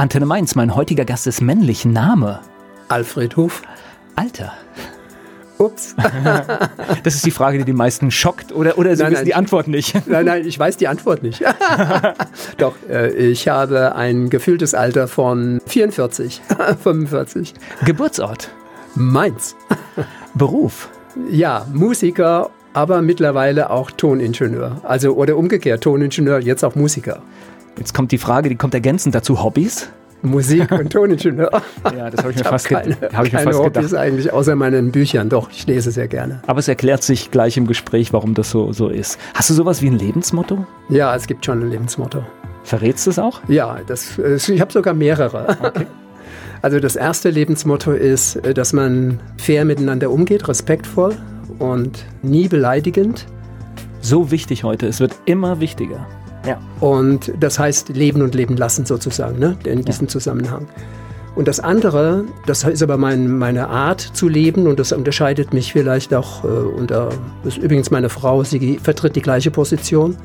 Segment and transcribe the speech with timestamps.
[0.00, 1.84] Antenne Mainz, mein heutiger Gast ist männlich.
[1.84, 2.40] Name?
[2.88, 3.60] Alfred Huf.
[4.16, 4.54] Alter?
[5.58, 5.94] Ups.
[7.04, 9.34] das ist die Frage, die die meisten schockt, oder, oder Sie nein, wissen nein, die
[9.34, 9.94] Antwort nicht?
[10.08, 11.44] Nein, nein, ich weiß die Antwort nicht.
[12.56, 16.40] Doch, äh, ich habe ein gefühltes Alter von 44,
[16.82, 17.52] 45.
[17.84, 18.48] Geburtsort?
[18.94, 19.54] Mainz.
[20.32, 20.88] Beruf?
[21.30, 24.80] Ja, Musiker, aber mittlerweile auch Toningenieur.
[24.82, 27.20] Also, oder umgekehrt, Toningenieur, jetzt auch Musiker.
[27.78, 29.90] Jetzt kommt die Frage, die kommt ergänzend dazu, Hobbys?
[30.22, 31.50] Musik und Toningenieur.
[31.96, 33.94] ja, das habe ich mir ich fast, keine, hab ich mir keine fast Hobbys gedacht.
[33.94, 35.28] eigentlich, außer meinen Büchern.
[35.28, 36.42] Doch, ich lese sehr gerne.
[36.46, 39.18] Aber es erklärt sich gleich im Gespräch, warum das so, so ist.
[39.34, 40.66] Hast du sowas wie ein Lebensmotto?
[40.90, 42.22] Ja, es gibt schon ein Lebensmotto.
[42.64, 43.40] Verrätst du es auch?
[43.48, 45.56] Ja, das, ich habe sogar mehrere.
[45.62, 45.86] Okay.
[46.62, 51.16] Also das erste Lebensmotto ist, dass man fair miteinander umgeht, respektvoll
[51.58, 53.24] und nie beleidigend.
[54.02, 56.06] So wichtig heute, es wird immer wichtiger.
[56.46, 56.58] Ja.
[56.80, 59.56] Und das heißt leben und leben lassen sozusagen, ne?
[59.64, 60.10] in diesem ja.
[60.10, 60.66] Zusammenhang.
[61.36, 65.72] Und das andere, das ist aber mein, meine Art zu leben und das unterscheidet mich
[65.72, 67.10] vielleicht auch äh, unter,
[67.44, 70.16] das ist übrigens meine Frau, sie vertritt die gleiche Position,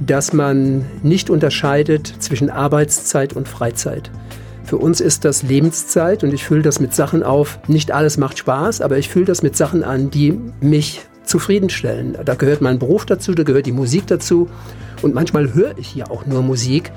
[0.00, 4.10] dass man nicht unterscheidet zwischen Arbeitszeit und Freizeit.
[4.64, 7.58] Für uns ist das Lebenszeit und ich fülle das mit Sachen auf.
[7.66, 12.16] Nicht alles macht Spaß, aber ich fülle das mit Sachen an, die mich zufriedenstellen.
[12.24, 14.48] Da gehört mein Beruf dazu, da gehört die Musik dazu
[15.02, 16.92] und manchmal höre ich ja auch nur Musik,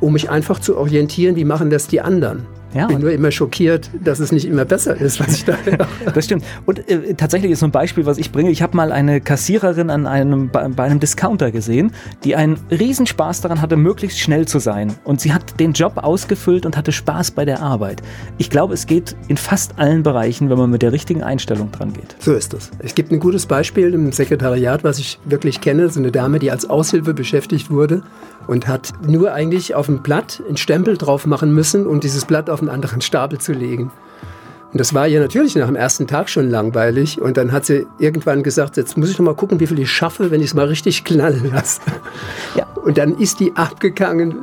[0.00, 2.46] um mich einfach zu orientieren, wie machen das die anderen.
[2.74, 5.88] Ja, bin nur immer schockiert, dass es nicht immer besser ist, was ich da höre.
[6.12, 6.44] das stimmt.
[6.66, 8.50] Und äh, tatsächlich ist so ein Beispiel, was ich bringe.
[8.50, 11.92] Ich habe mal eine Kassiererin an einem, bei, bei, einem Discounter gesehen,
[12.24, 14.92] die einen Riesenspaß daran hatte, möglichst schnell zu sein.
[15.04, 18.02] Und sie hat den Job ausgefüllt und hatte Spaß bei der Arbeit.
[18.36, 21.94] Ich glaube, es geht in fast allen Bereichen, wenn man mit der richtigen Einstellung dran
[21.94, 22.16] geht.
[22.18, 22.70] So ist es.
[22.80, 25.88] Es gibt ein gutes Beispiel im Sekretariat, was ich wirklich kenne.
[25.88, 28.02] So eine Dame, die als Aushilfe beschäftigt wurde
[28.48, 32.50] und hat nur eigentlich auf dem Blatt einen Stempel drauf machen müssen und dieses Blatt
[32.50, 33.92] auf einen anderen Stapel zu legen.
[34.72, 37.20] Und das war ihr natürlich nach dem ersten Tag schon langweilig.
[37.20, 39.90] Und dann hat sie irgendwann gesagt, jetzt muss ich noch mal gucken, wie viel ich
[39.90, 41.80] schaffe, wenn ich es mal richtig knallen lasse.
[42.54, 42.66] Ja.
[42.84, 44.34] Und dann ist die abgegangen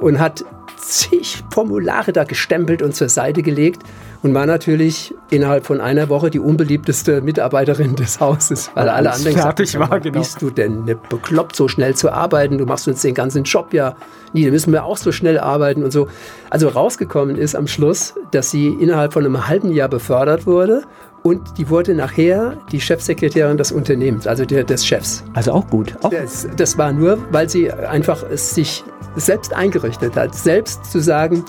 [0.00, 0.44] und hat
[0.76, 3.82] zig Formulare da gestempelt und zur Seite gelegt
[4.22, 9.36] und war natürlich innerhalb von einer Woche die unbeliebteste Mitarbeiterin des Hauses, weil alle anderen
[9.36, 10.18] fertig gesagt, war, genau.
[10.18, 12.58] bist du denn nicht bekloppt, so schnell zu arbeiten?
[12.58, 13.96] Du machst uns den ganzen Job ja
[14.32, 16.08] nie, da müssen wir auch so schnell arbeiten und so.
[16.50, 20.82] Also rausgekommen ist am Schluss, dass sie innerhalb von einem halben Jahr befördert wurde
[21.22, 25.22] und die wurde nachher die Chefsekretärin des Unternehmens, also der, des Chefs.
[25.34, 25.94] Also auch gut.
[26.02, 28.84] Auch das, das war nur, weil sie einfach es sich
[29.16, 31.44] selbst eingerichtet hat, selbst zu sagen,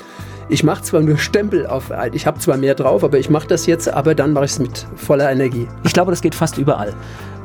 [0.51, 3.65] ich mache zwar nur Stempel auf, ich habe zwar mehr drauf, aber ich mache das
[3.65, 5.65] jetzt, aber dann mache ich es mit voller Energie.
[5.83, 6.93] Ich glaube, das geht fast überall.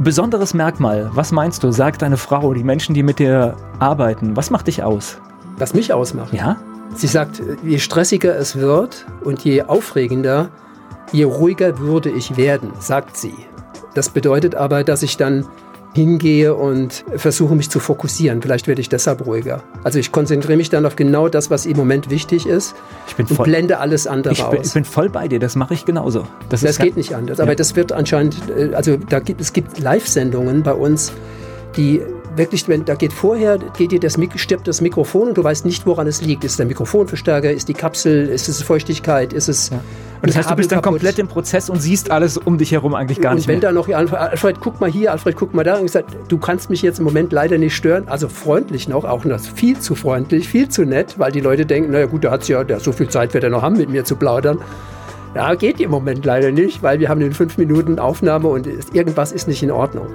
[0.01, 4.51] Besonderes Merkmal, was meinst du, sagt deine Frau, die Menschen, die mit dir arbeiten, was
[4.51, 5.19] macht dich aus?
[5.57, 6.35] Was mich ausmacht?
[6.35, 6.57] Ja.
[6.95, 10.49] Sie sagt, je stressiger es wird und je aufregender,
[11.13, 13.35] je ruhiger würde ich werden, sagt sie.
[13.95, 15.47] Das bedeutet aber, dass ich dann
[15.97, 18.43] hingehe und versuche mich zu fokussieren.
[18.43, 19.63] Vielleicht werde ich deshalb ruhiger.
[19.83, 22.77] Also ich konzentriere mich dann auf genau das, was im Moment wichtig ist
[23.19, 24.67] und voll, blende alles andere ich bin, aus.
[24.67, 26.25] Ich bin voll bei dir, das mache ich genauso.
[26.51, 27.41] Das, das geht nicht anders.
[27.41, 27.57] Aber ja.
[27.57, 31.13] das wird anscheinend, äh, also da gibt, es gibt Live-Sendungen bei uns,
[31.77, 32.03] die
[32.37, 35.87] wirklich, wenn da geht vorher, geht dir das, stirbt das Mikrofon und du weißt nicht,
[35.87, 36.45] woran es liegt.
[36.45, 39.71] Ist der Mikrofonverstärker, ist die Kapsel, ist es Feuchtigkeit, ist es.
[39.71, 39.77] Ja.
[40.23, 41.01] Und das heißt, du bist dann kaputt.
[41.01, 43.69] komplett im Prozess und siehst alles um dich herum eigentlich gar und nicht wenn mehr.
[43.69, 45.77] da noch, Alfred, guck mal hier, Alfred, guck mal da.
[45.77, 48.09] Und gesagt, du kannst mich jetzt im Moment leider nicht stören.
[48.09, 51.93] Also freundlich noch, auch noch viel zu freundlich, viel zu nett, weil die Leute denken,
[51.93, 54.05] naja gut, der hat ja, der, so viel Zeit wird er noch haben, mit mir
[54.05, 54.59] zu plaudern.
[55.35, 59.33] Ja, geht im Moment leider nicht, weil wir haben in fünf Minuten Aufnahme und irgendwas
[59.33, 60.07] ist nicht in Ordnung.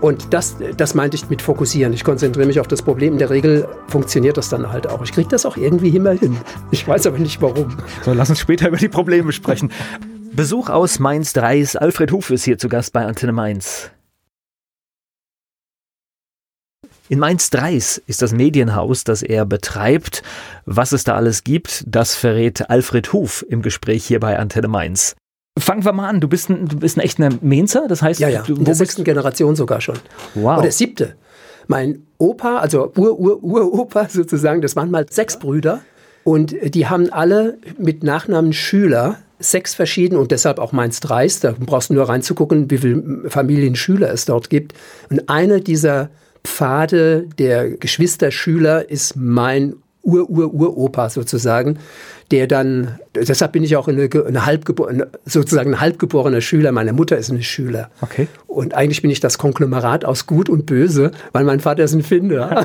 [0.00, 1.92] Und das, das meinte ich mit fokussieren.
[1.92, 3.14] Ich konzentriere mich auf das Problem.
[3.14, 5.02] In der Regel funktioniert das dann halt auch.
[5.02, 6.38] Ich kriege das auch irgendwie immer hin.
[6.70, 7.76] Ich weiß aber nicht warum.
[8.02, 9.70] So, lass uns später über die Probleme sprechen.
[10.32, 13.90] Besuch aus Mainz 3 ist Alfred Huf ist hier zu Gast bei Antenne Mainz.
[17.10, 20.22] In Mainz 3 ist das Medienhaus, das er betreibt.
[20.64, 25.16] Was es da alles gibt, das verrät Alfred Huf im Gespräch hier bei Antenne Mainz.
[25.58, 26.20] Fangen wir mal an.
[26.20, 28.42] Du bist ein, du bist ein echter Mainzer, das heißt, ja, ja.
[28.42, 29.98] Du, in der sechsten Generation sogar schon.
[30.34, 30.58] Wow.
[30.58, 31.16] Oder siebte.
[31.66, 35.80] Mein Opa, also Ur-Ur-Uropa sozusagen, das waren mal sechs Brüder
[36.24, 41.44] und die haben alle mit Nachnamen Schüler sechs verschiedene und deshalb auch Mainz Dreist.
[41.44, 44.74] Da brauchst du nur reinzugucken, wie viele Familienschüler es dort gibt.
[45.08, 46.10] Und einer dieser
[46.44, 51.78] Pfade der Geschwisterschüler ist mein Ur-Ur-Uropa sozusagen
[52.30, 56.70] der dann, deshalb bin ich auch eine, eine halbgeborene, sozusagen ein halbgeborener Schüler.
[56.70, 57.90] Meine Mutter ist eine Schüler.
[58.02, 58.28] Okay.
[58.46, 62.02] Und eigentlich bin ich das Konglomerat aus Gut und Böse, weil mein Vater ist ein
[62.02, 62.64] Finder.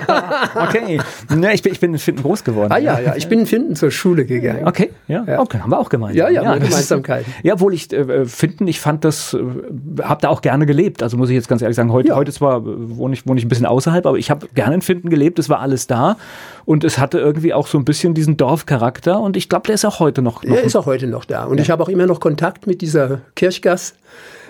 [0.56, 1.00] okay.
[1.42, 2.72] Ja, ich, bin, ich bin in Finden groß geworden.
[2.72, 4.68] Ah ja, ja, ich bin in Finden zur Schule gegangen.
[4.68, 5.24] Okay, ja.
[5.28, 5.40] ja.
[5.40, 6.18] Okay, haben wir auch gemeinsam.
[6.18, 7.34] Ja, ja, ja Gemeinsamkeiten.
[7.42, 11.02] Ja, obwohl ich äh, Finden, ich fand das, äh, habe da auch gerne gelebt.
[11.02, 12.16] Also muss ich jetzt ganz ehrlich sagen, heute, ja.
[12.16, 14.82] heute zwar äh, wohne ich, wohne ich ein bisschen außerhalb, aber ich habe gerne in
[14.82, 16.18] Finden gelebt, es war alles da
[16.66, 19.86] und es hatte irgendwie auch so ein bisschen diesen Dorfcharakter und ich glaube, der ist
[19.86, 20.44] auch heute noch.
[20.44, 21.64] noch er ist auch heute noch da und ja.
[21.64, 23.94] ich habe auch immer noch Kontakt mit dieser Kirchgasse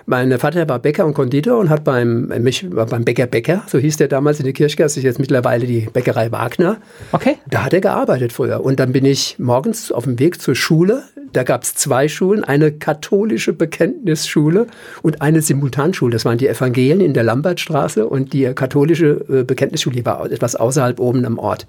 [0.07, 3.79] mein Vater war Bäcker und Konditor und hat beim, äh, mich, beim Bäcker Bäcker, so
[3.79, 6.77] hieß der damals in der Kirchgasse, ist jetzt mittlerweile die Bäckerei Wagner.
[7.11, 7.37] Okay.
[7.49, 8.63] Da hat er gearbeitet früher.
[8.63, 11.03] Und dann bin ich morgens auf dem Weg zur Schule.
[11.33, 14.67] Da gab es zwei Schulen, eine katholische Bekenntnisschule
[15.01, 16.13] und eine Simultanschule.
[16.13, 20.55] Das waren die Evangelien in der Lambertstraße und die katholische äh, Bekenntnisschule, die war etwas
[20.55, 21.65] außerhalb oben am Ort.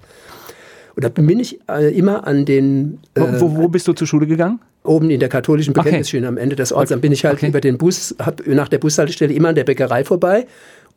[0.97, 2.97] Und da bin ich äh, immer an den.
[3.13, 4.59] Äh, wo, wo, bist du zur Schule gegangen?
[4.83, 6.27] Oben in der katholischen Bekenntnisschule okay.
[6.27, 6.89] am Ende des Orts.
[6.89, 7.49] Dann bin ich halt okay.
[7.49, 10.47] über den Bus, hab nach der Bushaltestelle immer an der Bäckerei vorbei.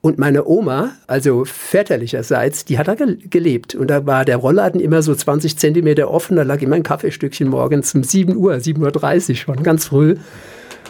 [0.00, 3.74] Und meine Oma, also väterlicherseits, die hat da gelebt.
[3.74, 6.36] Und da war der Rollladen immer so 20 Zentimeter offen.
[6.36, 10.16] Da lag immer ein Kaffeestückchen morgens um 7 Uhr, 7.30 Uhr schon, ganz früh.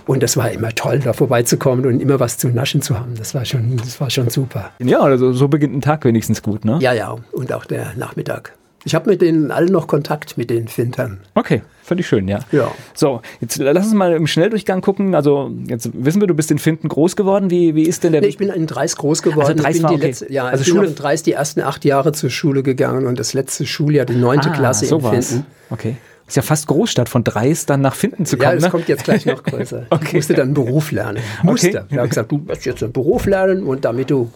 [0.07, 3.17] Und das war immer toll, da vorbeizukommen und immer was zu naschen zu haben.
[3.17, 4.71] Das war schon, das war schon super.
[4.79, 6.79] Ja, also so beginnt ein Tag wenigstens gut, ne?
[6.81, 7.17] Ja, ja.
[7.33, 8.53] Und auch der Nachmittag.
[8.85, 11.21] Ich habe mit denen allen noch Kontakt, mit den Fintern.
[11.35, 11.63] Okay,
[11.99, 12.39] ich schön, ja.
[12.53, 12.71] Ja.
[12.95, 15.15] So, jetzt lass uns mal im Schnelldurchgang gucken.
[15.15, 17.51] Also, jetzt wissen wir, du bist in Finden groß geworden.
[17.51, 18.21] Wie, wie ist denn der.
[18.21, 19.49] Nee, ich bin in Dreis groß geworden.
[19.49, 20.07] Also, Dreis ich bin war, die okay.
[20.07, 20.83] letzte, ja, also ich Schule?
[20.83, 24.15] bin in Dreis die ersten acht Jahre zur Schule gegangen und das letzte Schuljahr, die
[24.15, 25.47] neunte ah, Klasse in Finden.
[25.71, 25.97] Okay.
[26.31, 28.51] Ist ja fast Großstadt, von Dreis dann nach Finden zu kommen.
[28.51, 28.71] Ja, das ne?
[28.71, 29.87] kommt jetzt gleich noch größer.
[29.91, 30.07] okay.
[30.07, 31.21] Ich musste dann einen Beruf lernen.
[31.43, 31.71] Musste.
[31.71, 31.85] Okay.
[31.91, 34.31] Ich habe gesagt, du musst jetzt einen Beruf lernen und damit du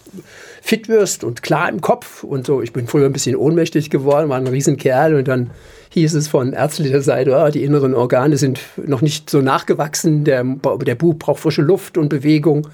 [0.60, 2.62] fit wirst und klar im Kopf und so.
[2.62, 5.50] Ich bin früher ein bisschen ohnmächtig geworden, war ein Riesenkerl und dann
[5.90, 10.42] hieß es von ärztlicher Seite, oh, die inneren Organe sind noch nicht so nachgewachsen, der,
[10.42, 12.66] der Bub braucht frische Luft und Bewegung.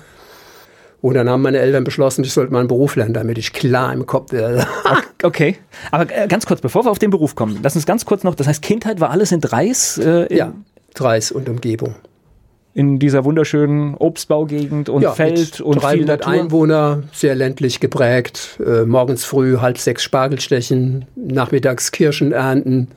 [1.02, 3.92] Und dann haben meine Eltern beschlossen, ich sollte mal einen Beruf lernen, damit ich klar
[3.92, 4.66] im Kopf werde.
[5.22, 5.56] okay,
[5.90, 8.34] aber äh, ganz kurz, bevor wir auf den Beruf kommen, lass uns ganz kurz noch,
[8.34, 9.96] das heißt, Kindheit war alles in Dreis?
[9.96, 10.52] Äh, in ja,
[10.94, 11.94] Dreis und Umgebung
[12.72, 18.60] in dieser wunderschönen Obstbaugegend und ja, Feld und 300 Einwohner, sehr ländlich geprägt.
[18.64, 22.88] Äh, morgens früh halb sechs Spargel stechen, nachmittags Kirschen ernten.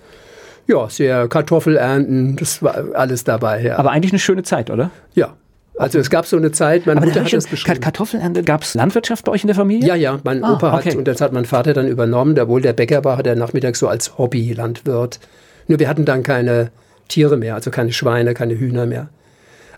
[0.68, 3.64] Ja, sehr Kartoffel ernten, das war alles dabei.
[3.64, 3.78] Ja.
[3.78, 4.92] Aber eigentlich eine schöne Zeit, oder?
[5.16, 5.36] Ja,
[5.78, 7.82] also es gab so eine Zeit, meine Aber Mutter hat das beschrieben.
[7.82, 9.88] Kartoffelernte, gab es Landwirtschaft bei euch in der Familie?
[9.88, 10.92] Ja, ja, mein ah, Opa okay.
[10.92, 13.80] hat, und das hat mein Vater dann übernommen, obwohl der Bäcker war, hat er nachmittags
[13.80, 15.20] so als Hobby-Landwirt.
[15.68, 16.72] Nur wir hatten dann keine
[17.08, 19.10] Tiere mehr, also keine Schweine, keine Hühner mehr.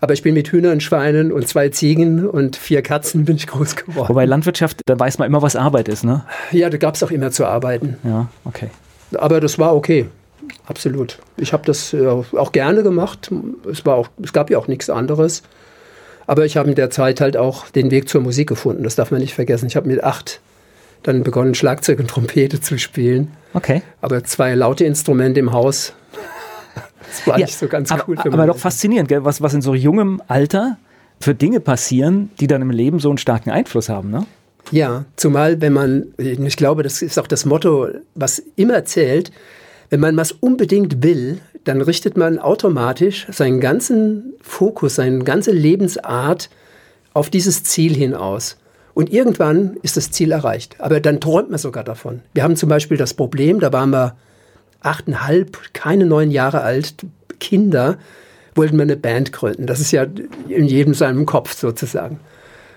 [0.01, 3.75] Aber ich bin mit Hühnern, Schweinen und zwei Ziegen und vier Katzen bin ich groß
[3.75, 4.09] geworden.
[4.09, 6.25] Wobei Landwirtschaft, da weiß man immer, was Arbeit ist, ne?
[6.51, 7.97] Ja, da gab es auch immer zu arbeiten.
[8.03, 8.69] Ja, okay.
[9.18, 10.07] Aber das war okay.
[10.68, 11.19] Absolut.
[11.38, 13.31] Ich habe das äh, auch gerne gemacht.
[13.71, 15.44] Es, war auch, es gab ja auch nichts anderes.
[16.27, 18.83] Aber ich habe in der Zeit halt auch den Weg zur Musik gefunden.
[18.83, 19.68] Das darf man nicht vergessen.
[19.68, 20.39] Ich habe mit acht
[21.04, 23.31] dann begonnen, Schlagzeug und Trompete zu spielen.
[23.54, 23.83] Okay.
[24.01, 25.94] Aber zwei laute Instrumente im Haus
[27.07, 28.18] das war ja, nicht so ganz aber, cool.
[28.18, 29.24] Für aber doch faszinierend, gell?
[29.24, 30.77] Was, was in so jungem Alter
[31.19, 34.25] für Dinge passieren, die dann im Leben so einen starken Einfluss haben, ne?
[34.71, 39.31] Ja, zumal wenn man, ich glaube, das ist auch das Motto, was immer zählt,
[39.95, 46.50] wenn man was unbedingt will, dann richtet man automatisch seinen ganzen Fokus, seine ganze Lebensart
[47.13, 48.57] auf dieses Ziel hin aus.
[48.94, 50.75] Und irgendwann ist das Ziel erreicht.
[50.80, 52.19] Aber dann träumt man sogar davon.
[52.33, 54.18] Wir haben zum Beispiel das Problem, da waren wir
[54.81, 56.95] achteinhalb, keine neun Jahre alt,
[57.40, 57.97] Kinder,
[58.54, 59.66] wollten wir eine Band gründen.
[59.66, 60.06] Das ist ja
[60.49, 62.19] in jedem seinem Kopf sozusagen.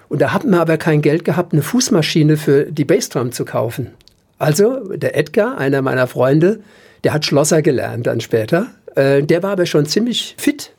[0.08, 3.88] Und da hatten wir aber kein Geld gehabt, eine Fußmaschine für die Bassdrum zu kaufen.
[4.38, 6.60] Also der Edgar, einer meiner Freunde,
[7.04, 8.68] der hat Schlosser gelernt dann später.
[8.94, 10.72] Äh, der war aber schon ziemlich fit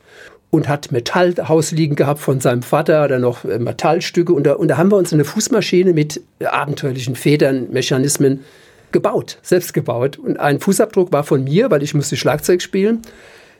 [0.50, 4.32] und hat Metallhaus liegen gehabt von seinem Vater oder noch äh, Metallstücke.
[4.32, 8.44] Und da, und da haben wir uns eine Fußmaschine mit abenteuerlichen Federn, Mechanismen
[8.92, 10.18] gebaut, selbst gebaut.
[10.18, 13.02] Und ein Fußabdruck war von mir, weil ich musste Schlagzeug spielen.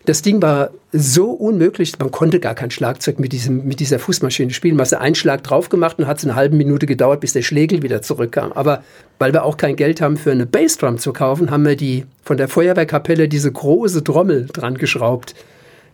[0.06, 4.50] Das Ding war so unmöglich, man konnte gar kein Schlagzeug mit, diesem, mit dieser Fußmaschine
[4.52, 4.76] spielen.
[4.76, 7.42] Man hat einen Schlag drauf gemacht und hat es eine halbe Minute gedauert, bis der
[7.42, 8.52] Schlägel wieder zurückkam.
[8.52, 8.82] Aber
[9.18, 12.38] weil wir auch kein Geld haben für eine Bassdrum zu kaufen, haben wir die von
[12.38, 15.34] der Feuerwehrkapelle diese große Trommel dran geschraubt.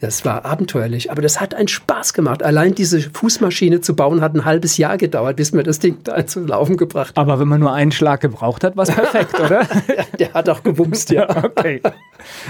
[0.01, 2.43] Das war abenteuerlich, aber das hat einen Spaß gemacht.
[2.43, 6.27] Allein diese Fußmaschine zu bauen hat ein halbes Jahr gedauert, bis wir das Ding da
[6.27, 7.31] zu laufen gebracht haben.
[7.31, 9.67] Aber wenn man nur einen Schlag gebraucht hat, war es perfekt, oder?
[10.19, 11.29] Der hat auch gewumst, ja.
[11.45, 11.81] okay.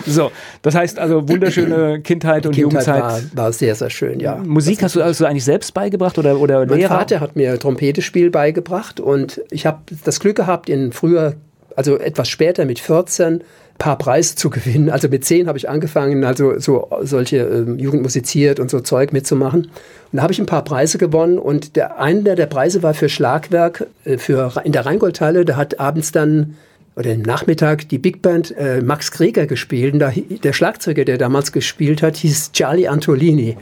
[0.06, 3.02] So, das heißt also wunderschöne Kindheit und Kindheit Jugendzeit.
[3.02, 4.36] War, war sehr, sehr schön, ja.
[4.36, 6.96] Musik hast du also eigentlich selbst beigebracht oder, oder Mein Lehrer?
[6.96, 11.36] Vater hat mir Trompetespiel beigebracht und ich habe das Glück gehabt, in früher
[11.76, 13.42] also etwas später mit 14
[13.78, 14.90] paar Preise zu gewinnen.
[14.90, 19.12] Also mit 10 habe ich angefangen, also so solche äh, Jugend musiziert und so Zeug
[19.12, 19.62] mitzumachen.
[19.62, 19.70] Und
[20.12, 23.86] da habe ich ein paar Preise gewonnen und der einer der Preise war für Schlagwerk
[24.04, 25.44] äh, für in der Rheingoldhalle.
[25.44, 26.56] Da hat abends dann
[26.96, 29.92] oder im Nachmittag die Big Band äh, Max Greger gespielt.
[29.92, 33.58] Und da, der Schlagzeuger, der damals gespielt hat, hieß Charlie Antolini.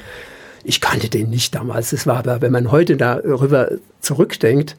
[0.62, 1.90] Ich kannte den nicht damals.
[1.90, 4.76] Das war aber, wenn man heute darüber zurückdenkt,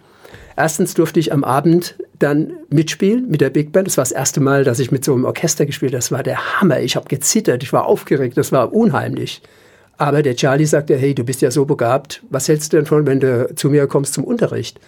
[0.55, 3.87] erstens durfte ich am Abend dann mitspielen mit der Big Band.
[3.87, 5.97] Das war das erste Mal, dass ich mit so einem Orchester gespielt habe.
[5.97, 6.79] Das war der Hammer.
[6.81, 9.41] Ich habe gezittert, ich war aufgeregt, das war unheimlich.
[9.97, 13.05] Aber der Charlie sagte, hey, du bist ja so begabt, was hältst du denn von,
[13.05, 14.79] wenn du zu mir kommst zum Unterricht?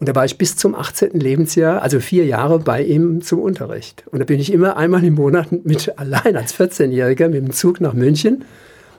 [0.00, 1.18] Und da war ich bis zum 18.
[1.18, 4.04] Lebensjahr, also vier Jahre bei ihm zum Unterricht.
[4.10, 7.80] Und da bin ich immer einmal im Monat mit allein als 14-Jähriger mit dem Zug
[7.80, 8.44] nach München,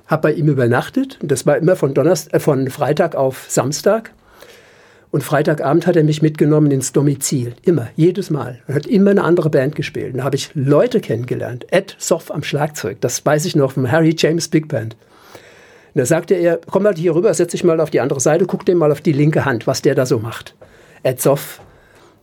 [0.08, 1.17] habe bei ihm übernachtet.
[1.22, 4.12] Das war immer von, Donnerstag, äh, von Freitag auf Samstag.
[5.15, 7.53] Und Freitagabend hat er mich mitgenommen ins Domizil.
[7.63, 8.60] Immer, jedes Mal.
[8.67, 10.12] Er hat immer eine andere Band gespielt.
[10.12, 11.65] Und da habe ich Leute kennengelernt.
[11.72, 14.98] Ed Soff am Schlagzeug, das weiß ich noch vom Harry James Big Band.
[15.93, 18.45] Und da sagte er, komm mal hier rüber, setz dich mal auf die andere Seite,
[18.45, 20.53] guck dir mal auf die linke Hand, was der da so macht.
[21.03, 21.62] Ed Soff,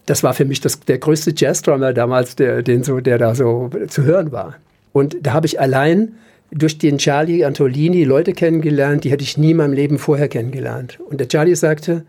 [0.05, 3.71] das war für mich das, der größte Jazzdrummer damals, der, den so, der da so
[3.89, 4.57] zu hören war.
[4.93, 6.17] Und da habe ich allein
[6.51, 10.99] durch den Charlie Antolini Leute kennengelernt, die hätte ich nie in meinem Leben vorher kennengelernt.
[11.09, 12.05] Und der Charlie sagte,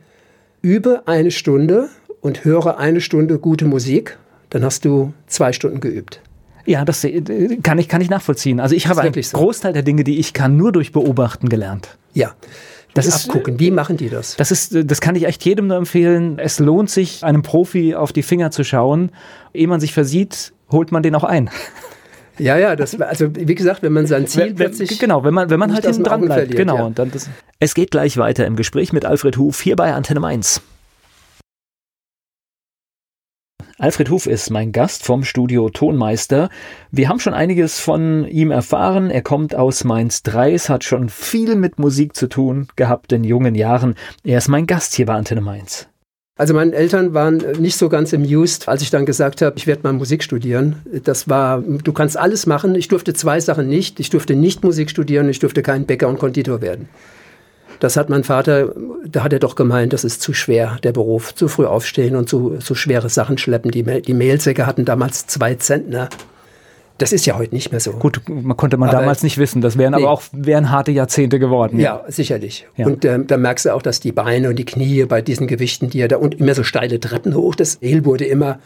[0.63, 1.89] übe eine Stunde
[2.21, 4.17] und höre eine Stunde gute Musik,
[4.49, 6.21] dann hast du zwei Stunden geübt.
[6.65, 7.21] Ja, das äh,
[7.61, 8.59] kann ich, kann ich nachvollziehen.
[8.59, 9.37] Also ich habe einen so.
[9.37, 11.97] Großteil der Dinge, die ich kann, nur durch Beobachten gelernt.
[12.13, 12.33] Ja.
[12.93, 13.59] Das ist, abgucken.
[13.59, 14.35] Wie machen die das?
[14.35, 16.37] Das ist, das kann ich echt jedem nur empfehlen.
[16.37, 19.11] Es lohnt sich, einem Profi auf die Finger zu schauen.
[19.53, 21.49] Ehe man sich versieht, holt man den auch ein.
[22.39, 24.97] Ja, ja, das, also wie gesagt, wenn man sein Ziel plötzlich.
[24.99, 26.33] Genau, wenn man, wenn man halt hinten dran bleibt.
[26.33, 26.77] Verliert, genau.
[26.77, 26.85] Ja.
[26.85, 30.19] Und dann das es geht gleich weiter im Gespräch mit Alfred Huf hier bei Antenne
[30.19, 30.61] Mainz.
[33.77, 36.49] Alfred Huf ist mein Gast vom Studio Tonmeister.
[36.91, 39.09] Wir haben schon einiges von ihm erfahren.
[39.09, 43.55] Er kommt aus Mainz 3, hat schon viel mit Musik zu tun gehabt in jungen
[43.55, 43.95] Jahren.
[44.23, 45.89] Er ist mein Gast hier bei Antenne Mainz.
[46.35, 49.83] Also meine Eltern waren nicht so ganz amused, als ich dann gesagt habe, ich werde
[49.83, 50.77] mal Musik studieren.
[51.03, 52.73] Das war, du kannst alles machen.
[52.73, 53.99] Ich durfte zwei Sachen nicht.
[53.99, 56.89] Ich durfte nicht Musik studieren, ich durfte kein Bäcker und Konditor werden.
[57.79, 58.73] Das hat mein Vater,
[59.05, 61.35] da hat er doch gemeint, das ist zu schwer, der Beruf.
[61.35, 63.69] Zu früh aufstehen und zu, zu schwere Sachen schleppen.
[63.69, 66.09] Die, die Mehlsäcke hatten damals zwei Zentner.
[67.03, 67.91] Das ist ja heute nicht mehr so.
[67.91, 69.61] Gut, man konnte man aber, damals nicht wissen.
[69.61, 70.01] Das wären nee.
[70.01, 71.79] aber auch wären harte Jahrzehnte geworden.
[71.79, 72.65] Ja, sicherlich.
[72.77, 72.87] Ja.
[72.87, 75.89] Und äh, da merkst du auch, dass die Beine und die Knie bei diesen Gewichten,
[75.89, 78.59] die er da und immer so steile Treppen hoch, das Hehl wurde immer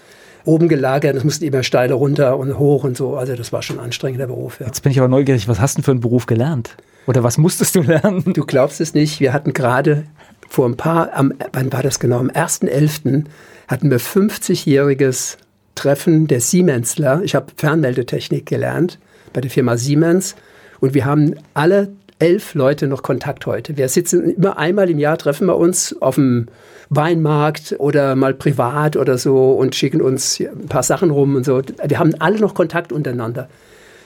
[0.45, 3.17] oben gelagert, es musste immer steile runter und hoch und so.
[3.17, 4.59] Also das war schon ein anstrengender Beruf.
[4.59, 4.67] Ja.
[4.67, 6.75] Jetzt bin ich aber neugierig, was hast du für einen Beruf gelernt?
[7.05, 8.33] Oder was musstest du lernen?
[8.33, 9.19] Du glaubst es nicht.
[9.19, 10.03] Wir hatten gerade
[10.49, 12.19] vor ein paar, am, wann war das genau?
[12.19, 13.25] Am 1.11.
[13.67, 15.37] hatten wir 50-jähriges
[15.77, 17.21] Treffen der Siemensler.
[17.23, 18.99] Ich habe Fernmeldetechnik gelernt
[19.31, 20.35] bei der Firma Siemens.
[20.79, 23.77] Und wir haben alle elf Leute noch Kontakt heute.
[23.77, 26.47] Wir sitzen immer einmal im Jahr, treffen wir uns auf dem
[26.89, 31.61] Weinmarkt oder mal privat oder so und schicken uns ein paar Sachen rum und so.
[31.85, 33.47] Wir haben alle noch Kontakt untereinander.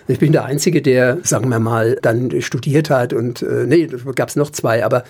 [0.08, 4.30] Ich bin der Einzige, der, sagen wir mal, dann studiert hat und, äh, nee, gab
[4.30, 5.04] es noch zwei, aber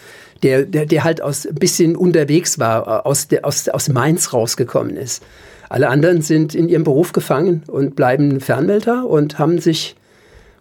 [0.44, 4.98] der, der, der halt aus, ein bisschen unterwegs war, aus, der, aus, aus Mainz rausgekommen
[4.98, 5.24] ist.
[5.72, 9.96] Alle anderen sind in ihrem Beruf gefangen und bleiben Fernmelder und haben sich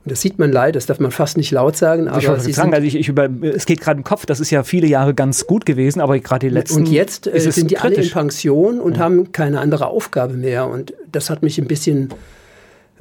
[0.04, 2.08] und das sieht man leider, das darf man fast nicht laut sagen.
[2.08, 4.50] Aber ich wollte sagen, also ich, ich über, es geht gerade im Kopf, das ist
[4.50, 6.78] ja viele Jahre ganz gut gewesen, aber gerade die letzten.
[6.78, 7.98] Und jetzt äh, sind die kritisch.
[7.98, 9.00] alle in Pension und ja.
[9.00, 10.68] haben keine andere Aufgabe mehr.
[10.68, 12.08] Und das hat mich ein bisschen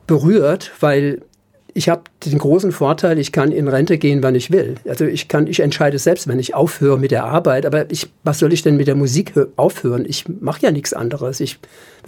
[0.07, 1.21] berührt, weil
[1.73, 4.75] ich habe den großen Vorteil, ich kann in Rente gehen, wann ich will.
[4.87, 7.65] Also ich kann, ich entscheide selbst, wenn ich aufhöre mit der Arbeit.
[7.65, 10.05] Aber ich, was soll ich denn mit der Musik aufhören?
[10.05, 11.39] Ich mache ja nichts anderes.
[11.39, 11.59] Ich,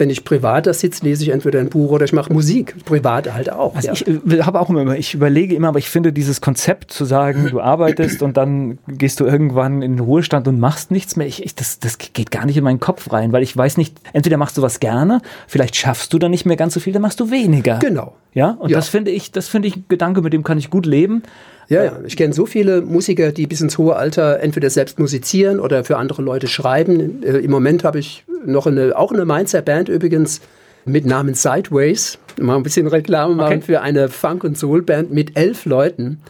[0.02, 2.74] wenn ich privat da sitze, lese ich entweder ein Buch oder ich mache Musik.
[2.84, 3.76] Privat halt auch.
[3.76, 3.92] Also ja.
[3.92, 7.46] ich äh, habe auch immer, ich überlege immer, aber ich finde dieses Konzept zu sagen,
[7.48, 11.28] du arbeitest und dann gehst du irgendwann in den Ruhestand und machst nichts mehr.
[11.28, 13.96] Ich, ich, das, das geht gar nicht in meinen Kopf rein, weil ich weiß nicht,
[14.12, 17.02] entweder machst du was gerne, vielleicht schaffst du dann nicht mehr ganz so viel, dann
[17.02, 17.78] machst du weniger.
[17.78, 18.16] Genau.
[18.34, 18.78] Ja, und ja.
[18.78, 21.22] das finde ich, das finde ich ein Gedanke, mit dem kann ich gut leben.
[21.72, 21.98] Ja, ja.
[22.06, 25.96] Ich kenne so viele Musiker, die bis ins hohe Alter entweder selbst musizieren oder für
[25.96, 27.22] andere Leute schreiben.
[27.22, 30.40] Äh, Im Moment habe ich noch eine, auch eine Mainzer Band übrigens
[30.84, 32.18] mit Namen Sideways.
[32.38, 33.62] Mal ein bisschen Reklame machen okay.
[33.62, 36.20] für eine Funk- und Soul-Band mit elf Leuten,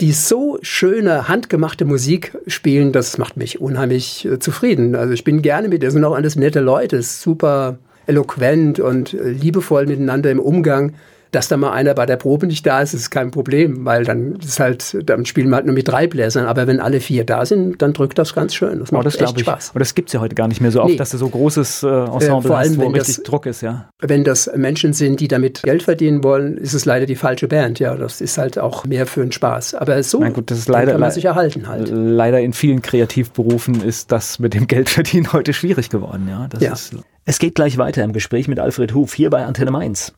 [0.00, 2.92] die so schöne, handgemachte Musik spielen.
[2.92, 4.94] Das macht mich unheimlich äh, zufrieden.
[4.94, 9.30] Also ich bin gerne mit, das sind auch alles nette Leute, super eloquent und äh,
[9.30, 10.94] liebevoll miteinander im Umgang.
[11.32, 14.36] Dass da mal einer bei der Probe nicht da ist, ist kein Problem, weil dann
[14.36, 16.46] ist halt, dann spielen wir halt nur mit drei Bläsern.
[16.46, 18.78] Aber wenn alle vier da sind, dann drückt das ganz schön.
[18.78, 19.70] Das macht oh, das echt Spaß.
[19.70, 20.96] Aber das gibt es ja heute gar nicht mehr so oft, nee.
[20.96, 23.88] dass du so großes äh, Ensemble äh, allem, hast, wo richtig das, Druck ist, ja.
[24.00, 27.78] Wenn das Menschen sind, die damit Geld verdienen wollen, ist es leider die falsche Band.
[27.78, 29.74] Ja, das ist halt auch mehr für den Spaß.
[29.74, 31.90] Aber so gut, das ist leider, kann man sich erhalten halt.
[31.90, 36.28] Leider in vielen Kreativberufen ist das mit dem Geldverdienen heute schwierig geworden.
[36.30, 36.72] Ja, das ja.
[36.72, 40.12] Ist, es geht gleich weiter im Gespräch mit Alfred Huf hier bei Antenne Mainz.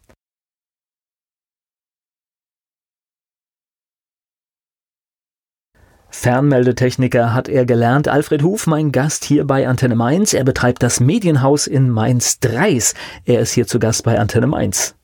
[6.19, 8.09] Fernmeldetechniker hat er gelernt.
[8.09, 10.35] Alfred Huf, mein Gast hier bei Antenne Mainz.
[10.35, 12.95] Er betreibt das Medienhaus in Mainz-Dreis.
[13.25, 14.97] Er ist hier zu Gast bei Antenne Mainz.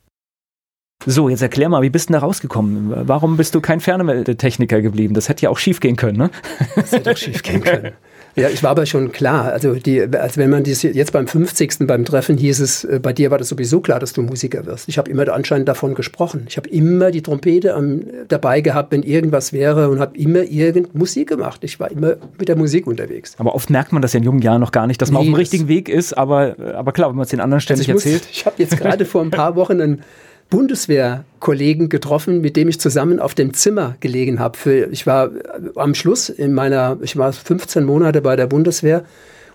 [1.05, 3.07] So, jetzt erklär mal, wie bist du da rausgekommen?
[3.07, 5.13] Warum bist du kein Fernmeldetechniker geblieben?
[5.13, 6.31] Das hätte ja auch schief gehen können, ne?
[6.75, 7.93] Das hätte auch schief gehen können.
[8.35, 9.45] Ja, ich war aber schon klar.
[9.45, 11.87] Also, die, also wenn man dies jetzt beim 50.
[11.87, 14.89] beim Treffen hieß es, äh, bei dir war das sowieso klar, dass du Musiker wirst.
[14.89, 16.45] Ich habe immer anscheinend davon gesprochen.
[16.49, 20.93] Ich habe immer die Trompete am, dabei gehabt, wenn irgendwas wäre und habe immer irgend
[20.95, 21.63] Musik gemacht.
[21.63, 23.35] Ich war immer mit der Musik unterwegs.
[23.37, 25.29] Aber oft merkt man das ja in jungen Jahren noch gar nicht, dass man nee,
[25.29, 26.13] auf dem richtigen Weg ist.
[26.13, 28.23] Aber, aber klar, wenn man es den anderen ständig also erzählt.
[28.23, 30.03] Muss, ich habe jetzt gerade vor ein paar Wochen einen
[30.49, 34.87] Bundeswehrkollegen getroffen, mit dem ich zusammen auf dem Zimmer gelegen habe.
[34.91, 35.31] Ich war
[35.75, 39.03] am Schluss in meiner, ich war 15 Monate bei der Bundeswehr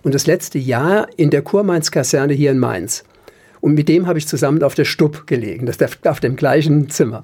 [0.03, 3.03] und das letzte Jahr in der Kurmainz-Kaserne hier in Mainz.
[3.61, 7.23] Und mit dem habe ich zusammen auf der Stub gelegen, das auf dem gleichen Zimmer.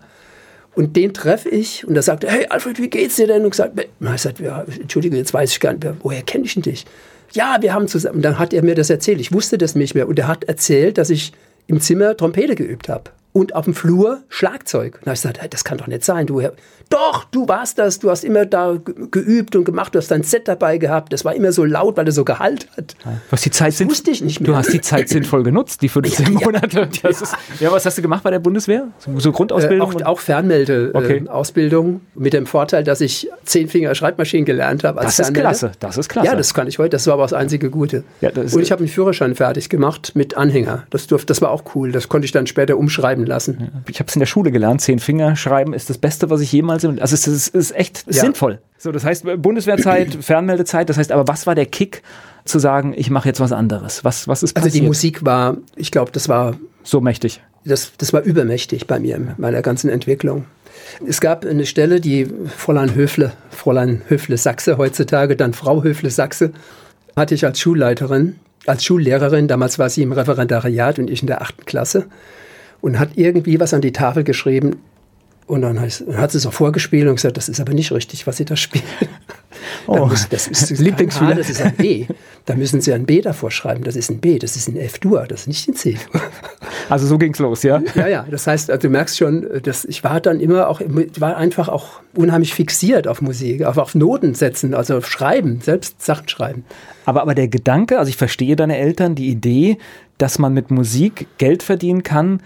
[0.76, 3.44] Und den treffe ich und er sagte, hey Alfred, wie geht's dir denn?
[3.44, 6.64] Und gesagt, ich sagte, ja, Entschuldige, jetzt weiß ich gar nicht, woher kenne ich denn
[6.64, 6.86] dich?
[7.34, 8.18] Ja, wir haben zusammen.
[8.18, 9.20] Und dann hat er mir das erzählt.
[9.20, 10.08] Ich wusste das nicht mehr.
[10.08, 11.34] Und er hat erzählt, dass ich
[11.66, 14.96] im Zimmer Trompete geübt habe und auf dem Flur Schlagzeug.
[14.96, 16.25] Und da habe ich gesagt, das kann doch nicht sein.
[16.25, 16.41] Du,
[16.89, 18.00] doch, du warst das.
[18.00, 18.77] Du hast immer da
[19.12, 19.93] geübt und gemacht.
[19.93, 21.12] Du hast dein Set dabei gehabt.
[21.12, 22.96] Das war immer so laut, weil er so Gehalt hat.
[23.29, 24.51] Was die Zeit das sind, wusste ich nicht mehr.
[24.51, 26.89] Du hast die Zeit sinnvoll genutzt, die 15 ja, Monate.
[27.03, 28.88] Ja, ist, ja, was hast du gemacht bei der Bundeswehr?
[29.00, 29.91] So, so Grundausbildung?
[29.91, 31.88] Äh, auch, auch Fernmeldeausbildung.
[31.88, 31.96] Okay.
[32.15, 35.01] Äh, mit dem Vorteil, dass ich zehn Finger Schreibmaschinen gelernt habe.
[35.01, 35.72] Das ist klasse.
[35.79, 36.27] Das ist klasse.
[36.27, 36.91] Ja, das kann ich heute.
[36.91, 38.03] Das war aber das einzige Gute.
[38.22, 40.84] Und ich habe einen Führerschein fertig gemacht mit Anhänger.
[40.89, 41.91] Das, durfte, das war auch cool.
[41.91, 43.84] Das konnte ich dann später umschreiben lassen.
[43.88, 44.82] Ich habe es in der Schule gelernt.
[44.82, 46.86] Zehn Finger schreiben ist das Beste, was ich jemals.
[46.86, 48.22] Also es ist, ist echt ja.
[48.22, 48.60] sinnvoll.
[48.78, 50.90] So, das heißt Bundeswehrzeit, Fernmeldezeit.
[50.90, 52.04] Das heißt, aber was war der Kick,
[52.48, 54.04] zu sagen, ich mache jetzt was anderes?
[54.04, 54.74] Was, was ist passiert?
[54.74, 57.42] Also die Musik war, ich glaube, das war so mächtig.
[57.66, 60.46] Das, das war übermächtig bei mir, in meiner ganzen Entwicklung.
[61.06, 66.53] Es gab eine Stelle, die Fräulein Höfle, Fräulein Höfle Sachse heutzutage, dann Frau Höfle Sachse,
[67.16, 69.48] hatte ich als Schulleiterin, als Schullehrerin.
[69.48, 72.06] Damals war sie im Referendariat und ich in der achten Klasse
[72.81, 74.77] und hat irgendwie was an die Tafel geschrieben.
[75.46, 78.35] Und dann hat sie es auch vorgespielt und gesagt, das ist aber nicht richtig, was
[78.37, 78.83] sie da spielen.
[79.87, 81.35] Oh, muss, das ist Lieblingsspieler.
[81.35, 82.05] Das ist ein B.
[82.46, 83.83] Da müssen Sie ein B davor schreiben.
[83.83, 86.22] Das ist ein B, das ist ein F-Dur, das ist nicht ein C-Dur.
[86.90, 87.81] Also so ging es los, ja?
[87.96, 88.25] Ja, ja.
[88.29, 90.81] Das heißt, also du merkst schon, dass ich war dann immer auch,
[91.20, 96.01] war einfach auch unheimlich fixiert auf Musik, auf, auf Noten setzen, also auf Schreiben, selbst
[96.01, 96.63] Sachen schreiben.
[97.05, 99.77] Aber, aber der Gedanke, also ich verstehe deine Eltern, die Idee,
[100.18, 102.42] dass man mit Musik Geld verdienen kann,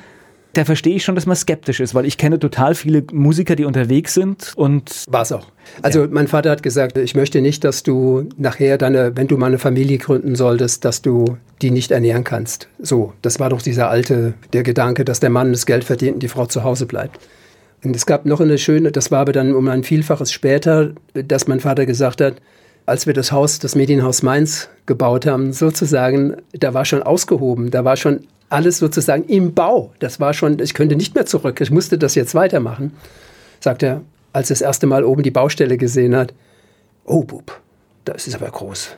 [0.54, 3.66] da verstehe ich schon, dass man skeptisch ist, weil ich kenne total viele Musiker, die
[3.66, 5.06] unterwegs sind und.
[5.10, 5.48] War es auch.
[5.82, 6.08] Also ja.
[6.12, 9.60] mein Vater hat gesagt, ich möchte nicht, dass du nachher deine, wenn du mal eine
[9.60, 12.68] Familie gründen solltest, dass du die nicht ernähren kannst.
[12.80, 16.24] So, das war doch dieser alte, der Gedanke, dass der Mann das Geld verdient und
[16.24, 17.20] die Frau zu Hause bleibt.
[17.84, 21.48] Und es gab noch eine schöne, das war aber dann um ein Vielfaches später, dass
[21.48, 22.36] mein Vater gesagt hat,
[22.86, 27.86] als wir das Haus, das Medienhaus Mainz gebaut haben, sozusagen, da war schon ausgehoben, da
[27.86, 29.94] war schon alles sozusagen im Bau.
[30.00, 32.94] Das war schon, ich könnte nicht mehr zurück, ich musste das jetzt weitermachen.
[33.60, 34.02] Sagt er,
[34.34, 36.34] als er das erste Mal oben die Baustelle gesehen hat,
[37.06, 37.60] oh Bub,
[38.06, 38.96] das ist aber groß.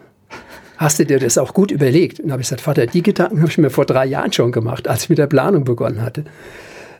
[0.78, 2.20] Hast du dir das auch gut überlegt?
[2.20, 4.88] Und habe ich gesagt, Vater, die Gedanken habe ich mir vor drei Jahren schon gemacht,
[4.88, 6.26] als ich mit der Planung begonnen hatte.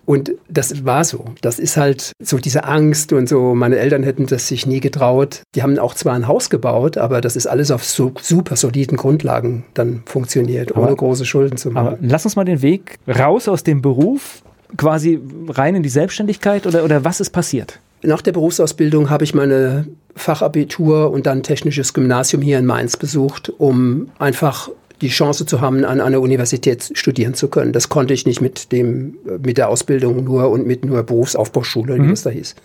[0.06, 1.26] Und das war so.
[1.42, 3.56] Das ist halt so diese Angst und so.
[3.56, 5.42] Meine Eltern hätten das sich nie getraut.
[5.56, 8.98] Die haben auch zwar ein Haus gebaut, aber das ist alles auf so super soliden
[8.98, 11.88] Grundlagen dann funktioniert, ohne aber, große Schulden zu machen.
[11.88, 14.42] Aber lass uns mal den Weg raus aus dem Beruf,
[14.76, 17.80] quasi rein in die Selbstständigkeit oder, oder was ist passiert?
[18.02, 23.50] Nach der Berufsausbildung habe ich meine Fachabitur und dann technisches Gymnasium hier in Mainz besucht,
[23.58, 24.70] um einfach
[25.02, 27.74] die Chance zu haben, an einer Universität studieren zu können.
[27.74, 32.06] Das konnte ich nicht mit, dem, mit der Ausbildung nur und mit nur Berufsaufbauschule, mhm.
[32.06, 32.56] wie das da hieß.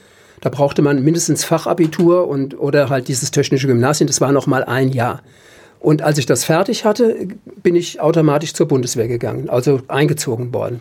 [0.41, 4.07] Da brauchte man mindestens Fachabitur und, oder halt dieses technische Gymnasium.
[4.07, 5.23] Das war noch mal ein Jahr.
[5.81, 7.17] Und als ich das fertig hatte,
[7.63, 10.81] bin ich automatisch zur Bundeswehr gegangen, also eingezogen worden.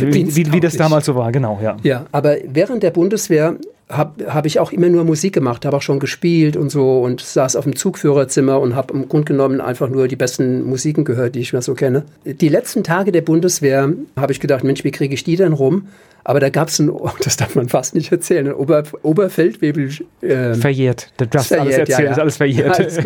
[0.00, 1.76] Wie, wie, wie, das damals so war, genau, ja.
[1.84, 3.56] Ja, aber während der Bundeswehr
[3.88, 7.20] habe hab ich auch immer nur Musik gemacht, habe auch schon gespielt und so und
[7.20, 11.36] saß auf dem Zugführerzimmer und habe im Grunde genommen einfach nur die besten Musiken gehört,
[11.36, 12.04] die ich mir so kenne.
[12.24, 15.86] Die letzten Tage der Bundeswehr habe ich gedacht, Mensch, wie kriege ich die denn rum?
[16.24, 19.90] Aber da gab es ein, oh, das darf man fast nicht erzählen, ein Ober, Oberfeldwebel.
[20.20, 21.12] Äh, verjährt.
[21.18, 22.10] Du darfst verjährt, alles erzählen, ja, ja.
[22.12, 22.78] ist alles verjährt.
[22.78, 22.98] Ja, alles.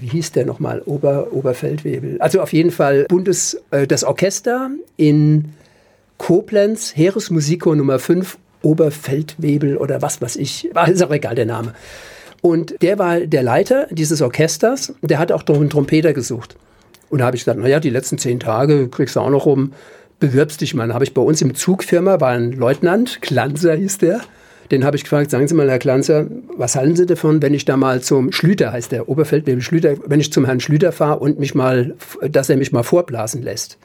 [0.00, 0.82] Wie hieß der nochmal?
[0.84, 2.20] Ober, Oberfeldwebel.
[2.20, 5.52] Also auf jeden Fall Bundes, äh, das Orchester in
[6.18, 10.70] Koblenz, Heeresmusikchor Nummer 5, Oberfeldwebel oder was weiß ich.
[10.86, 11.74] Ist auch egal der Name.
[12.42, 14.92] Und der war der Leiter dieses Orchesters.
[15.02, 16.56] Der hat auch einen Trompeter gesucht.
[17.08, 19.72] Und da habe ich gesagt, naja, die letzten zehn Tage kriegst du auch noch rum,
[20.20, 20.88] bewirbst dich mal.
[20.88, 24.20] Da habe ich bei uns im Zugfirma, war ein Leutnant, Glanzer hieß der,
[24.70, 27.64] den habe ich gefragt, sagen Sie mal, Herr Glanzer, was halten Sie davon, wenn ich
[27.64, 31.38] da mal zum Schlüter, heißt der Oberfeldwebel Schlüter, wenn ich zum Herrn Schlüter fahre und
[31.38, 31.94] mich mal,
[32.28, 33.78] dass er mich mal vorblasen lässt.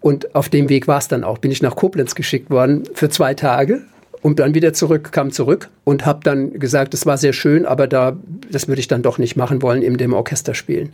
[0.00, 1.38] Und auf dem Weg war es dann auch.
[1.38, 3.82] Bin ich nach Koblenz geschickt worden für zwei Tage
[4.22, 7.86] und dann wieder zurück, kam zurück und habe dann gesagt, es war sehr schön, aber
[7.86, 8.16] da,
[8.50, 10.92] das würde ich dann doch nicht machen wollen, in dem Orchester spielen.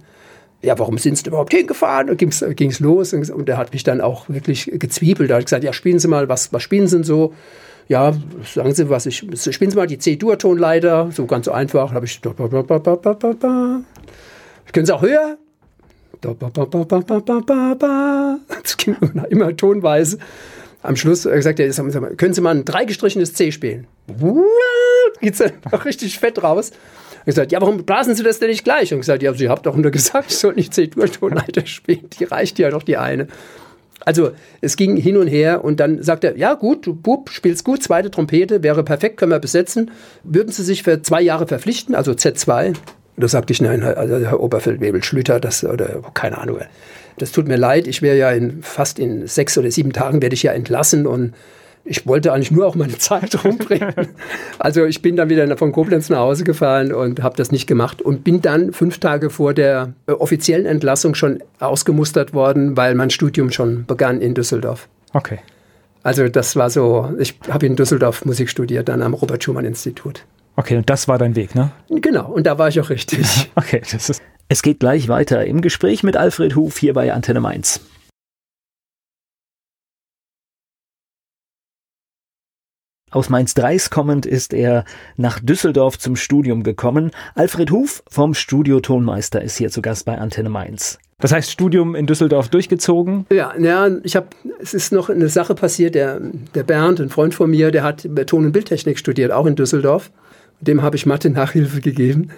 [0.62, 2.08] Ja, warum sind Sie überhaupt hingefahren?
[2.08, 5.30] Und ging es los und, und er hat mich dann auch wirklich gezwiebelt.
[5.30, 7.34] Er hat gesagt, ja, spielen Sie mal, was, was spielen Sie denn so?
[7.86, 11.92] Ja, sagen Sie, was ich, spielen Sie mal die C-Dur-Tonleiter, so ganz einfach.
[11.92, 12.36] Habe ich, können
[14.86, 15.36] Sie auch höher?
[18.62, 18.96] Das ging
[19.28, 20.18] immer tonweise.
[20.84, 21.70] Am Schluss gesagt, ja,
[22.16, 23.86] können Sie mal ein dreigestrichenes C spielen?
[25.20, 25.52] Geht dann
[25.84, 26.72] richtig fett raus.
[27.20, 28.92] Und gesagt, ja, warum blasen Sie das denn nicht gleich?
[28.92, 32.10] Und gesagt, ja, Sie haben doch nur gesagt, ich soll nicht C-Dur-Tonleiter spielen.
[32.18, 33.28] Die reicht ja doch die eine.
[34.04, 37.64] Also es ging hin und her und dann sagt er, ja gut, du Bub, spielst
[37.64, 39.90] gut, zweite Trompete, wäre perfekt, können wir besetzen.
[40.22, 42.74] Würden Sie sich für zwei Jahre verpflichten, also Z2?
[43.16, 46.58] Da sagte ich, nein, also Herr Oberfeldwebel, Schlüter, das, oder keine Ahnung.
[47.18, 50.34] Das tut mir leid, ich wäre ja in fast in sechs oder sieben Tagen werde
[50.34, 51.34] ich ja entlassen und
[51.84, 53.92] ich wollte eigentlich nur auch meine Zeit rumbringen.
[54.58, 58.02] also ich bin dann wieder von Koblenz nach Hause gefahren und habe das nicht gemacht
[58.02, 63.10] und bin dann fünf Tage vor der äh, offiziellen Entlassung schon ausgemustert worden, weil mein
[63.10, 64.88] Studium schon begann in Düsseldorf.
[65.12, 65.38] Okay.
[66.02, 70.24] Also das war so, ich habe in Düsseldorf Musik studiert, dann am Robert Schumann Institut.
[70.56, 71.72] Okay, und das war dein Weg, ne?
[71.88, 73.50] Genau, und da war ich auch richtig.
[73.56, 74.22] okay, das ist.
[74.54, 77.80] Es geht gleich weiter im Gespräch mit Alfred Huf hier bei Antenne Mainz.
[83.10, 84.84] Aus Mainz-Dreis kommend ist er
[85.16, 87.10] nach Düsseldorf zum Studium gekommen.
[87.34, 91.00] Alfred Huf vom Studio Tonmeister ist hier zu Gast bei Antenne Mainz.
[91.18, 93.26] Das heißt, Studium in Düsseldorf durchgezogen?
[93.32, 94.28] Ja, ja ich habe,
[94.60, 96.20] es ist noch eine Sache passiert, der,
[96.54, 100.12] der Bernd, ein Freund von mir, der hat Ton- und Bildtechnik studiert, auch in Düsseldorf.
[100.60, 102.30] Dem habe ich Mathe-Nachhilfe gegeben.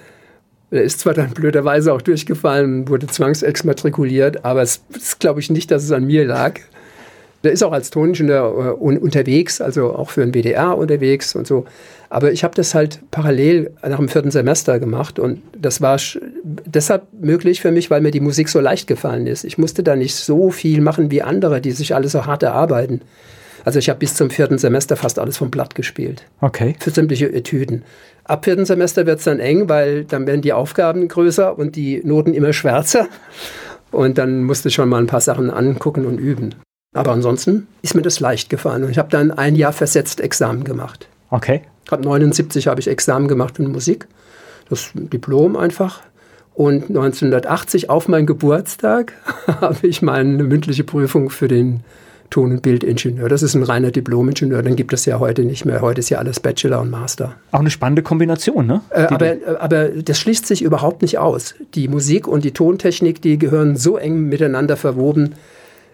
[0.70, 5.70] Er ist zwar dann blöderweise auch durchgefallen, wurde zwangsexmatrikuliert, aber es ist, glaube ich, nicht,
[5.70, 6.54] dass es an mir lag.
[7.44, 11.64] Der ist auch als Toningenieur äh, unterwegs, also auch für den WDR unterwegs und so.
[12.08, 16.00] Aber ich habe das halt parallel nach dem vierten Semester gemacht und das war
[16.42, 19.44] deshalb möglich für mich, weil mir die Musik so leicht gefallen ist.
[19.44, 23.02] Ich musste da nicht so viel machen wie andere, die sich alles so hart erarbeiten.
[23.64, 26.24] Also ich habe bis zum vierten Semester fast alles vom Blatt gespielt.
[26.40, 26.76] Okay.
[26.78, 27.82] Für sämtliche Etüden.
[28.26, 32.02] Ab vierten Semester wird es dann eng, weil dann werden die Aufgaben größer und die
[32.04, 33.06] Noten immer schwärzer.
[33.92, 36.54] Und dann musste ich schon mal ein paar Sachen angucken und üben.
[36.92, 38.82] Aber ansonsten ist mir das leicht gefallen.
[38.82, 41.08] Und ich habe dann ein Jahr versetzt Examen gemacht.
[41.30, 41.62] Okay.
[41.88, 44.08] Ab 79 habe ich Examen gemacht in Musik.
[44.68, 46.00] Das Diplom einfach.
[46.54, 49.12] Und 1980 auf meinen Geburtstag
[49.60, 51.84] habe ich meine mündliche Prüfung für den
[52.30, 53.28] Ton- und Bildingenieur.
[53.28, 55.80] Das ist ein reiner Diplom-Ingenieur, den gibt es ja heute nicht mehr.
[55.80, 57.34] Heute ist ja alles Bachelor und Master.
[57.52, 58.80] Auch eine spannende Kombination, ne?
[58.90, 61.54] Äh, aber, äh, aber das schließt sich überhaupt nicht aus.
[61.74, 65.34] Die Musik und die Tontechnik, die gehören so eng miteinander verwoben.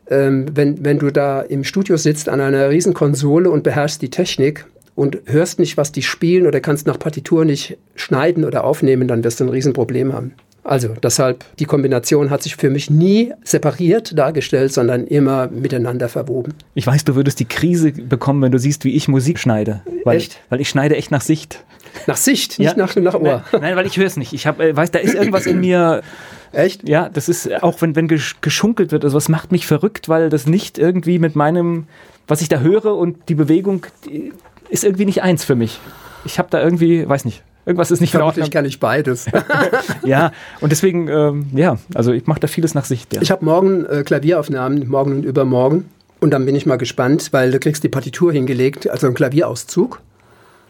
[0.08, 4.10] Ähm, wenn, wenn du da im Studio sitzt an einer riesen Konsole und beherrschst die
[4.10, 9.08] Technik und hörst nicht, was die spielen oder kannst nach Partitur nicht schneiden oder aufnehmen,
[9.08, 10.32] dann wirst du ein Riesenproblem haben.
[10.64, 16.54] Also deshalb, die Kombination hat sich für mich nie separiert dargestellt, sondern immer miteinander verwoben.
[16.74, 19.82] Ich weiß, du würdest die Krise bekommen, wenn du siehst, wie ich Musik schneide.
[20.04, 20.40] Weil, echt?
[20.50, 21.64] Weil ich schneide echt nach Sicht.
[22.06, 22.76] Nach Sicht, nicht ja.
[22.76, 23.44] nach, nach Ohr.
[23.52, 24.32] Nein, nein weil ich höre es nicht.
[24.32, 26.02] Ich hab, äh, weiß, da ist irgendwas in mir.
[26.52, 26.88] Echt?
[26.88, 30.46] Ja, das ist auch, wenn, wenn geschunkelt wird, also was macht mich verrückt, weil das
[30.46, 31.86] nicht irgendwie mit meinem,
[32.28, 34.32] was ich da höre und die Bewegung die
[34.68, 35.80] ist irgendwie nicht eins für mich.
[36.24, 38.50] Ich habe da irgendwie, weiß nicht, Irgendwas ist nicht in Ordnung.
[38.50, 39.26] kann ich beides.
[40.04, 43.14] ja, und deswegen, ähm, ja, also ich mache da vieles nach Sicht.
[43.14, 43.22] Ja.
[43.22, 45.88] Ich habe morgen äh, Klavieraufnahmen, morgen und übermorgen.
[46.18, 50.00] Und dann bin ich mal gespannt, weil du kriegst die Partitur hingelegt, also einen Klavierauszug.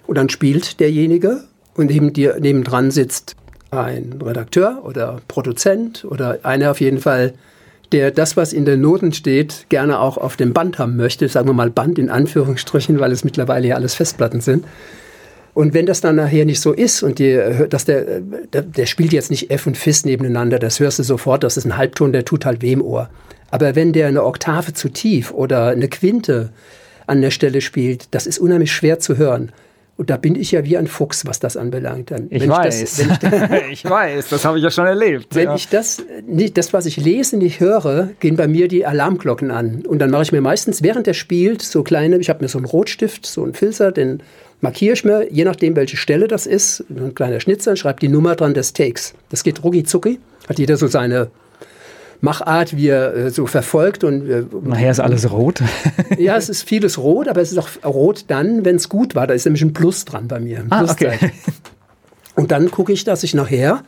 [0.07, 3.37] Und dann spielt derjenige und neben dir nebendran sitzt
[3.71, 7.33] ein Redakteur oder Produzent oder einer auf jeden Fall,
[7.93, 11.29] der das, was in den Noten steht, gerne auch auf dem Band haben möchte.
[11.29, 14.67] Sagen wir mal Band in Anführungsstrichen, weil es mittlerweile ja alles Festplatten sind.
[15.55, 17.39] Und wenn das dann nachher nicht so ist und die,
[17.69, 21.45] dass der, der, der spielt jetzt nicht F und Fis nebeneinander, das hörst du sofort,
[21.45, 23.11] das ist ein Halbton, der tut halt weh im Ohr.
[23.51, 26.51] Aber wenn der eine Oktave zu tief oder eine Quinte
[27.07, 29.53] an der Stelle spielt, das ist unheimlich schwer zu hören.
[29.99, 32.11] Und da bin ich ja wie ein Fuchs, was das anbelangt.
[32.11, 32.99] Dann, ich weiß.
[32.99, 35.35] Ich, das, ich, weiß, das habe ich ja schon erlebt.
[35.35, 35.55] Wenn ja.
[35.55, 39.85] ich das, nicht, das, was ich lese, nicht höre, gehen bei mir die Alarmglocken an.
[39.87, 42.57] Und dann mache ich mir meistens, während er spielt, so kleine, ich habe mir so
[42.57, 44.23] einen Rotstift, so einen Filzer, den
[44.63, 48.37] markiere ich mir, je nachdem, welche Stelle das ist, ein kleiner Schnitzer, schreibe die Nummer
[48.37, 49.13] dran des Takes.
[49.29, 50.19] Das geht rucki zucki.
[50.49, 51.31] Hat jeder so seine
[52.21, 54.05] Machart, wie er äh, so verfolgt.
[54.05, 55.63] Und, äh, Nachher ist alles rot.
[56.19, 59.27] ja, es ist vieles rot, aber es ist auch rot dann, wenn es gut war.
[59.27, 60.65] Da ist nämlich ein Plus dran bei mir.
[60.71, 61.19] Ah, okay.
[62.35, 63.83] Und dann gucke ich, dass ich nachher,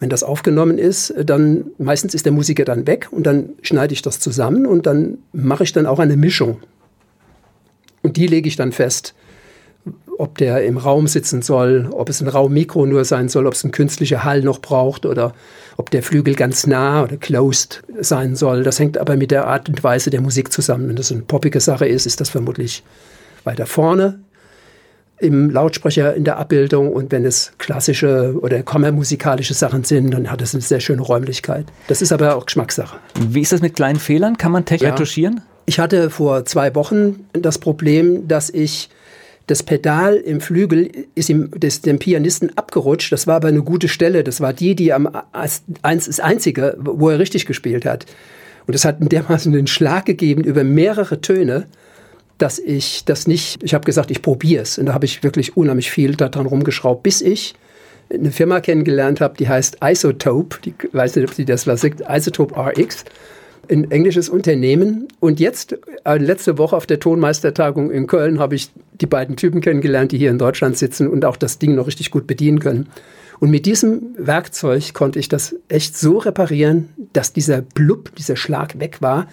[0.00, 4.02] wenn das aufgenommen ist, dann meistens ist der Musiker dann weg und dann schneide ich
[4.02, 6.60] das zusammen und dann mache ich dann auch eine Mischung.
[8.02, 9.14] Und die lege ich dann fest
[10.18, 13.64] ob der im Raum sitzen soll, ob es ein Raummikro nur sein soll, ob es
[13.64, 15.34] ein künstlicher Hall noch braucht oder
[15.76, 18.62] ob der Flügel ganz nah oder closed sein soll.
[18.62, 20.88] Das hängt aber mit der Art und Weise der Musik zusammen.
[20.88, 22.82] Wenn das eine poppige Sache ist, ist das vermutlich
[23.44, 24.20] weiter vorne
[25.18, 30.42] im Lautsprecher in der Abbildung und wenn es klassische oder kammermusikalische Sachen sind, dann hat
[30.42, 31.66] es eine sehr schöne Räumlichkeit.
[31.86, 32.98] Das ist aber auch Geschmackssache.
[33.28, 34.36] Wie ist das mit kleinen Fehlern?
[34.36, 35.42] Kann man Tech retuschieren?
[35.66, 38.90] Ich hatte vor zwei Wochen das Problem, dass ich
[39.46, 43.12] das Pedal im Flügel ist ihm, des, dem Pianisten abgerutscht.
[43.12, 44.24] Das war aber eine gute Stelle.
[44.24, 45.08] Das war die, die am
[45.82, 48.06] eins das einzige, wo er richtig gespielt hat.
[48.66, 51.66] Und es hat dermaßen einen Schlag gegeben über mehrere Töne,
[52.38, 53.62] dass ich das nicht.
[53.62, 54.78] Ich habe gesagt, ich probiere es.
[54.78, 57.54] Und da habe ich wirklich unheimlich viel daran rumgeschraubt, bis ich
[58.12, 60.58] eine Firma kennengelernt habe, die heißt Isotope.
[60.64, 62.02] Die weiß nicht, ob sie das was sagt.
[62.08, 63.04] Isotope RX
[63.70, 65.08] ein englisches Unternehmen.
[65.20, 69.60] Und jetzt, äh, letzte Woche auf der Tonmeistertagung in Köln, habe ich die beiden Typen
[69.60, 72.88] kennengelernt, die hier in Deutschland sitzen und auch das Ding noch richtig gut bedienen können.
[73.40, 78.78] Und mit diesem Werkzeug konnte ich das echt so reparieren, dass dieser Blub, dieser Schlag
[78.78, 79.26] weg war.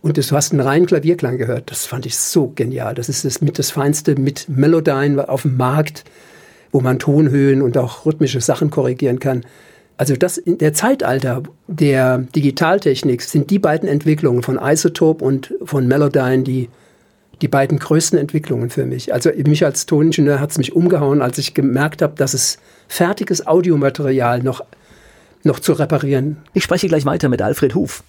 [0.00, 1.70] Und du hast einen reinen Klavierklang gehört.
[1.70, 2.94] Das fand ich so genial.
[2.94, 6.04] Das ist das mit das Feinste mit Melodyne auf dem Markt,
[6.72, 9.44] wo man Tonhöhen und auch rhythmische Sachen korrigieren kann.
[10.02, 15.86] Also das in der Zeitalter der Digitaltechnik sind die beiden Entwicklungen von Isotope und von
[15.86, 16.70] Melodyne die,
[17.40, 19.14] die beiden größten Entwicklungen für mich.
[19.14, 23.46] Also mich als Toningenieur hat es mich umgehauen, als ich gemerkt habe, dass es fertiges
[23.46, 24.64] Audiomaterial noch,
[25.44, 26.38] noch zu reparieren.
[26.52, 28.02] Ich spreche gleich weiter mit Alfred Huf.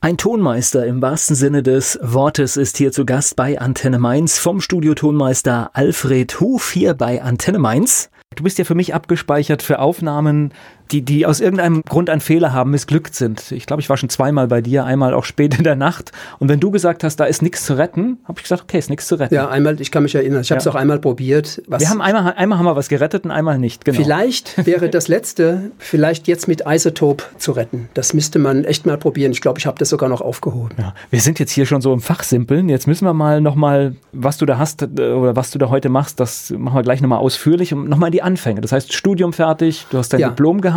[0.00, 4.60] Ein Tonmeister im wahrsten Sinne des Wortes ist hier zu Gast bei Antenne Mainz vom
[4.60, 8.08] Studio Tonmeister Alfred Huf hier bei Antenne Mainz.
[8.36, 10.52] Du bist ja für mich abgespeichert für Aufnahmen,
[10.90, 13.52] die, die aus irgendeinem Grund einen Fehler haben, missglückt sind.
[13.52, 16.12] Ich glaube, ich war schon zweimal bei dir, einmal auch spät in der Nacht.
[16.38, 18.90] Und wenn du gesagt hast, da ist nichts zu retten, habe ich gesagt, okay, ist
[18.90, 19.34] nichts zu retten.
[19.34, 21.62] Ja, einmal, ich kann mich erinnern, ich habe es auch einmal probiert.
[21.66, 23.84] wir haben einmal, einmal haben wir was gerettet und einmal nicht.
[23.84, 23.98] Genau.
[23.98, 27.88] Vielleicht wäre das letzte, vielleicht jetzt mit Isotope zu retten.
[27.94, 29.32] Das müsste man echt mal probieren.
[29.32, 30.74] Ich glaube, ich habe das sogar noch aufgehoben.
[30.78, 32.68] Ja, wir sind jetzt hier schon so im Fachsimpeln.
[32.68, 35.88] Jetzt müssen wir mal nochmal, was du da hast äh, oder was du da heute
[35.88, 38.60] machst, das machen wir gleich nochmal ausführlich und nochmal die Anfänge.
[38.60, 40.28] Das heißt, Studium fertig, du hast dein ja.
[40.28, 40.71] Diplom gehabt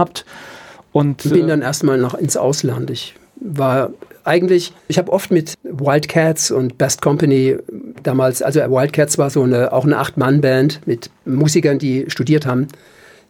[0.91, 2.89] und bin äh, dann erstmal noch ins Ausland.
[2.89, 3.91] Ich war
[4.23, 7.57] eigentlich, ich habe oft mit Wildcats und Best Company
[8.01, 12.67] damals, also Wildcats war so eine, auch eine Acht-Mann-Band mit Musikern, die studiert haben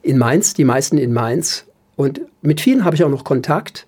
[0.01, 1.65] in Mainz, die meisten in Mainz.
[1.95, 3.88] Und mit vielen habe ich auch noch Kontakt.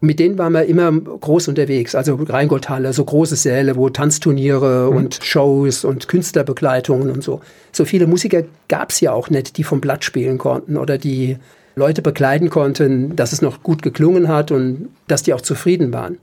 [0.00, 4.96] Mit denen waren wir immer groß unterwegs, also Rheingoldhalle, so große Säle, wo Tanzturniere mhm.
[4.96, 7.40] und Shows und Künstlerbegleitungen und so.
[7.72, 11.38] So viele Musiker gab es ja auch nicht, die vom Blatt spielen konnten oder die
[11.78, 16.16] Leute begleiten konnten, dass es noch gut geklungen hat und dass die auch zufrieden waren.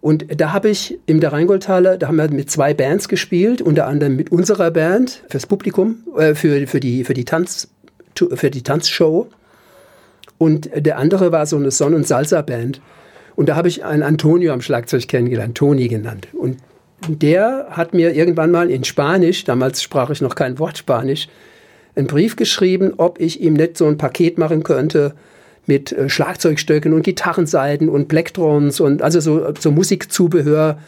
[0.00, 3.86] Und da habe ich im der Rheingoldhalle, da haben wir mit zwei Bands gespielt, unter
[3.86, 7.68] anderem mit unserer Band fürs Publikum, äh, für, für, die, für, die Tanz,
[8.34, 9.28] für die Tanzshow.
[10.38, 12.80] Und der andere war so eine Sonn- und Salsa-Band.
[13.36, 16.26] Und da habe ich einen Antonio am Schlagzeug kennengelernt, Toni genannt.
[16.32, 16.56] Und
[17.06, 21.28] der hat mir irgendwann mal in Spanisch, damals sprach ich noch kein Wort Spanisch,
[21.94, 25.14] einen Brief geschrieben, ob ich ihm nicht so ein Paket machen könnte
[25.66, 30.78] mit äh, Schlagzeugstöcken und Gitarrenseiten und Blackdrones und also so, so Musikzubehör,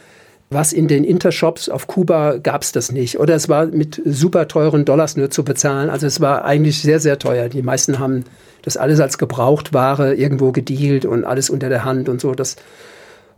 [0.49, 3.19] was in den Intershops auf Kuba gab es das nicht.
[3.19, 5.89] Oder es war mit super teuren Dollars nur zu bezahlen.
[5.89, 7.49] Also es war eigentlich sehr, sehr teuer.
[7.49, 8.25] Die meisten haben
[8.61, 12.33] das alles als Gebrauchtware irgendwo gedealt und alles unter der Hand und so.
[12.33, 12.57] Das,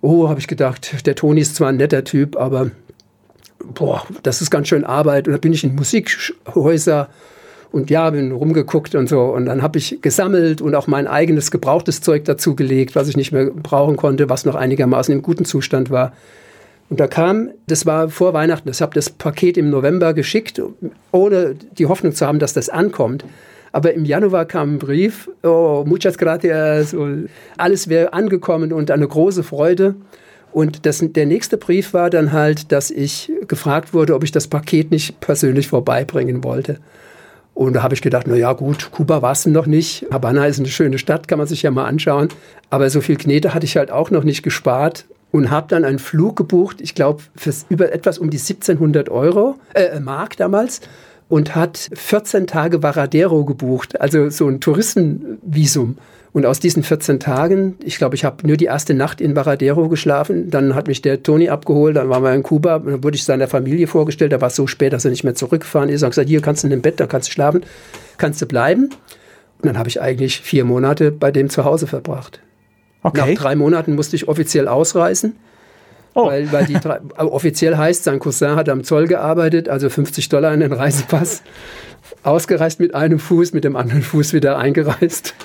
[0.01, 2.71] oh, habe ich gedacht, der Toni ist zwar ein netter Typ, aber
[3.73, 5.27] boah, das ist ganz schön Arbeit.
[5.27, 7.09] Und da bin ich in Musikhäuser
[7.71, 9.21] und ja, bin rumgeguckt und so.
[9.21, 13.31] Und dann habe ich gesammelt und auch mein eigenes gebrauchtes Zeug dazugelegt, was ich nicht
[13.31, 16.13] mehr brauchen konnte, was noch einigermaßen im guten Zustand war.
[16.89, 20.61] Und da kam, das war vor Weihnachten, ich habe das Paket im November geschickt,
[21.11, 23.25] ohne die Hoffnung zu haben, dass das ankommt.
[23.73, 26.95] Aber im Januar kam ein Brief, oh, muchas gracias,
[27.57, 29.95] alles wäre angekommen und eine große Freude.
[30.53, 34.47] Und das, der nächste Brief war dann halt, dass ich gefragt wurde, ob ich das
[34.47, 36.79] Paket nicht persönlich vorbeibringen wollte.
[37.57, 40.05] Und da habe ich gedacht, na ja gut, Kuba war es noch nicht.
[40.11, 42.27] Havanna ist eine schöne Stadt, kann man sich ja mal anschauen.
[42.69, 45.97] Aber so viel Knete hatte ich halt auch noch nicht gespart und habe dann einen
[45.97, 50.81] Flug gebucht, ich glaube, für über etwas um die 1700 Euro, äh, Mark damals
[51.29, 55.97] und hat 14 Tage Varadero gebucht, also so ein Touristenvisum.
[56.33, 59.89] Und aus diesen 14 Tagen, ich glaube, ich habe nur die erste Nacht in Varadero
[59.89, 63.23] geschlafen, dann hat mich der Toni abgeholt, dann waren wir in Kuba, dann wurde ich
[63.23, 66.03] seiner Familie vorgestellt, da war es so spät, dass er nicht mehr zurückgefahren ist.
[66.03, 67.61] Hat gesagt, hier kannst du in dem Bett, da kannst du schlafen,
[68.17, 68.89] kannst du bleiben.
[69.59, 72.39] Und dann habe ich eigentlich vier Monate bei dem zu Hause verbracht.
[73.03, 73.33] Okay.
[73.33, 75.35] Nach drei Monaten musste ich offiziell ausreisen.
[76.13, 76.27] Oh.
[76.27, 80.53] Weil, weil die drei, offiziell heißt, sein Cousin hat am Zoll gearbeitet, also 50 Dollar
[80.53, 81.43] in den Reisepass.
[82.23, 85.35] Ausgereist mit einem Fuß, mit dem anderen Fuß wieder eingereist.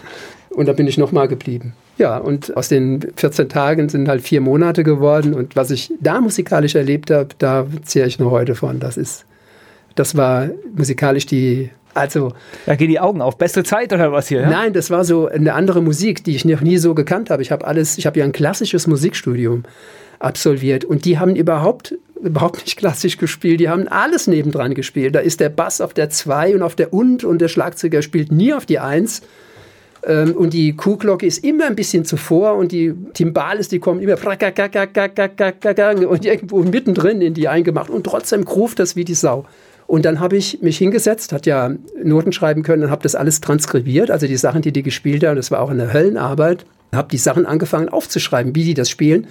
[0.54, 1.74] Und da bin ich nochmal geblieben.
[1.98, 5.34] Ja, und aus den 14 Tagen sind halt vier Monate geworden.
[5.34, 8.80] Und was ich da musikalisch erlebt habe, da zähre ich noch heute von.
[8.80, 9.24] Das ist,
[9.94, 12.32] das war musikalisch die also.
[12.64, 13.36] Da gehen die Augen auf.
[13.36, 14.40] Beste Zeit oder was hier?
[14.40, 14.50] Ja?
[14.50, 17.42] Nein, das war so eine andere Musik, die ich noch nie so gekannt habe.
[17.42, 19.64] Ich habe alles, ich habe ja ein klassisches Musikstudium
[20.18, 25.14] absolviert und die haben überhaupt überhaupt nicht klassisch gespielt, die haben alles nebendran gespielt.
[25.16, 28.30] Da ist der Bass auf der 2 und auf der und und der Schlagzeuger spielt
[28.30, 29.22] nie auf die 1.
[30.04, 34.16] Ähm, und die Kuhglocke ist immer ein bisschen zuvor und die Timbales, die kommen immer
[36.06, 39.46] und irgendwo mittendrin in die eingemacht und trotzdem ruft das wie die Sau.
[39.86, 41.70] Und dann habe ich mich hingesetzt, hat ja
[42.02, 45.36] Noten schreiben können und habe das alles transkribiert, also die Sachen, die die gespielt haben,
[45.36, 46.64] das war auch eine Höllenarbeit.
[46.94, 49.26] Habe die Sachen angefangen aufzuschreiben, wie die das spielen.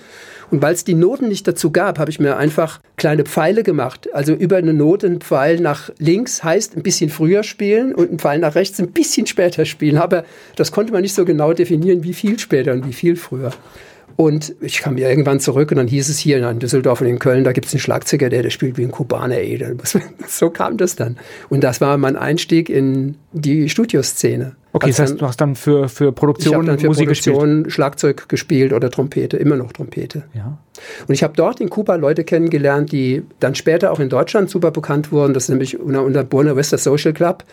[0.51, 4.09] Und weil es die Noten nicht dazu gab, habe ich mir einfach kleine Pfeile gemacht.
[4.13, 8.19] Also über eine Note ein Pfeil nach links heißt ein bisschen früher spielen und ein
[8.19, 9.97] Pfeil nach rechts ein bisschen später spielen.
[9.97, 10.25] Aber
[10.57, 13.51] das konnte man nicht so genau definieren, wie viel später und wie viel früher.
[14.15, 17.19] Und ich kam ja irgendwann zurück und dann hieß es hier in Düsseldorf und in
[17.19, 19.61] Köln, da gibt es einen Schlagzeuger, der, der spielt wie ein Kubaner, ey.
[20.27, 21.17] So kam das dann.
[21.49, 24.55] Und das war mein Einstieg in die Studioszene.
[24.73, 27.73] Okay, das heißt, du hast dann für, für Produktion ich dann für Musik Produktion gespielt.
[27.73, 30.23] Schlagzeug gespielt oder Trompete, immer noch Trompete.
[30.33, 30.57] Ja.
[31.07, 34.71] Und ich habe dort in Kuba Leute kennengelernt, die dann später auch in Deutschland super
[34.71, 35.33] bekannt wurden.
[35.33, 37.43] Das ist nämlich unter, unter Buena Vista Social Club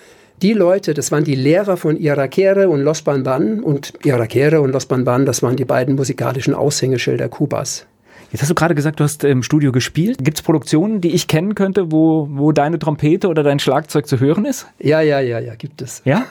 [0.42, 4.86] die Leute, das waren die Lehrer von Irakere und Los Banban und Irakere und Los
[4.86, 7.86] Banban, das waren die beiden musikalischen Aushängeschilder Kubas.
[8.30, 10.18] Jetzt hast du gerade gesagt, du hast im Studio gespielt.
[10.22, 14.20] Gibt es Produktionen, die ich kennen könnte, wo, wo deine Trompete oder dein Schlagzeug zu
[14.20, 14.66] hören ist?
[14.78, 16.02] Ja, ja, ja, ja, gibt es.
[16.04, 16.26] Ja?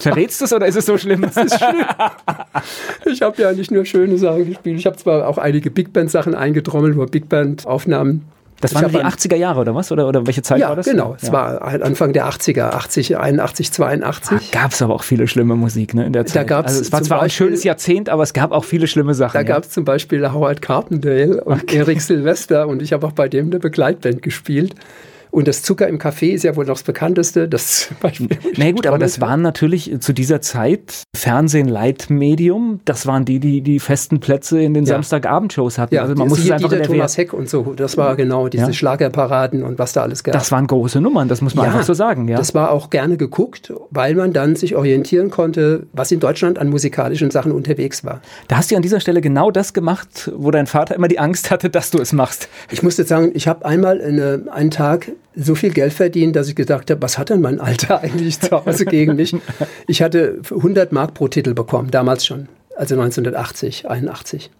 [0.00, 1.20] Verrätst du es oder ist es so schlimm?
[1.36, 1.84] Das ist schlimm.
[3.04, 4.78] Ich habe ja nicht nur schöne Sachen gespielt.
[4.78, 8.22] Ich habe zwar auch einige Big Band Sachen eingetrommelt, wo Big Band Aufnahmen
[8.60, 9.92] das waren die 80er Jahre oder was?
[9.92, 10.86] Oder, oder welche Zeit ja, war das?
[10.86, 14.50] Genau, es war halt Anfang der 80er, 80, 81, 82.
[14.50, 16.36] Da gab es aber auch viele schlimme Musik ne, in der Zeit.
[16.36, 18.86] Da gab's also es war zwar Beispiel, ein schönes Jahrzehnt, aber es gab auch viele
[18.86, 19.34] schlimme Sachen.
[19.34, 19.44] Da ja.
[19.44, 21.76] gab es zum Beispiel Howard Carpendale und okay.
[21.76, 24.74] Eric Sylvester und ich habe auch bei dem eine Begleitband gespielt.
[25.36, 27.46] Und das Zucker im Kaffee ist ja wohl noch das bekannteste.
[27.46, 28.38] Das Beispiel.
[28.56, 32.80] Na gut, aber das waren natürlich zu dieser Zeit Fernsehen Leitmedium.
[32.86, 34.94] Das waren die, die die festen Plätze in den ja.
[34.94, 35.94] Samstagabendshows hatten.
[35.94, 37.74] Ja, also man muss es einfach in der Thomas Heck und so.
[37.76, 38.72] Das war genau diese ja.
[38.72, 40.32] Schlagerparaden und was da alles gab.
[40.32, 41.28] Das waren große Nummern.
[41.28, 42.28] Das muss man ja, einfach so sagen.
[42.28, 46.58] Ja, das war auch gerne geguckt, weil man dann sich orientieren konnte, was in Deutschland
[46.58, 48.22] an musikalischen Sachen unterwegs war.
[48.48, 51.50] Da hast du an dieser Stelle genau das gemacht, wo dein Vater immer die Angst
[51.50, 52.48] hatte, dass du es machst.
[52.70, 56.48] Ich muss jetzt sagen, ich habe einmal eine, einen Tag so viel Geld verdient, dass
[56.48, 59.34] ich gedacht habe, was hat denn mein Alter eigentlich zu Hause gegen mich?
[59.86, 64.50] Ich hatte 100 Mark pro Titel bekommen, damals schon, also 1980, 81.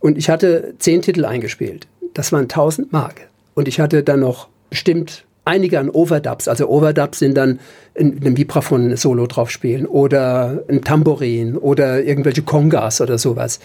[0.00, 1.86] Und ich hatte 10 Titel eingespielt.
[2.12, 3.28] Das waren 1000 Mark.
[3.54, 6.48] Und ich hatte dann noch bestimmt einige an Overdubs.
[6.48, 7.60] Also Overdubs sind dann
[7.98, 13.60] ein, ein Vibraphon-Solo drauf spielen oder ein Tambourin oder irgendwelche Kongas oder sowas.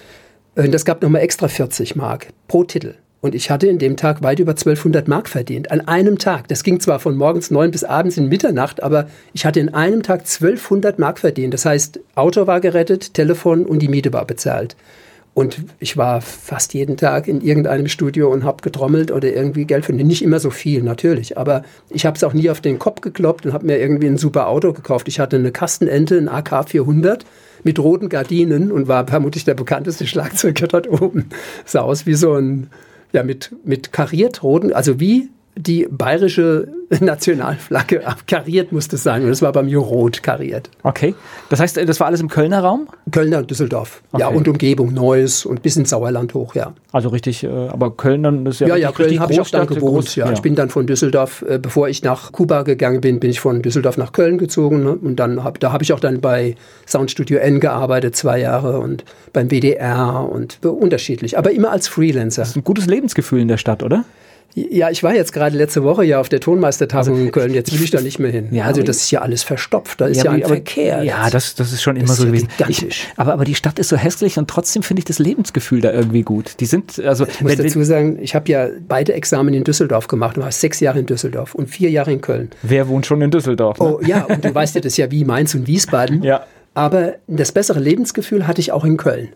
[0.55, 2.95] Und das gab nochmal extra 40 Mark pro Titel.
[3.21, 5.71] Und ich hatte in dem Tag weit über 1200 Mark verdient.
[5.71, 6.47] An einem Tag.
[6.47, 10.01] Das ging zwar von morgens neun bis abends in Mitternacht, aber ich hatte in einem
[10.01, 11.53] Tag 1200 Mark verdient.
[11.53, 14.75] Das heißt, Auto war gerettet, Telefon und die Miete war bezahlt.
[15.33, 19.85] Und ich war fast jeden Tag in irgendeinem Studio und habe getrommelt oder irgendwie Geld
[19.85, 20.07] verdient.
[20.07, 21.37] Nicht immer so viel, natürlich.
[21.37, 24.17] Aber ich habe es auch nie auf den Kopf gekloppt und habe mir irgendwie ein
[24.17, 25.07] super Auto gekauft.
[25.07, 27.23] Ich hatte eine Kastenente, ein AK 400
[27.63, 31.29] mit roten Gardinen und war vermutlich der bekannteste Schlagzeuger dort oben.
[31.65, 32.69] Sah aus wie so ein
[33.13, 36.67] ja, mit, mit kariert roten, also wie die bayerische
[36.99, 39.23] Nationalflagge kariert musste sein.
[39.23, 40.69] Und das war bei mir rot kariert.
[40.83, 41.15] Okay.
[41.49, 42.87] Das heißt, das war alles im Kölner Raum?
[43.11, 44.01] Kölner und Düsseldorf.
[44.11, 44.21] Okay.
[44.21, 46.73] Ja, und Umgebung, Neues und bis ins Sauerland hoch, ja.
[46.91, 49.67] Also richtig, äh, aber Köln dann ist ja Ja, ja, Köln habe ich auch dann
[49.67, 50.05] gewohnt.
[50.05, 50.25] Groß, ja.
[50.25, 50.33] ja.
[50.33, 53.61] Ich bin dann von Düsseldorf, äh, bevor ich nach Kuba gegangen bin, bin ich von
[53.61, 54.83] Düsseldorf nach Köln gezogen.
[54.83, 54.95] Ne?
[54.95, 56.55] Und dann hab, da habe ich auch dann bei
[56.87, 62.41] Soundstudio N gearbeitet, zwei Jahre und beim WDR und unterschiedlich, aber immer als Freelancer.
[62.41, 64.03] Das ist ein gutes Lebensgefühl in der Stadt, oder?
[64.53, 67.53] Ja, ich war jetzt gerade letzte Woche ja auf der Tonmeistertagung also, in Köln.
[67.53, 68.49] Jetzt will ich da nicht mehr hin.
[68.51, 70.01] Ja, also das ist ja alles verstopft.
[70.01, 71.03] Da ist ja, ja ein aber, Verkehr.
[71.03, 72.49] Ja, das, das ist schon immer das so gewesen.
[72.67, 75.91] Ich, aber, aber die Stadt ist so hässlich und trotzdem finde ich das Lebensgefühl da
[75.91, 76.55] irgendwie gut.
[76.59, 77.25] Die sind also.
[77.25, 80.37] Ich muss wenn, dazu sagen, ich habe ja beide Examen in Düsseldorf gemacht.
[80.37, 82.49] Du warst sechs Jahre in Düsseldorf und vier Jahre in Köln.
[82.61, 83.79] Wer wohnt schon in Düsseldorf?
[83.79, 83.85] Ne?
[83.85, 86.23] Oh ja, und du weißt ja, das ist ja wie Mainz und Wiesbaden.
[86.23, 86.45] ja.
[86.73, 89.29] Aber das bessere Lebensgefühl hatte ich auch in Köln.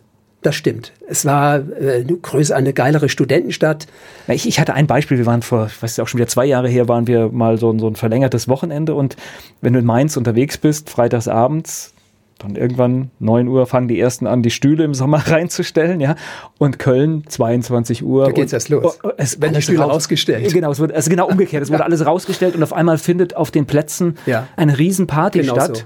[0.45, 0.91] Das stimmt.
[1.07, 3.87] Es war äh, eine, größere, eine geilere Studentenstadt.
[4.27, 5.17] Ich, ich, hatte ein Beispiel.
[5.17, 7.75] Wir waren vor, ich weiß auch schon wieder zwei Jahre her, waren wir mal so,
[7.79, 8.93] so ein verlängertes Wochenende.
[8.93, 9.15] Und
[9.61, 11.95] wenn du in Mainz unterwegs bist, freitags abends,
[12.37, 16.15] dann irgendwann 9 Uhr fangen die ersten an, die Stühle im Sommer reinzustellen, ja.
[16.59, 18.25] Und Köln 22 Uhr.
[18.25, 18.99] Da geht's erst los.
[19.01, 20.53] Oh, oh, es werden die Stühle raus, rausgestellt.
[20.53, 21.63] Genau, es wird, also genau umgekehrt.
[21.63, 21.85] Es wurde ja.
[21.85, 24.47] alles rausgestellt und auf einmal findet auf den Plätzen ja.
[24.57, 25.77] eine Riesenparty genau statt.
[25.77, 25.83] So.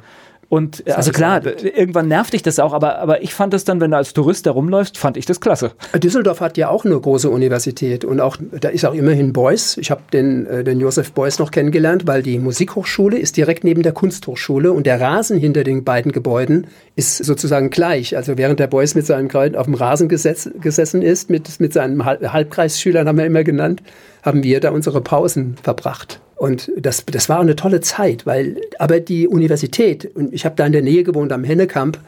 [0.50, 3.80] Und das also klar, irgendwann nervt dich das auch, aber, aber ich fand das dann,
[3.80, 5.74] wenn du als Tourist da rumläufst, fand ich das klasse.
[5.96, 9.78] Düsseldorf hat ja auch eine große Universität und auch da ist auch immerhin Beuys.
[9.78, 13.84] Ich habe den, äh, den Josef Beuys noch kennengelernt, weil die Musikhochschule ist direkt neben
[13.84, 18.18] der Kunsthochschule und der Rasen hinter den beiden Gebäuden ist sozusagen gleich.
[18.18, 21.74] Also während der Beuys mit seinem Kreuz auf dem Rasen gesetz, gesessen ist, mit, mit
[21.74, 23.84] seinen Halbkreisschülern haben wir immer genannt,
[24.24, 26.20] haben wir da unsere Pausen verbracht.
[26.40, 30.66] Und das, das war eine tolle Zeit, weil aber die Universität, und ich habe da
[30.66, 32.00] in der Nähe gewohnt am Hennekamp,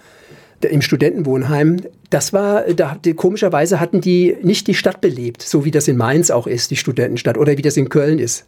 [0.62, 5.90] im Studentenwohnheim, das war, da komischerweise hatten die nicht die Stadt belebt, so wie das
[5.90, 8.46] in Mainz auch ist, die Studentenstadt, oder wie das in Köln ist.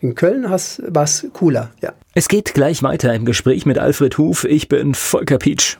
[0.00, 1.92] In Köln war es cooler, ja.
[2.14, 4.44] Es geht gleich weiter im Gespräch mit Alfred Huf.
[4.44, 5.76] Ich bin Volker Pietsch.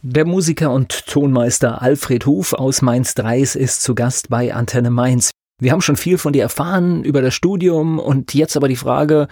[0.00, 5.32] Der Musiker und Tonmeister Alfred Huf aus Mainz-Dreis ist zu Gast bei Antenne Mainz.
[5.60, 9.28] Wir haben schon viel von dir erfahren über das Studium und jetzt aber die Frage,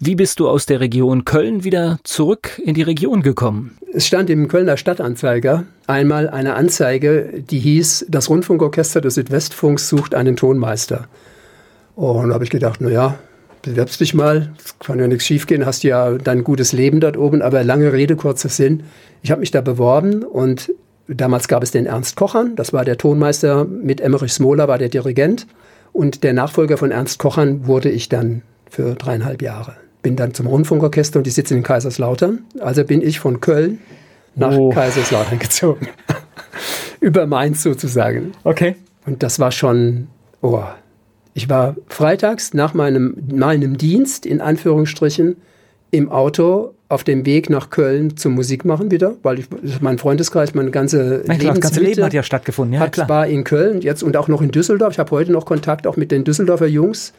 [0.00, 3.78] wie bist du aus der Region Köln wieder zurück in die Region gekommen?
[3.92, 10.16] Es stand im Kölner Stadtanzeiger einmal eine Anzeige, die hieß, das Rundfunkorchester des Südwestfunks sucht
[10.16, 11.06] einen Tonmeister.
[11.94, 13.16] Und da habe ich gedacht, naja,
[13.62, 17.40] bewerbst dich mal, es kann ja nichts schiefgehen, hast ja dein gutes Leben dort oben,
[17.40, 18.82] aber lange Rede, kurzer Sinn.
[19.22, 20.72] Ich habe mich da beworben und
[21.08, 24.88] damals gab es den Ernst Kochern, das war der Tonmeister, mit Emmerich Smola war der
[24.88, 25.46] Dirigent.
[25.92, 29.76] Und der Nachfolger von Ernst Kochern wurde ich dann für dreieinhalb Jahre.
[30.02, 32.44] Bin dann zum Rundfunkorchester und die sitzen in Kaiserslautern.
[32.60, 33.80] Also bin ich von Köln
[34.34, 34.70] nach oh.
[34.70, 35.88] Kaiserslautern gezogen.
[37.00, 38.32] Über Mainz sozusagen.
[38.44, 38.76] Okay.
[39.06, 40.08] Und das war schon,
[40.42, 40.62] oh,
[41.34, 45.36] ich war freitags nach meinem, meinem Dienst in Anführungsstrichen
[45.90, 49.46] im Auto auf dem Weg nach Köln zum Musikmachen wieder, weil ich,
[49.80, 52.74] mein Freundeskreis, meine ganze klar, das ganze Leben hat ja stattgefunden.
[52.74, 53.08] Ja, hat, klar.
[53.08, 54.92] war in Köln jetzt und auch noch in Düsseldorf.
[54.92, 57.12] Ich habe heute noch Kontakt auch mit den Düsseldorfer Jungs.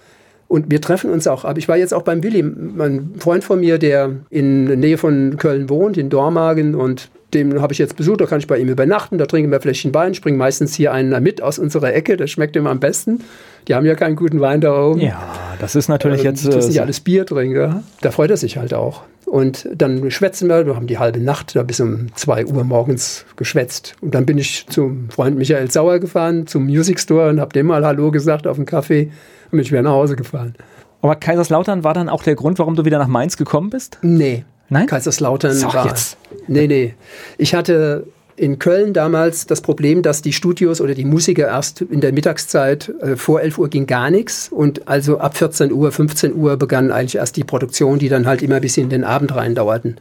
[0.48, 1.46] Und wir treffen uns auch.
[1.46, 4.98] Aber ich war jetzt auch beim Willi, mein Freund von mir, der in der Nähe
[4.98, 6.74] von Köln wohnt, in Dormagen.
[6.74, 9.20] Und den habe ich jetzt besucht, da kann ich bei ihm übernachten.
[9.20, 12.18] Da trinken wir Fläschchen Wein, springen meistens hier einen mit aus unserer Ecke.
[12.18, 13.20] Das schmeckt ihm am besten.
[13.68, 15.02] Die haben ja keinen guten Wein da oben.
[15.02, 15.22] Ja,
[15.60, 16.48] das ist natürlich ähm, jetzt.
[16.48, 17.84] Das sind ja alles Biertrinker.
[18.02, 19.04] Da freut er sich halt auch.
[19.30, 23.26] Und dann schwätzen wir, wir haben die halbe Nacht da bis um 2 Uhr morgens
[23.36, 23.96] geschwätzt.
[24.02, 27.68] Und dann bin ich zum Freund Michael Sauer gefahren, zum Music Store und habe dem
[27.68, 29.12] mal Hallo gesagt auf dem Kaffee
[29.46, 30.56] und bin ich wieder nach Hause gefahren.
[31.02, 34.00] Aber Kaiserslautern war dann auch der Grund, warum du wieder nach Mainz gekommen bist?
[34.02, 34.46] Nee.
[34.68, 34.88] Nein?
[34.88, 35.88] Kaiserslautern Sag war.
[35.88, 36.18] Jetzt.
[36.48, 36.96] Nee, nee.
[37.38, 38.08] Ich hatte
[38.40, 42.90] in Köln damals das Problem, dass die Studios oder die Musiker erst in der Mittagszeit
[43.02, 46.92] äh, vor 11 Uhr ging gar nichts und also ab 14 Uhr, 15 Uhr begann
[46.92, 49.98] eigentlich erst die Produktion, die dann halt immer bis in den Abend rein dauerten.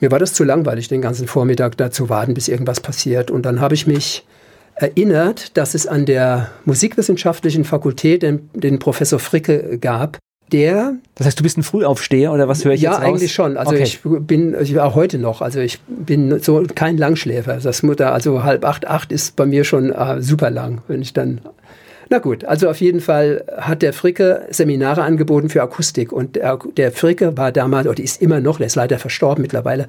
[0.00, 3.30] Mir war das zu langweilig, den ganzen Vormittag da zu warten, bis irgendwas passiert.
[3.30, 4.24] Und dann habe ich mich
[4.74, 10.18] erinnert, dass es an der Musikwissenschaftlichen Fakultät den, den Professor Fricke gab,
[10.52, 10.94] der.
[11.14, 13.56] Das heißt, du bist ein Frühaufsteher oder was höre ich ja, jetzt Ja, eigentlich schon.
[13.56, 13.82] Also okay.
[13.82, 17.58] ich bin, ich war heute noch, also ich bin so kein Langschläfer.
[17.58, 21.12] Das Mutter, also halb acht, acht ist bei mir schon äh, super lang, wenn ich
[21.12, 21.40] dann.
[22.08, 26.58] Na gut, also auf jeden Fall hat der Fricke Seminare angeboten für Akustik und der,
[26.76, 29.88] der Fricke war damals, oder ist immer noch, der ist leider verstorben mittlerweile,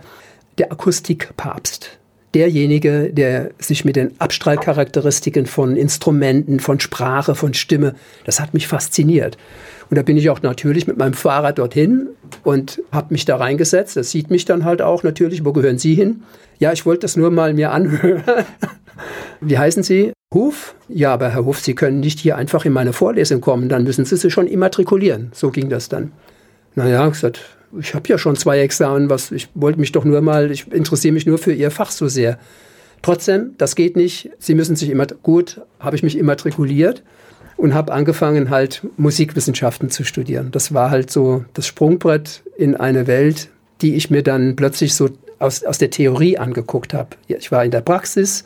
[0.58, 1.99] der Akustikpapst
[2.34, 7.95] derjenige, der sich mit den Abstrahlcharakteristiken von Instrumenten, von Sprache, von Stimme,
[8.26, 9.38] das hat mich fasziniert.
[9.90, 12.10] Und da bin ich auch natürlich mit meinem Fahrrad dorthin
[12.44, 13.96] und habe mich da reingesetzt.
[13.96, 15.46] Das sieht mich dann halt auch natürlich.
[15.46, 16.24] Wo gehören Sie hin?
[16.60, 18.24] Ja, ich wollte das nur mal mir anhören.
[19.42, 20.12] Wie heißen Sie?
[20.34, 23.84] Huf, ja, aber Herr Huf, Sie können nicht hier einfach in meine Vorlesung kommen, dann
[23.84, 25.30] müssen Sie sich schon immatrikulieren.
[25.34, 26.12] So ging das dann.
[26.76, 27.40] Naja, gesagt,
[27.80, 31.14] ich habe ja schon zwei Examen, was, ich wollte mich doch nur mal, ich interessiere
[31.14, 32.40] mich nur für Ihr Fach so sehr.
[33.04, 34.32] Trotzdem, das geht nicht.
[34.40, 37.04] Sie müssen sich immer, gut, habe ich mich immatrikuliert
[37.58, 40.49] und habe angefangen halt Musikwissenschaften zu studieren.
[40.51, 43.49] Das war halt so das Sprungbrett in eine Welt,
[43.82, 47.10] die ich mir dann plötzlich so aus, aus der Theorie angeguckt habe.
[47.28, 48.43] Ich war in der Praxis.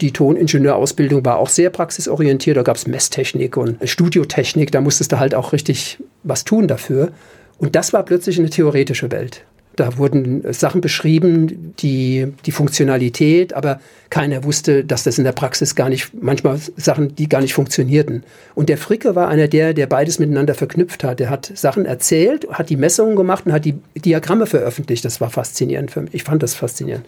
[0.00, 2.56] Die Toningenieurausbildung war auch sehr praxisorientiert.
[2.56, 4.72] Da gab es Messtechnik und Studiotechnik.
[4.72, 7.12] Da musstest du halt auch richtig was tun dafür.
[7.58, 9.44] Und das war plötzlich eine theoretische Welt.
[9.76, 15.74] Da wurden Sachen beschrieben, die, die Funktionalität, aber keiner wusste, dass das in der Praxis
[15.74, 18.24] gar nicht, manchmal Sachen, die gar nicht funktionierten.
[18.54, 21.20] Und der Fricke war einer der, der beides miteinander verknüpft hat.
[21.20, 25.04] Der hat Sachen erzählt, hat die Messungen gemacht und hat die Diagramme veröffentlicht.
[25.04, 26.14] Das war faszinierend für mich.
[26.14, 27.06] Ich fand das faszinierend.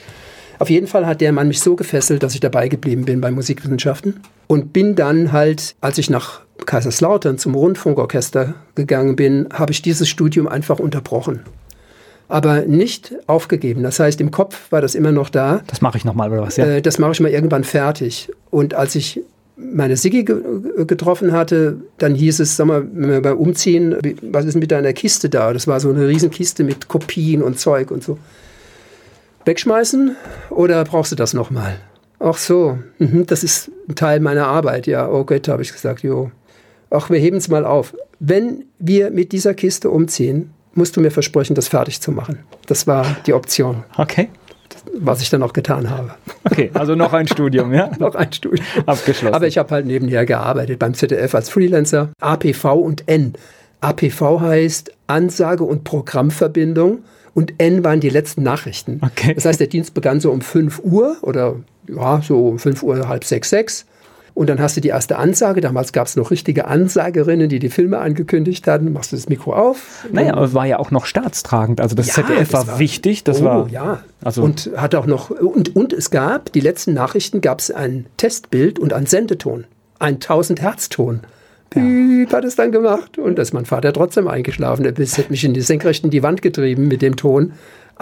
[0.59, 3.33] Auf jeden Fall hat der Mann mich so gefesselt, dass ich dabei geblieben bin bei
[3.33, 9.83] Musikwissenschaften und bin dann halt, als ich nach Kaiserslautern zum Rundfunkorchester gegangen bin, habe ich
[9.83, 11.41] dieses Studium einfach unterbrochen
[12.29, 13.83] aber nicht aufgegeben.
[13.83, 15.63] Das heißt, im Kopf war das immer noch da.
[15.67, 16.57] Das mache ich nochmal oder was?
[16.57, 16.67] Ja.
[16.67, 18.31] Äh, das mache ich mal irgendwann fertig.
[18.51, 19.23] Und als ich
[19.57, 20.37] meine Siggi ge
[20.87, 24.93] getroffen hatte, dann hieß es, sag mal, wenn wir beim Umziehen, was ist mit deiner
[24.93, 25.53] Kiste da?
[25.53, 28.19] Das war so eine Riesenkiste mit Kopien und Zeug und so.
[29.45, 30.17] Wegschmeißen
[30.51, 31.79] oder brauchst du das nochmal?
[32.19, 34.87] Ach so, mhm, das ist ein Teil meiner Arbeit.
[34.87, 36.31] Ja, okay, habe ich gesagt, jo.
[36.91, 37.95] Ach, wir heben es mal auf.
[38.21, 42.41] Wenn wir mit dieser Kiste umziehen, musst du mir versprechen, das fertig zu machen.
[42.67, 43.85] Das war die Option.
[43.97, 44.29] Okay.
[44.95, 46.15] Was ich dann auch getan habe.
[46.45, 47.91] Okay, also noch ein Studium, ja?
[47.99, 48.67] noch ein Studium.
[48.87, 49.35] Abgeschlossen.
[49.35, 52.11] Aber ich habe halt nebenher gearbeitet beim ZDF als Freelancer.
[52.21, 53.35] APV und N.
[53.81, 57.01] APV heißt Ansage- und Programmverbindung
[57.35, 59.01] und N waren die letzten Nachrichten.
[59.03, 59.35] Okay.
[59.35, 61.57] Das heißt, der Dienst begann so um 5 Uhr oder
[61.89, 63.87] ja, so um 5 Uhr, halb sechs, sechs.
[64.35, 65.61] Und dann hast du die erste Ansage.
[65.61, 68.93] Damals gab es noch richtige Ansagerinnen, die die Filme angekündigt hatten.
[68.93, 70.07] Machst du das Mikro auf?
[70.11, 71.81] Naja, aber war ja auch noch staatstragend.
[71.81, 73.25] Also das ja, ZDF das war, war, wichtig.
[73.25, 74.03] Das oh, war ja.
[74.23, 78.07] Also und hat auch noch und, und es gab die letzten Nachrichten gab es ein
[78.17, 79.65] Testbild und ein Sendeton,
[79.99, 81.21] ein 1000 Hertz Ton.
[81.71, 82.37] Piep ja.
[82.37, 84.85] hat es dann gemacht und da ist mein Vater trotzdem eingeschlafen.
[84.85, 87.53] Er hat mich in die Senkrechten die Wand getrieben mit dem Ton.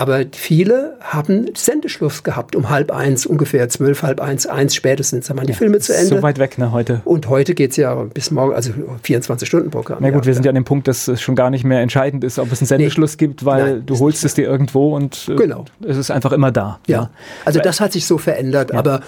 [0.00, 5.26] Aber viele haben Sendeschluss gehabt um halb eins, ungefähr zwölf, halb eins, eins spätestens.
[5.26, 6.06] Da waren die ja, Filme zu Ende.
[6.16, 7.02] So weit weg, ne, heute.
[7.04, 8.72] Und heute geht es ja bis morgen, also
[9.04, 9.98] 24-Stunden-Programm.
[10.00, 11.82] Na gut, ja, wir sind ja an dem Punkt, dass es schon gar nicht mehr
[11.82, 14.96] entscheidend ist, ob es einen Sendeschluss nee, gibt, weil nein, du holst es dir irgendwo
[14.96, 15.66] und äh, genau.
[15.86, 16.80] es ist einfach immer da.
[16.86, 17.10] Ja, ja.
[17.44, 19.02] also das hat sich so verändert, aber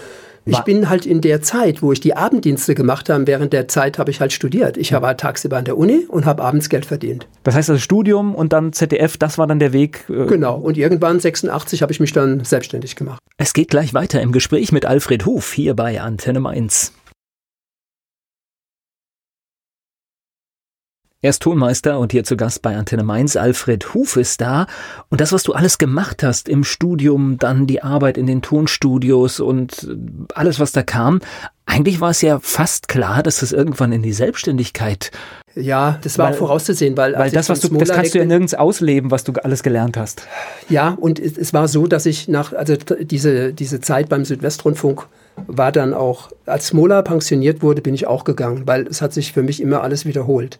[0.44, 3.98] ich bin halt in der Zeit, wo ich die Abenddienste gemacht habe, während der Zeit
[3.98, 4.76] habe ich halt studiert.
[4.76, 7.26] Ich war tagsüber an der Uni und habe abends Geld verdient.
[7.44, 10.04] Das heißt also Studium und dann ZDF, das war dann der Weg.
[10.08, 13.20] Äh genau, und irgendwann 86 habe ich mich dann selbstständig gemacht.
[13.36, 16.92] Es geht gleich weiter im Gespräch mit Alfred Huf hier bei Antenne Mainz.
[21.24, 23.36] Er ist Tonmeister und hier zu Gast bei Antenne Mainz.
[23.36, 24.66] Alfred Huf ist da.
[25.08, 29.38] Und das, was du alles gemacht hast im Studium, dann die Arbeit in den Tonstudios
[29.38, 29.88] und
[30.34, 31.20] alles, was da kam,
[31.64, 35.12] eigentlich war es ja fast klar, dass das irgendwann in die Selbstständigkeit.
[35.54, 38.24] Ja, das war weil, auch vorauszusehen, weil, weil das, was du, das kannst du ja
[38.24, 40.26] nirgends ausleben, was du alles gelernt hast.
[40.68, 45.06] Ja, und es, es war so, dass ich nach, also diese, diese Zeit beim Südwestrundfunk
[45.46, 49.32] war dann auch, als Smola pensioniert wurde, bin ich auch gegangen, weil es hat sich
[49.32, 50.58] für mich immer alles wiederholt.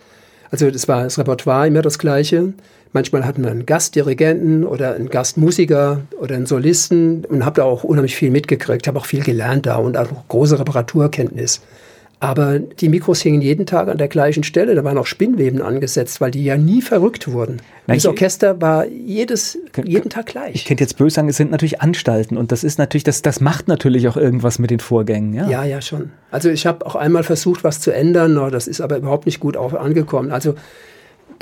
[0.53, 2.53] Also das war das Repertoire immer das gleiche.
[2.93, 7.85] Manchmal hatten wir einen Gastdirigenten oder einen Gastmusiker oder einen Solisten und habe da auch
[7.85, 11.63] unheimlich viel mitgekriegt, habe auch viel gelernt da und auch große Reparaturkenntnis.
[12.23, 14.77] Aber die Mikros hingen jeden Tag an der gleichen Stelle.
[14.77, 17.61] Da waren auch Spinnweben angesetzt, weil die ja nie verrückt wurden.
[17.89, 20.55] Na, das Orchester war jedes, jeden Tag gleich.
[20.55, 23.41] Ich könnte jetzt böse sagen, es sind natürlich Anstalten und das ist natürlich, das, das
[23.41, 25.35] macht natürlich auch irgendwas mit den Vorgängen.
[25.35, 26.12] Ja, ja, ja schon.
[26.31, 29.57] Also ich habe auch einmal versucht, was zu ändern, das ist aber überhaupt nicht gut
[29.57, 30.31] angekommen.
[30.31, 30.55] Also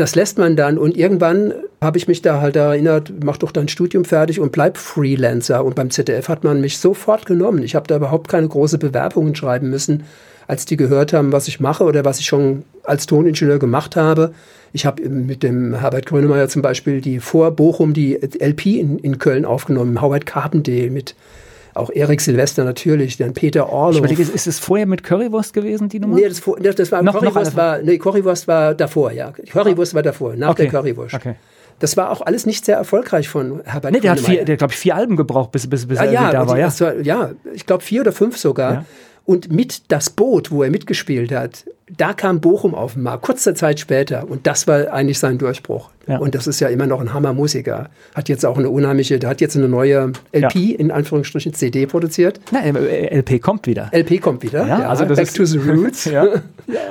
[0.01, 3.69] das lässt man dann und irgendwann habe ich mich da halt erinnert, mach doch dein
[3.69, 5.65] Studium fertig und bleib Freelancer.
[5.65, 7.63] Und beim ZDF hat man mich sofort genommen.
[7.63, 10.05] Ich habe da überhaupt keine große Bewerbungen schreiben müssen
[10.51, 14.33] als die gehört haben, was ich mache oder was ich schon als Toningenieur gemacht habe.
[14.73, 19.19] Ich habe mit dem Herbert Grönemeyer zum Beispiel die vor Bochum die LP in, in
[19.19, 21.15] Köln aufgenommen, Howard Carpendale mit
[21.75, 24.11] auch Erik Silvester natürlich, dann Peter Orloff.
[24.11, 26.17] Ich ist, ist es vorher mit Currywurst gewesen, die Nummer?
[26.17, 29.33] Nee, das, das, das war, noch, Currywurst, noch war, nee, Currywurst war davor, ja.
[29.33, 30.63] Currywurst war davor, nach okay.
[30.63, 31.15] der Currywurst.
[31.15, 31.35] Okay.
[31.81, 34.73] Das war auch alles nicht sehr erfolgreich von Herbert Nee, der hat, vier, der, glaube
[34.73, 36.59] ich, vier Alben gebraucht, bis, bis, bis ah, er ja, da war.
[36.59, 36.81] ja.
[36.81, 37.01] war.
[37.01, 38.73] Ja, ich glaube vier oder fünf sogar.
[38.73, 38.85] Ja.
[39.25, 41.65] Und mit Das Boot, wo er mitgespielt hat,
[41.97, 44.29] da kam Bochum auf den Markt, kurze Zeit später.
[44.29, 45.91] Und das war eigentlich sein Durchbruch.
[46.07, 46.19] Ja.
[46.19, 47.89] Und das ist ja immer noch ein Hammermusiker.
[48.15, 50.79] Hat jetzt auch eine unheimliche, der hat jetzt eine neue LP, ja.
[50.79, 52.41] in Anführungsstrichen CD produziert.
[52.53, 53.91] Na, LP kommt wieder.
[53.93, 54.89] LP kommt wieder, ja.
[54.89, 56.05] also Back ist, to the Roots.
[56.07, 56.27] ja.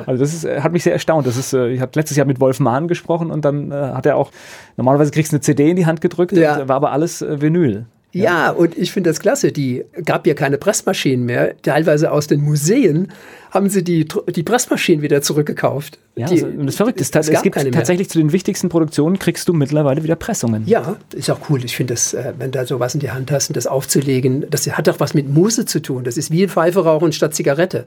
[0.06, 1.28] Also das ist, hat mich sehr erstaunt.
[1.28, 4.06] Das ist, äh, ich habe letztes Jahr mit Wolf Mahn gesprochen und dann äh, hat
[4.06, 4.32] er auch,
[4.78, 6.68] normalerweise kriegst du eine CD in die Hand gedrückt, ja.
[6.68, 7.86] war aber alles äh, Vinyl.
[8.12, 9.52] Ja, ja und ich finde das klasse.
[9.52, 11.56] Die gab ja keine Pressmaschinen mehr.
[11.62, 13.12] Teilweise aus den Museen
[13.52, 16.00] haben sie die, die Pressmaschinen wieder zurückgekauft.
[16.16, 17.02] Ja, die, also, das ist verrückt.
[17.02, 20.64] Es, es, gibt tatsächlich zu den wichtigsten Produktionen kriegst du mittlerweile wieder Pressungen.
[20.66, 21.64] Ja, ist auch cool.
[21.64, 24.68] Ich finde das, äh, wenn da sowas in die Hand hast und das aufzulegen, das
[24.68, 26.04] hat doch was mit Muse zu tun.
[26.04, 27.86] Das ist wie ein Pfeife rauchen statt Zigarette.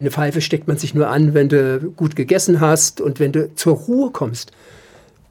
[0.00, 3.54] Eine Pfeife steckt man sich nur an, wenn du gut gegessen hast und wenn du
[3.54, 4.52] zur Ruhe kommst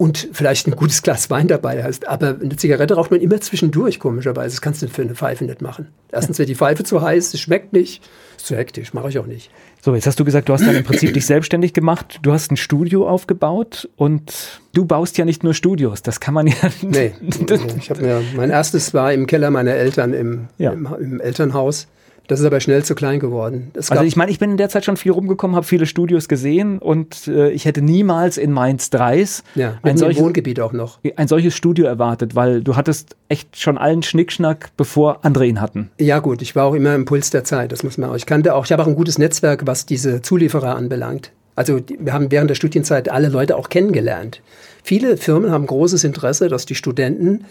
[0.03, 2.09] und vielleicht ein gutes Glas Wein dabei hast.
[2.09, 4.53] Aber eine Zigarette raucht man immer zwischendurch, komischerweise.
[4.53, 5.87] Das kannst du für eine Pfeife nicht machen.
[6.11, 8.03] Erstens wird die Pfeife zu heiß, es schmeckt nicht,
[8.35, 9.49] ist zu hektisch, mache ich auch nicht.
[9.81, 12.19] So, jetzt hast du gesagt, du hast dann im Prinzip dich selbstständig gemacht.
[12.21, 16.01] Du hast ein Studio aufgebaut und du baust ja nicht nur Studios.
[16.01, 16.55] Das kann man ja.
[16.81, 17.13] Nee,
[17.79, 20.73] ich habe mir, mein erstes war im Keller meiner Eltern im, ja.
[20.73, 21.87] im, im Elternhaus.
[22.27, 23.71] Das ist aber schnell zu klein geworden.
[23.75, 26.79] Also ich meine, ich bin in der Zeit schon viel rumgekommen, habe viele Studios gesehen
[26.79, 29.13] und äh, ich hätte niemals in Mainz 3
[29.55, 33.77] ja, ein solches Wohngebiet auch noch ein solches Studio erwartet, weil du hattest echt schon
[33.77, 35.91] allen Schnickschnack, bevor andere ihn hatten.
[35.99, 38.15] Ja gut, ich war auch immer im Puls der Zeit, das muss man auch.
[38.15, 41.31] Ich kannte auch, ich habe auch ein gutes Netzwerk, was diese Zulieferer anbelangt.
[41.55, 44.41] Also wir haben während der Studienzeit alle Leute auch kennengelernt.
[44.83, 47.45] Viele Firmen haben großes Interesse, dass die Studenten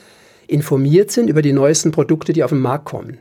[0.49, 3.19] informiert sind über die neuesten Produkte, die auf den Markt kommen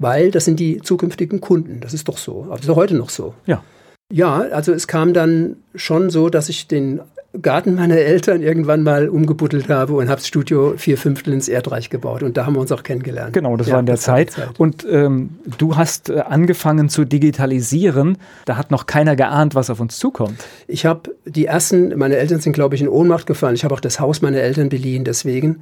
[0.00, 1.78] weil das sind die zukünftigen Kunden.
[1.80, 2.44] Das ist doch so.
[2.46, 3.34] Aber das ist auch heute noch so.
[3.46, 3.62] Ja.
[4.12, 7.00] Ja, also es kam dann schon so, dass ich den
[7.40, 11.88] Garten meiner Eltern irgendwann mal umgebuddelt habe und habe das Studio vier Fünftel ins Erdreich
[11.88, 12.24] gebaut.
[12.24, 13.34] Und da haben wir uns auch kennengelernt.
[13.34, 14.32] Genau, das ja, war in der Zeit.
[14.32, 14.58] Zeit.
[14.58, 18.18] Und ähm, du hast äh, angefangen zu digitalisieren.
[18.46, 20.44] Da hat noch keiner geahnt, was auf uns zukommt.
[20.66, 23.54] Ich habe die ersten, meine Eltern sind, glaube ich, in Ohnmacht gefallen.
[23.54, 25.60] Ich habe auch das Haus meiner Eltern beliehen deswegen.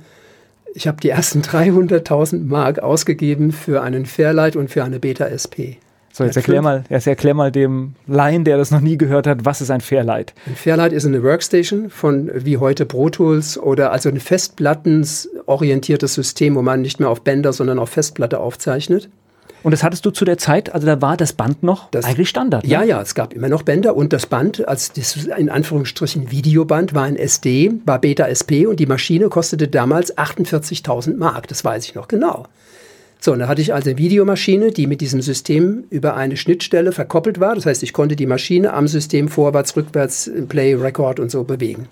[0.75, 5.79] Ich habe die ersten 300.000 Mark ausgegeben für einen Fairlight und für eine Beta SP.
[6.13, 9.45] So, jetzt erklär mal, jetzt erklär mal dem Laien, der das noch nie gehört hat,
[9.45, 10.35] was ist ein Fairlight?
[10.47, 16.57] Ein Fairlight ist eine Workstation von wie heute Pro Tools oder also ein festplattensorientiertes System,
[16.57, 19.09] wo man nicht mehr auf Bänder, sondern auf Festplatte aufzeichnet.
[19.63, 22.29] Und das hattest du zu der Zeit, also da war das Band noch das, eigentlich
[22.29, 22.65] Standard.
[22.65, 22.71] Ne?
[22.71, 26.95] Ja, ja, es gab immer noch Bänder und das Band, als das in Anführungsstrichen Videoband,
[26.95, 31.49] war ein SD, war Beta SP und die Maschine kostete damals 48.000 Mark.
[31.49, 32.47] Das weiß ich noch genau.
[33.21, 36.93] So, und da hatte ich also eine Videomaschine, die mit diesem System über eine Schnittstelle
[36.93, 37.57] verkoppelt war.
[37.57, 41.89] Das heißt, ich konnte die Maschine am System vorwärts, rückwärts, Play, Record und so bewegen.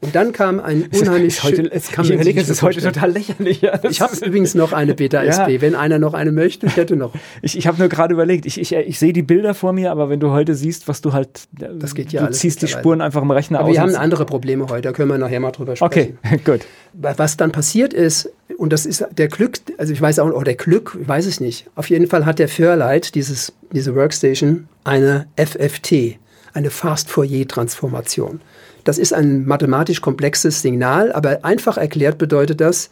[0.00, 3.62] Und dann kam ein unheimlich heute, es kam ich überlege, es ist heute total lächerlich.
[3.62, 5.60] Ja, ich habe übrigens noch eine Beta SP, ja.
[5.60, 7.14] wenn einer noch eine möchte, ich hätte noch.
[7.42, 10.10] Ich, ich habe nur gerade überlegt, ich, ich, ich sehe die Bilder vor mir, aber
[10.10, 13.22] wenn du heute siehst, was du halt, das geht ja du ziehst die Spuren einfach
[13.22, 13.74] im Rechner aber aus.
[13.74, 16.18] Wir haben andere Probleme heute, da können wir nachher mal drüber sprechen.
[16.22, 16.60] Okay, gut.
[16.92, 20.54] Was dann passiert ist, und das ist der Glück, also ich weiß auch, oder der
[20.54, 21.66] Glück, ich weiß es nicht.
[21.74, 26.18] Auf jeden Fall hat der Fairlight, dieses, diese Workstation, eine FFT,
[26.52, 28.40] eine Fast-Fourier-Transformation.
[28.86, 32.90] Das ist ein mathematisch komplexes Signal, aber einfach erklärt bedeutet das,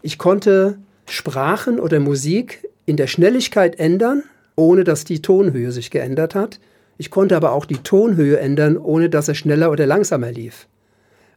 [0.00, 0.78] ich konnte
[1.08, 4.22] Sprachen oder Musik in der Schnelligkeit ändern,
[4.54, 6.60] ohne dass die Tonhöhe sich geändert hat.
[6.98, 10.68] Ich konnte aber auch die Tonhöhe ändern, ohne dass er schneller oder langsamer lief.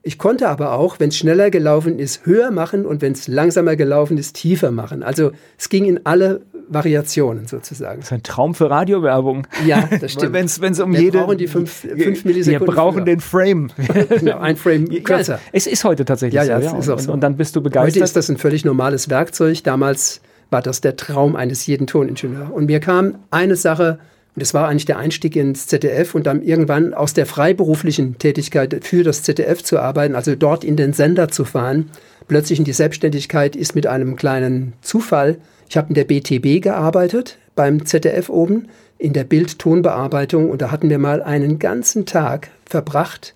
[0.08, 3.76] Ich konnte aber auch, wenn es schneller gelaufen ist, höher machen und wenn es langsamer
[3.76, 5.04] gelaufen ist, tiefer machen.
[5.04, 8.00] Also es ging in alle Variationen sozusagen.
[8.00, 9.48] Das ist ein Traum für Radiowerbung.
[9.66, 10.32] Ja, das stimmt.
[10.32, 11.18] wenn es um wir jede...
[11.20, 12.68] Brauchen die fünf, fünf Millisekunden.
[12.68, 13.68] Wir brauchen den Frame.
[14.10, 15.42] genau, ein Frame kürzer.
[15.52, 16.68] Es ist heute tatsächlich ja, ja, so.
[16.68, 17.12] Ja, ist auch so.
[17.12, 17.96] Und dann bist du begeistert.
[17.96, 19.62] Heute ist das ein völlig normales Werkzeug.
[19.66, 22.50] Damals war das der Traum eines jeden Toningenieurs.
[22.50, 24.00] Und mir kam eine Sache
[24.38, 28.86] und das war eigentlich der Einstieg ins ZDF und dann irgendwann aus der freiberuflichen Tätigkeit
[28.86, 31.90] für das ZDF zu arbeiten, also dort in den Sender zu fahren,
[32.28, 35.40] plötzlich in die Selbstständigkeit ist mit einem kleinen Zufall.
[35.68, 38.68] Ich habe in der BTB gearbeitet, beim ZDF oben,
[39.00, 40.52] in der Bild-Tonbearbeitung.
[40.52, 43.34] Und da hatten wir mal einen ganzen Tag verbracht,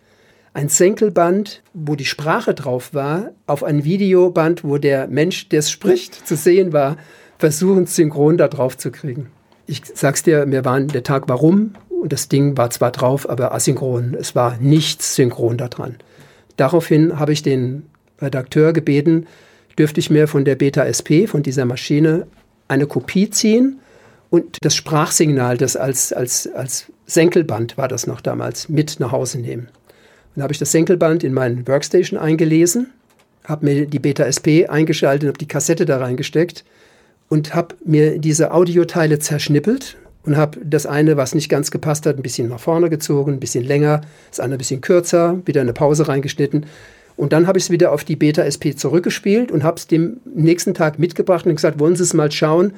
[0.54, 5.72] ein Senkelband, wo die Sprache drauf war, auf ein Videoband, wo der Mensch, der es
[5.72, 6.98] spricht, zu sehen war,
[7.40, 9.32] versuchen, synchron da drauf zu kriegen
[9.72, 13.54] ich sag's dir, mir war der Tag warum und das Ding war zwar drauf, aber
[13.54, 14.16] asynchron.
[14.20, 15.96] Es war nichts synchron da dran.
[16.58, 19.28] Daraufhin habe ich den Redakteur gebeten,
[19.80, 22.28] dürfte ich mir von der Beta SP, von dieser Maschine,
[22.68, 23.80] eine Kopie ziehen
[24.30, 29.40] und das Sprachsignal, das als, als, als Senkelband war das noch damals, mit nach Hause
[29.40, 29.70] nehmen.
[30.36, 32.88] Dann habe ich das Senkelband in meinen Workstation eingelesen,
[33.46, 36.64] habe mir die Beta SP eingeschaltet, habe die Kassette da reingesteckt
[37.32, 42.18] und habe mir diese Audioteile zerschnippelt und habe das eine, was nicht ganz gepasst hat,
[42.18, 45.72] ein bisschen nach vorne gezogen, ein bisschen länger, das andere ein bisschen kürzer, wieder eine
[45.72, 46.66] Pause reingeschnitten.
[47.16, 50.18] Und dann habe ich es wieder auf die Beta SP zurückgespielt und habe es dem
[50.26, 52.74] nächsten Tag mitgebracht und gesagt, wollen Sie es mal schauen,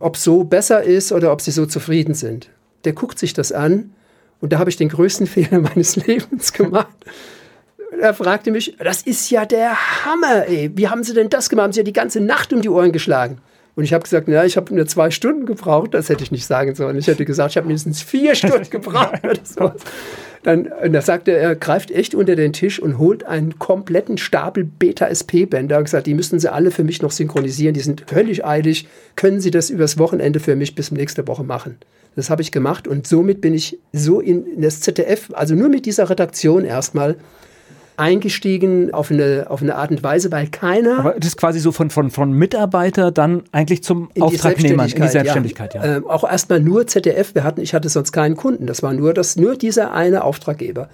[0.00, 2.50] ob so besser ist oder ob Sie so zufrieden sind.
[2.84, 3.92] Der guckt sich das an
[4.40, 6.88] und da habe ich den größten Fehler meines Lebens gemacht.
[8.00, 10.72] er fragte mich, das ist ja der Hammer, ey.
[10.74, 11.66] Wie haben Sie denn das gemacht?
[11.66, 13.38] Haben Sie ja die ganze Nacht um die Ohren geschlagen.
[13.74, 15.94] Und ich habe gesagt, ja, ich habe nur zwei Stunden gebraucht.
[15.94, 16.98] Das hätte ich nicht sagen sollen.
[16.98, 19.20] Ich hätte gesagt, ich habe mindestens vier Stunden gebraucht.
[20.42, 24.64] Dann, da sagte er, er greift echt unter den Tisch und holt einen kompletten Stapel
[24.64, 27.74] Beta-SP-Bänder und gesagt, die müssen Sie alle für mich noch synchronisieren.
[27.74, 28.88] Die sind völlig eilig.
[29.16, 31.76] Können Sie das übers Wochenende für mich bis nächste Woche machen?
[32.14, 35.70] Das habe ich gemacht und somit bin ich so in, in das ZDF, also nur
[35.70, 37.16] mit dieser Redaktion erstmal
[38.02, 40.98] eingestiegen auf eine, auf eine Art und Weise, weil keiner.
[40.98, 45.08] Aber das ist quasi so von, von, von Mitarbeiter dann eigentlich zum Auftragnehmer, in die
[45.08, 45.84] Selbstständigkeit, ja.
[45.84, 45.96] ja.
[45.98, 48.66] Ähm, auch erstmal nur ZDF, wir hatten, ich hatte sonst keinen Kunden.
[48.66, 50.88] Das war nur, das, nur dieser eine Auftraggeber.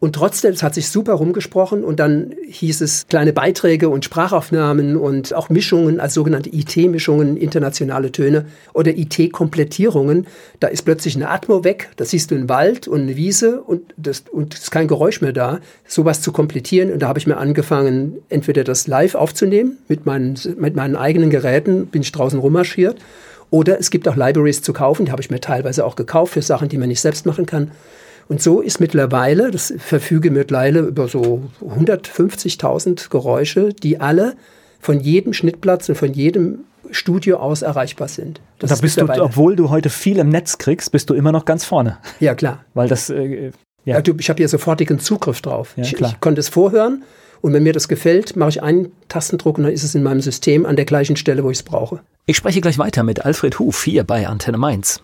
[0.00, 4.96] Und trotzdem, es hat sich super rumgesprochen und dann hieß es kleine Beiträge und Sprachaufnahmen
[4.96, 10.28] und auch Mischungen, als sogenannte IT-Mischungen, internationale Töne oder IT-Komplettierungen.
[10.60, 13.92] Da ist plötzlich eine Atmo weg, da siehst du einen Wald und eine Wiese und
[13.96, 15.58] das, und ist kein Geräusch mehr da.
[15.84, 20.38] Sowas zu komplettieren und da habe ich mir angefangen, entweder das live aufzunehmen mit meinen,
[20.58, 22.98] mit meinen eigenen Geräten, bin ich draußen rummarschiert.
[23.50, 26.42] Oder es gibt auch Libraries zu kaufen, die habe ich mir teilweise auch gekauft für
[26.42, 27.72] Sachen, die man nicht selbst machen kann.
[28.28, 34.36] Und so ist mittlerweile, das verfüge mittlerweile über so 150.000 Geräusche, die alle
[34.80, 36.60] von jedem Schnittplatz und von jedem
[36.90, 38.40] Studio aus erreichbar sind.
[38.58, 41.44] Das da bist du, obwohl du heute viel im Netz kriegst, bist du immer noch
[41.44, 41.98] ganz vorne.
[42.20, 42.64] Ja, klar.
[42.74, 43.46] Weil das, äh,
[43.84, 43.96] ja.
[43.96, 45.72] ja du, ich habe hier sofortigen Zugriff drauf.
[45.76, 47.04] Ja, ich, ich, konnte es vorhören
[47.40, 50.20] und wenn mir das gefällt, mache ich einen Tastendruck und dann ist es in meinem
[50.20, 52.00] System an der gleichen Stelle, wo ich es brauche.
[52.26, 55.02] Ich spreche gleich weiter mit Alfred Huf hier bei Antenne Mainz.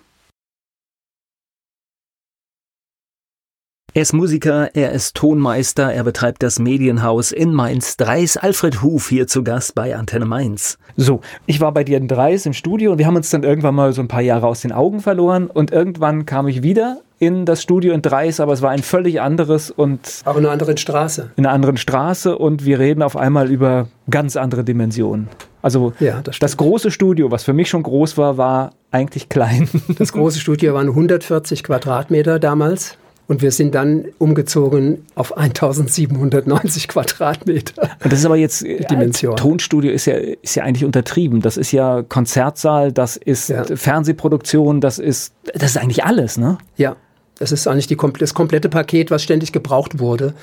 [3.96, 7.96] Er ist Musiker, er ist Tonmeister, er betreibt das Medienhaus in Mainz.
[7.96, 10.78] Dreis Alfred Huf hier zu Gast bei Antenne Mainz.
[10.96, 13.76] So, ich war bei dir in Dreis im Studio und wir haben uns dann irgendwann
[13.76, 17.44] mal so ein paar Jahre aus den Augen verloren und irgendwann kam ich wieder in
[17.44, 20.76] das Studio in Dreis, aber es war ein völlig anderes und auch in einer anderen
[20.76, 21.30] Straße.
[21.36, 25.28] In einer anderen Straße und wir reden auf einmal über ganz andere Dimensionen.
[25.62, 29.68] Also ja, das, das, große Studio, was für mich schon groß war, war eigentlich klein.
[29.98, 32.98] Das große Studio waren 140 Quadratmeter damals.
[33.26, 37.90] Und wir sind dann umgezogen auf 1790 Quadratmeter.
[38.02, 39.36] Und das ist aber jetzt, die Dimension.
[39.36, 41.40] Tonstudio ist ja, ist ja eigentlich untertrieben.
[41.40, 43.64] Das ist ja Konzertsaal, das ist ja.
[43.64, 46.58] Fernsehproduktion, das ist, das ist eigentlich alles, ne?
[46.76, 46.96] Ja.
[47.38, 50.34] Das ist eigentlich die, das komplette Paket, was ständig gebraucht wurde.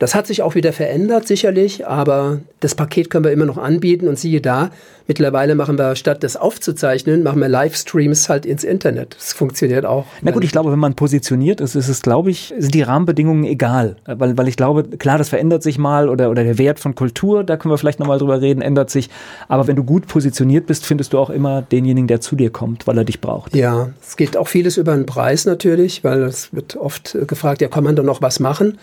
[0.00, 4.08] Das hat sich auch wieder verändert, sicherlich, aber das Paket können wir immer noch anbieten
[4.08, 4.70] und siehe da,
[5.06, 9.14] mittlerweile machen wir, statt das aufzuzeichnen, machen wir Livestreams halt ins Internet.
[9.18, 10.06] Das funktioniert auch.
[10.22, 13.44] Na gut, ich glaube, wenn man positioniert ist, ist es, glaube ich, sind die Rahmenbedingungen
[13.44, 13.96] egal.
[14.06, 17.44] Weil, weil ich glaube, klar, das verändert sich mal oder, oder der Wert von Kultur,
[17.44, 19.10] da können wir vielleicht nochmal drüber reden, ändert sich.
[19.48, 22.86] Aber wenn du gut positioniert bist, findest du auch immer denjenigen, der zu dir kommt,
[22.86, 23.54] weil er dich braucht.
[23.54, 27.68] Ja, es geht auch vieles über den Preis natürlich, weil es wird oft gefragt, ja,
[27.68, 28.78] kann man da noch was machen?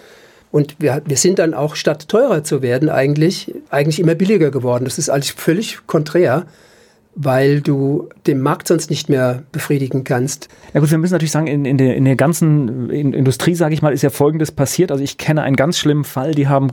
[0.52, 4.86] Und wir, wir sind dann auch, statt teurer zu werden, eigentlich, eigentlich immer billiger geworden.
[4.86, 6.45] Das ist eigentlich völlig konträr,
[7.16, 10.50] weil du den Markt sonst nicht mehr befriedigen kannst.
[10.74, 13.82] Ja gut, wir müssen natürlich sagen, in, in, der, in der ganzen Industrie, sage ich
[13.82, 14.91] mal, ist ja Folgendes passiert.
[14.91, 16.72] Also ich kenne einen ganz schlimmen Fall, die haben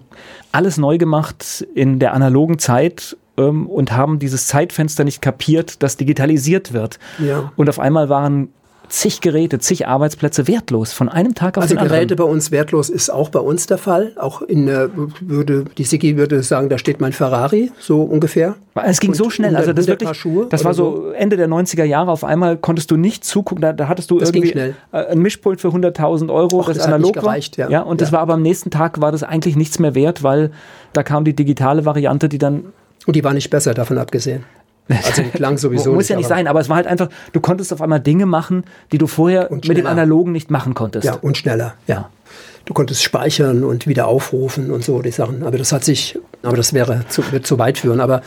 [0.53, 5.97] alles neu gemacht in der analogen Zeit ähm, und haben dieses Zeitfenster nicht kapiert, das
[5.97, 6.99] digitalisiert wird.
[7.19, 7.51] Ja.
[7.57, 8.51] Und auf einmal waren
[8.95, 11.93] zig Geräte, zig Arbeitsplätze wertlos von einem Tag auf also den anderen.
[11.93, 14.13] Also Geräte bei uns wertlos ist auch bei uns der Fall.
[14.17, 14.89] Auch in äh,
[15.21, 18.55] würde die Sigi würde sagen, da steht mein Ferrari so ungefähr.
[18.75, 20.11] Es ging Und so schnell, also das wirklich,
[20.51, 22.11] das war so Ende der 90er Jahre.
[22.11, 25.61] Auf einmal konntest du nicht zugucken, da, da hattest du das irgendwie äh, ein Mischpult
[25.61, 27.67] für 100.000 Euro, Och, das, das analog gereicht, war.
[27.67, 28.05] Ja, ja und ja.
[28.05, 30.51] das war aber am nächsten Tag war das eigentlich nichts mehr wert, weil
[30.93, 32.67] da kam die digitale Variante, die dann
[33.07, 34.45] und die war nicht besser, davon abgesehen.
[34.89, 37.73] Also klang sowieso Muss nicht, ja nicht sein, aber es war halt einfach, du konntest
[37.73, 41.07] auf einmal Dinge machen, die du vorher mit dem Analogen nicht machen konntest.
[41.07, 42.11] Ja, und schneller, ja.
[42.67, 45.43] Du konntest speichern und wieder aufrufen und so die Sachen.
[45.43, 48.01] Aber das hat sich, aber das wäre zu, wird zu weit führen.
[48.01, 48.23] Aber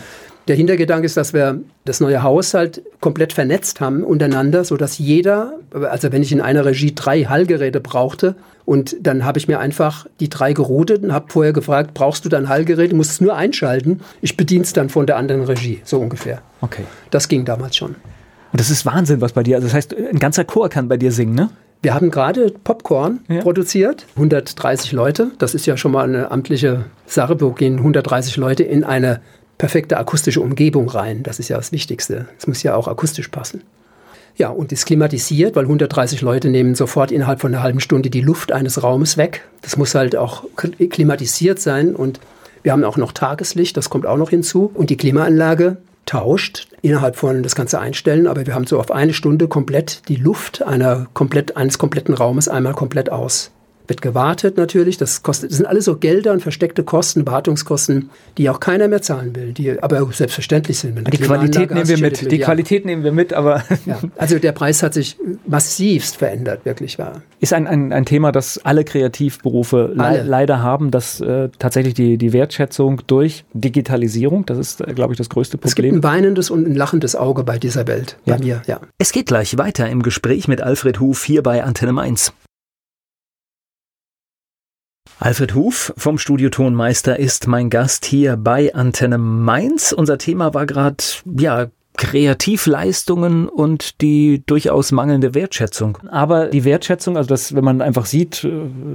[0.48, 5.60] der Hintergedanke ist, dass wir das neue Haus halt komplett vernetzt haben untereinander, sodass jeder,
[5.72, 8.36] also wenn ich in einer Regie drei Hallgeräte brauchte,
[8.68, 12.30] und dann habe ich mir einfach die drei geroutet und habe vorher gefragt, brauchst du
[12.30, 12.92] dann Hallgerät?
[12.92, 14.02] Du musst es nur einschalten.
[14.20, 16.42] Ich bediene es dann von der anderen Regie, so ungefähr.
[16.60, 16.84] Okay.
[17.10, 17.92] Das ging damals schon.
[17.92, 20.98] Und das ist Wahnsinn, was bei dir, also das heißt, ein ganzer Chor kann bei
[20.98, 21.50] dir singen, ne?
[21.82, 23.42] Wir haben gerade Popcorn ja.
[23.42, 25.32] produziert, 130 Leute.
[25.38, 27.40] Das ist ja schon mal eine amtliche Sache.
[27.40, 29.22] Wir gehen 130 Leute in eine
[29.58, 31.24] perfekte akustische Umgebung rein.
[31.24, 32.28] Das ist ja das Wichtigste.
[32.38, 33.64] Es muss ja auch akustisch passen.
[34.36, 38.22] Ja, und ist klimatisiert, weil 130 Leute nehmen sofort innerhalb von einer halben Stunde die
[38.22, 39.44] Luft eines Raumes weg.
[39.62, 42.20] Das muss halt auch klimatisiert sein und
[42.62, 44.70] wir haben auch noch Tageslicht, das kommt auch noch hinzu.
[44.74, 49.14] Und die Klimaanlage tauscht innerhalb von das Ganze einstellen, aber wir haben so auf eine
[49.14, 53.52] Stunde komplett die Luft einer komplett, eines kompletten Raumes einmal komplett aus
[53.88, 54.98] wird gewartet natürlich.
[54.98, 59.02] Das kostet, das sind alles so Gelder und versteckte Kosten, Wartungskosten, die auch keiner mehr
[59.02, 61.12] zahlen will, die aber selbstverständlich sind.
[61.12, 62.32] die Qualität nehmen wir mit.
[62.32, 63.64] Die Qualität nehmen wir mit, aber.
[63.86, 67.22] Ja, also der Preis hat sich massivst verändert, wirklich wahr.
[67.40, 70.24] Ist ein, ein, ein Thema, das alle Kreativberufe alle.
[70.24, 75.14] Le leider haben, dass äh, tatsächlich die, die Wertschätzung durch Digitalisierung, das ist, äh, glaube
[75.14, 75.70] ich, das größte Problem.
[75.70, 78.36] Es gibt ein weinendes und ein lachendes Auge bei dieser Welt, ja.
[78.36, 78.80] bei mir, ja.
[78.98, 82.34] Es geht gleich weiter im Gespräch mit Alfred Huf hier bei Antenne Mainz.
[85.20, 89.92] Alfred Huf vom Studio Tonmeister ist mein Gast hier bei Antenne Mainz.
[89.92, 91.04] Unser Thema war gerade,
[91.38, 95.98] ja, Kreativleistungen und die durchaus mangelnde Wertschätzung.
[96.10, 98.52] Aber die Wertschätzung, also das, wenn man einfach sieht, äh,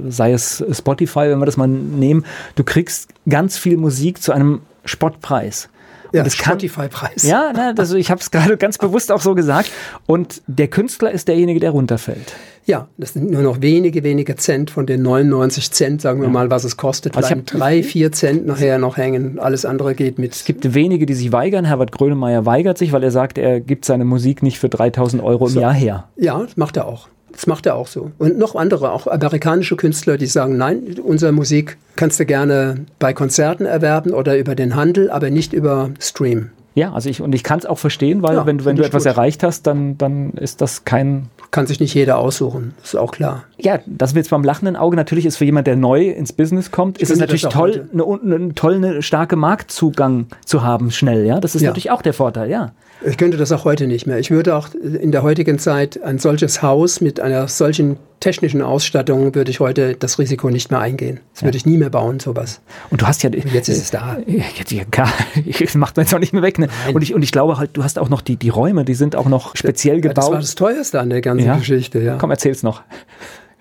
[0.07, 4.61] sei es Spotify, wenn wir das mal nehmen, du kriegst ganz viel Musik zu einem
[4.85, 5.69] Spottpreis.
[6.13, 7.23] Ja, Spotify-Preis.
[7.23, 9.71] Ja, ne, also ich habe es gerade ganz bewusst auch so gesagt.
[10.05, 12.33] Und der Künstler ist derjenige, der runterfällt.
[12.65, 16.31] Ja, das sind nur noch wenige, wenige Cent von den 99 Cent, sagen wir ja.
[16.31, 17.17] mal, was es kostet.
[17.17, 19.39] Also habe drei, vier Cent nachher noch hängen.
[19.39, 20.33] Alles andere geht mit.
[20.33, 21.65] Es gibt wenige, die sich weigern.
[21.65, 25.47] Herbert Grönemeyer weigert sich, weil er sagt, er gibt seine Musik nicht für 3000 Euro
[25.47, 25.59] im so.
[25.59, 26.05] Jahr her.
[26.15, 27.09] Ja, das macht er auch.
[27.33, 28.11] Das macht er auch so.
[28.19, 33.13] Und noch andere, auch amerikanische Künstler, die sagen, nein, unsere Musik kannst du gerne bei
[33.13, 36.51] Konzerten erwerben oder über den Handel, aber nicht über Stream.
[36.75, 39.03] Ja, also ich und ich kann es auch verstehen, weil ja, wenn, wenn du etwas
[39.03, 39.11] gut.
[39.11, 41.29] erreicht hast, dann, dann ist das kein.
[41.51, 43.43] Kann sich nicht jeder aussuchen, ist auch klar.
[43.59, 46.97] Ja, das wird beim lachenden Auge natürlich ist für jemand, der neu ins Business kommt,
[46.97, 51.39] ich ist es natürlich toll, eine, eine, toll, eine starke Marktzugang zu haben, schnell, ja.
[51.39, 51.69] Das ist ja.
[51.69, 52.71] natürlich auch der Vorteil, ja.
[53.05, 54.17] Ich könnte das auch heute nicht mehr.
[54.19, 59.35] Ich würde auch in der heutigen Zeit ein solches Haus mit einer solchen technischen Ausstattung
[59.35, 61.19] würde ich heute das Risiko nicht mehr eingehen.
[61.33, 61.47] Das ja.
[61.47, 62.61] würde ich nie mehr bauen, sowas.
[62.89, 63.29] Und du hast ja.
[63.29, 64.17] Jetzt ist es da.
[64.57, 65.11] Jetzt, ja, klar,
[65.59, 66.57] das macht man jetzt auch nicht mehr weg.
[66.59, 66.69] Ne?
[66.93, 69.15] Und, ich, und ich glaube halt, du hast auch noch die, die Räume, die sind
[69.15, 70.17] auch noch speziell gebaut.
[70.17, 71.57] Das war das teuerste an der ganzen ja?
[71.57, 72.17] Geschichte, ja.
[72.17, 72.81] Komm, erzähl's noch.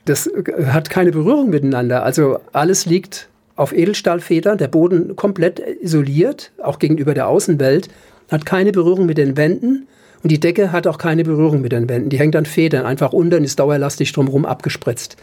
[0.05, 0.31] Das
[0.67, 2.05] hat keine Berührung miteinander.
[2.05, 7.89] Also alles liegt auf Edelstahlfedern, der Boden komplett isoliert, auch gegenüber der Außenwelt
[8.31, 9.87] hat keine Berührung mit den Wänden
[10.23, 12.11] und die Decke hat auch keine Berührung mit den Wänden.
[12.11, 15.17] Die hängt an Federn einfach unter und ist dauerlastig drumherum abgespritzt.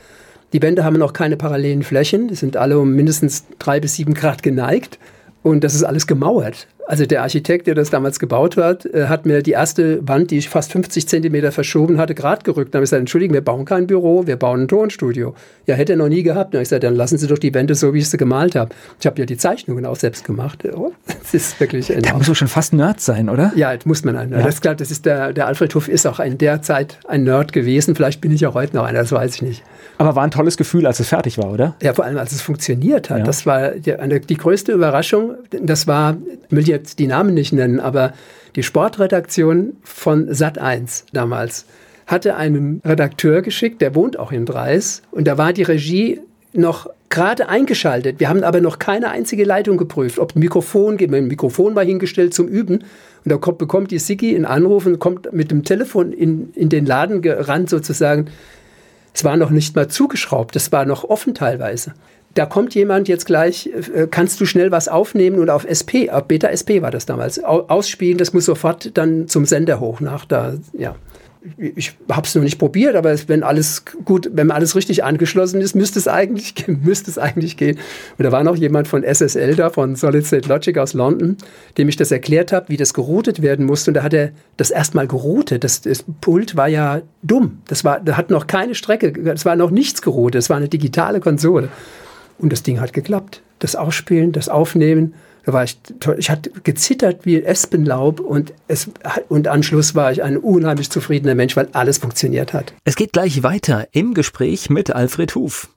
[0.53, 4.13] Die Wände haben noch keine parallelen Flächen, die sind alle um mindestens drei bis sieben
[4.13, 4.97] Grad geneigt
[5.43, 6.67] und das ist alles gemauert.
[6.89, 10.39] Also der Architekt, der das damals gebaut hat, äh, hat mir die erste Wand, die
[10.39, 12.73] ich fast 50 Zentimeter verschoben hatte, gerade gerückt.
[12.73, 15.35] Dann habe ich gesagt, entschuldigen, wir bauen kein Büro, wir bauen ein Tonstudio.
[15.67, 16.53] Ja, hätte er noch nie gehabt.
[16.53, 18.55] Dann habe ich gesagt, dann lassen Sie doch die Wände so, wie ich sie gemalt
[18.55, 18.73] habe.
[18.99, 20.67] Ich habe ja die Zeichnungen auch selbst gemacht.
[20.73, 22.21] Oh, das ist wirklich enorm.
[22.21, 23.53] Da muss schon fast Nerd sein, oder?
[23.55, 24.31] Ja, das muss man ein.
[24.31, 24.39] Ja.
[24.39, 27.23] Das ist klar, das ist der, der Alfred Huff ist auch in der Zeit ein
[27.23, 27.93] Nerd gewesen.
[27.93, 29.63] Vielleicht bin ich auch heute noch einer, das weiß ich nicht.
[29.99, 31.75] Aber war ein tolles Gefühl, als es fertig war, oder?
[31.83, 33.19] Ja, vor allem, als es funktioniert hat.
[33.19, 33.23] Ja.
[33.25, 35.35] Das war die, eine, die größte Überraschung.
[35.51, 36.15] Das war,
[36.49, 38.13] ich will jetzt die Namen nicht nennen, aber
[38.55, 41.65] die Sportredaktion von Sat1 damals
[42.07, 46.21] hatte einen Redakteur geschickt, der wohnt auch in Dreis, und da war die Regie
[46.53, 48.19] noch gerade eingeschaltet.
[48.19, 52.33] Wir haben aber noch keine einzige Leitung geprüft, ob ein Mikrofon, ein Mikrofon war hingestellt
[52.33, 52.77] zum Üben.
[52.77, 56.69] Und da kommt, bekommt die Sigi einen Anruf und kommt mit dem Telefon in, in
[56.69, 58.27] den Laden gerannt sozusagen.
[59.13, 61.93] Es war noch nicht mal zugeschraubt, es war noch offen teilweise
[62.35, 66.25] da kommt jemand jetzt gleich, äh, kannst du schnell was aufnehmen und auf SP, auf
[66.25, 70.53] Beta SP war das damals, ausspielen, das muss sofort dann zum Sender hoch nach da,
[70.73, 70.95] ja.
[71.57, 75.73] Ich habe es noch nicht probiert, aber wenn alles gut, wenn alles richtig angeschlossen ist,
[75.73, 77.77] müsste es eigentlich, müsste es eigentlich gehen.
[78.17, 81.37] Und da war noch jemand von SSL da, von Solid State Logic aus London,
[81.77, 83.91] dem ich das erklärt habe, wie das geroutet werden musste.
[83.91, 85.63] Und da hat er das erstmal geroutet.
[85.63, 87.59] Das, das Pult war ja dumm.
[87.67, 90.39] Das war, da hat noch keine Strecke, es war noch nichts geroutet.
[90.39, 91.69] Es war eine digitale Konsole.
[92.37, 93.41] Und das Ding hat geklappt.
[93.59, 95.13] Das Ausspielen, das Aufnehmen,
[95.49, 96.15] da war ich toll.
[96.19, 98.89] Ich hatte gezittert wie Espenlaub und, es,
[99.29, 102.73] und Anschluss war ich ein unheimlich zufriedener Mensch, weil alles funktioniert hat.
[102.83, 105.69] Es geht gleich weiter im Gespräch mit Alfred Huf.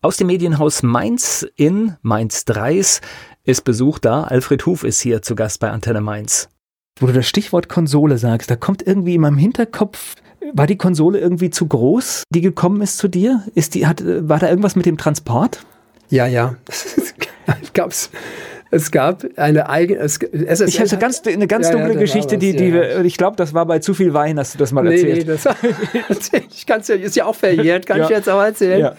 [0.00, 3.02] Aus dem Medienhaus Mainz in Mainz-Dreis
[3.44, 4.22] ist Besuch da.
[4.22, 6.48] Alfred Huf ist hier zu Gast bei Antenne Mainz.
[6.98, 10.14] Wo du das Stichwort Konsole sagst, da kommt irgendwie in meinem Hinterkopf
[10.54, 13.42] war die Konsole irgendwie zu groß, die gekommen ist zu dir?
[13.54, 15.64] Ist die, hat, war da irgendwas mit dem Transport?
[16.08, 16.56] Ja, ja.
[16.68, 17.14] es
[17.72, 18.10] gab's.
[18.70, 20.00] Es gab eine eigene.
[20.00, 23.00] Es, SSL ich habe ganz, eine ganz ja, dunkle ja, Geschichte, was, die, die ja,
[23.02, 25.26] ich glaube, das war bei zu viel Wein, hast du das mal erzählt.
[25.26, 25.36] Nee,
[26.08, 28.92] das, ich kann es ja, ist ja auch verjährt, kann ich jetzt auch erzählen.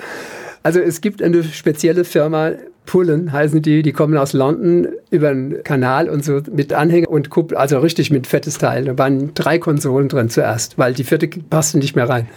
[0.68, 2.52] Also es gibt eine spezielle Firma,
[2.86, 7.30] Pullen heißen die, die kommen aus London über den Kanal und so mit Anhänger und
[7.30, 8.84] Kuppel, also richtig mit fettes Teil.
[8.84, 12.28] Da waren drei Konsolen drin zuerst, weil die vierte passte nicht mehr rein.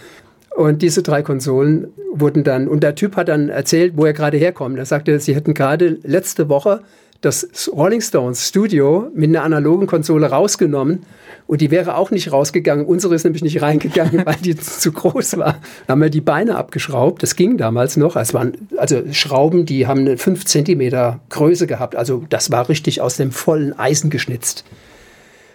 [0.55, 4.37] Und diese drei Konsolen wurden dann, und der Typ hat dann erzählt, wo er gerade
[4.37, 4.77] herkommt.
[4.77, 6.83] Er sagte, sie hätten gerade letzte Woche
[7.19, 11.01] das Rolling Stones Studio mit einer analogen Konsole rausgenommen
[11.51, 12.85] und die wäre auch nicht rausgegangen.
[12.85, 15.57] Unsere ist nämlich nicht reingegangen, weil die zu groß war.
[15.85, 17.21] Da haben wir die Beine abgeschraubt.
[17.21, 18.15] Das ging damals noch.
[18.15, 21.97] Es waren also Schrauben, die haben eine 5 cm Größe gehabt.
[21.97, 24.63] Also das war richtig aus dem vollen Eisen geschnitzt.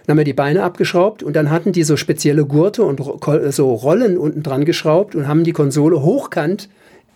[0.05, 3.01] Dann haben wir die Beine abgeschraubt und dann hatten die so spezielle Gurte und
[3.49, 6.69] so Rollen unten dran geschraubt und haben die Konsole hochkant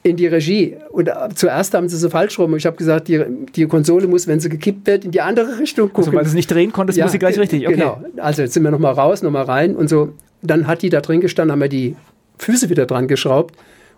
[0.03, 0.77] in die Regie.
[0.91, 2.57] Und äh, zuerst haben sie so falsch rum.
[2.57, 3.23] Ich habe gesagt, die,
[3.55, 6.05] die Konsole muss, wenn sie gekippt wird, in die andere Richtung gucken.
[6.05, 7.67] Also weil du es nicht drehen konntest, ja, muss sie gleich richtig.
[7.67, 7.77] Okay.
[7.77, 8.03] Genau.
[8.17, 10.15] Also jetzt sind wir nochmal raus, nochmal rein und so.
[10.43, 11.97] Dann hat die da drin gestanden, haben wir die
[12.39, 13.55] Füße wieder dran geschraubt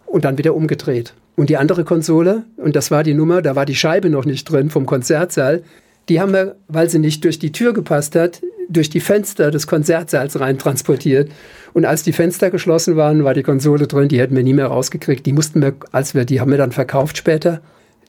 [0.06, 1.14] und dann wieder umgedreht.
[1.36, 4.44] Und die andere Konsole, und das war die Nummer, da war die Scheibe noch nicht
[4.44, 5.62] drin vom Konzertsaal,
[6.08, 8.42] die haben wir, weil sie nicht durch die Tür gepasst hat,
[8.72, 11.30] durch die Fenster des Konzertsaals rein transportiert.
[11.72, 14.66] Und als die Fenster geschlossen waren, war die Konsole drin, die hätten wir nie mehr
[14.66, 15.24] rausgekriegt.
[15.24, 17.60] Die mussten wir, als wir, die haben wir dann verkauft später,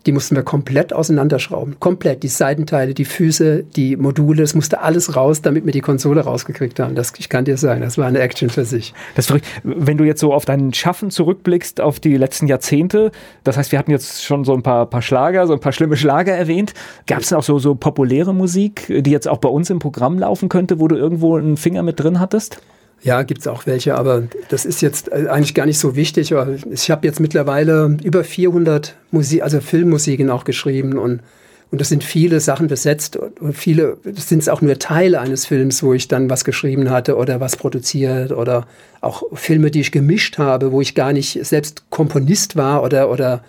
[0.05, 1.79] die mussten wir komplett auseinanderschrauben.
[1.79, 2.23] Komplett.
[2.23, 6.79] Die Seitenteile, die Füße, die Module, es musste alles raus, damit wir die Konsole rausgekriegt
[6.79, 6.95] haben.
[6.95, 8.93] Das, ich kann dir sagen, das war eine Action für sich.
[9.15, 9.45] Das ist verrückt.
[9.63, 13.11] Wenn du jetzt so auf dein Schaffen zurückblickst, auf die letzten Jahrzehnte,
[13.43, 15.95] das heißt, wir hatten jetzt schon so ein paar, paar Schlager, so ein paar schlimme
[15.95, 16.73] Schlager erwähnt.
[17.07, 20.49] Gab es auch so, so populäre Musik, die jetzt auch bei uns im Programm laufen
[20.49, 22.59] könnte, wo du irgendwo einen Finger mit drin hattest?
[23.03, 26.33] Ja, gibt es auch welche, aber das ist jetzt äh, eigentlich gar nicht so wichtig.
[26.71, 31.19] Ich habe jetzt mittlerweile über 400 Musik, also Filmmusiken auch geschrieben und,
[31.69, 35.83] und das sind viele Sachen besetzt und viele, das sind auch nur Teile eines Films,
[35.83, 38.67] wo ich dann was geschrieben hatte oder was produziert oder
[39.01, 43.43] auch Filme, die ich gemischt habe, wo ich gar nicht selbst Komponist war oder, oder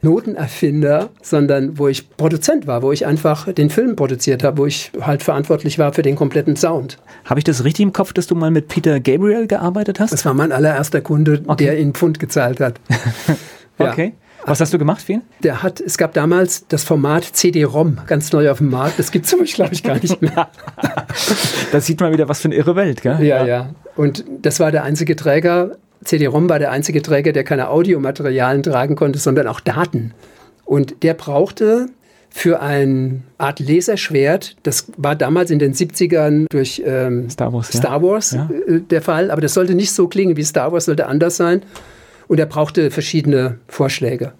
[0.00, 4.92] Notenerfinder, sondern wo ich Produzent war, wo ich einfach den Film produziert habe, wo ich
[5.00, 6.98] halt verantwortlich war für den kompletten Sound.
[7.24, 10.12] Habe ich das richtig im Kopf, dass du mal mit Peter Gabriel gearbeitet hast?
[10.12, 11.64] Das war mein allererster Kunde, okay.
[11.64, 12.80] der in Pfund gezahlt hat.
[13.78, 14.14] okay.
[14.44, 15.22] Was hast du gemacht für ihn?
[15.42, 18.98] Der hat, es gab damals das Format CD-ROM ganz neu auf dem Markt.
[18.98, 20.48] Das gibt es, glaube ich, gar nicht mehr.
[21.72, 23.22] da sieht man wieder, was für eine irre Welt, gell?
[23.22, 23.70] Ja, ja.
[23.96, 28.96] Und das war der einzige Träger CD-ROM war der einzige Träger, der keine Audiomaterialien tragen
[28.96, 30.12] konnte, sondern auch Daten.
[30.64, 31.86] Und der brauchte
[32.30, 38.02] für eine Art Laserschwert, das war damals in den 70ern durch ähm, Star Wars, Star
[38.02, 38.50] Wars ja.
[38.66, 41.62] äh, der Fall, aber das sollte nicht so klingen wie Star Wars, sollte anders sein.
[42.26, 44.34] Und er brauchte verschiedene Vorschläge.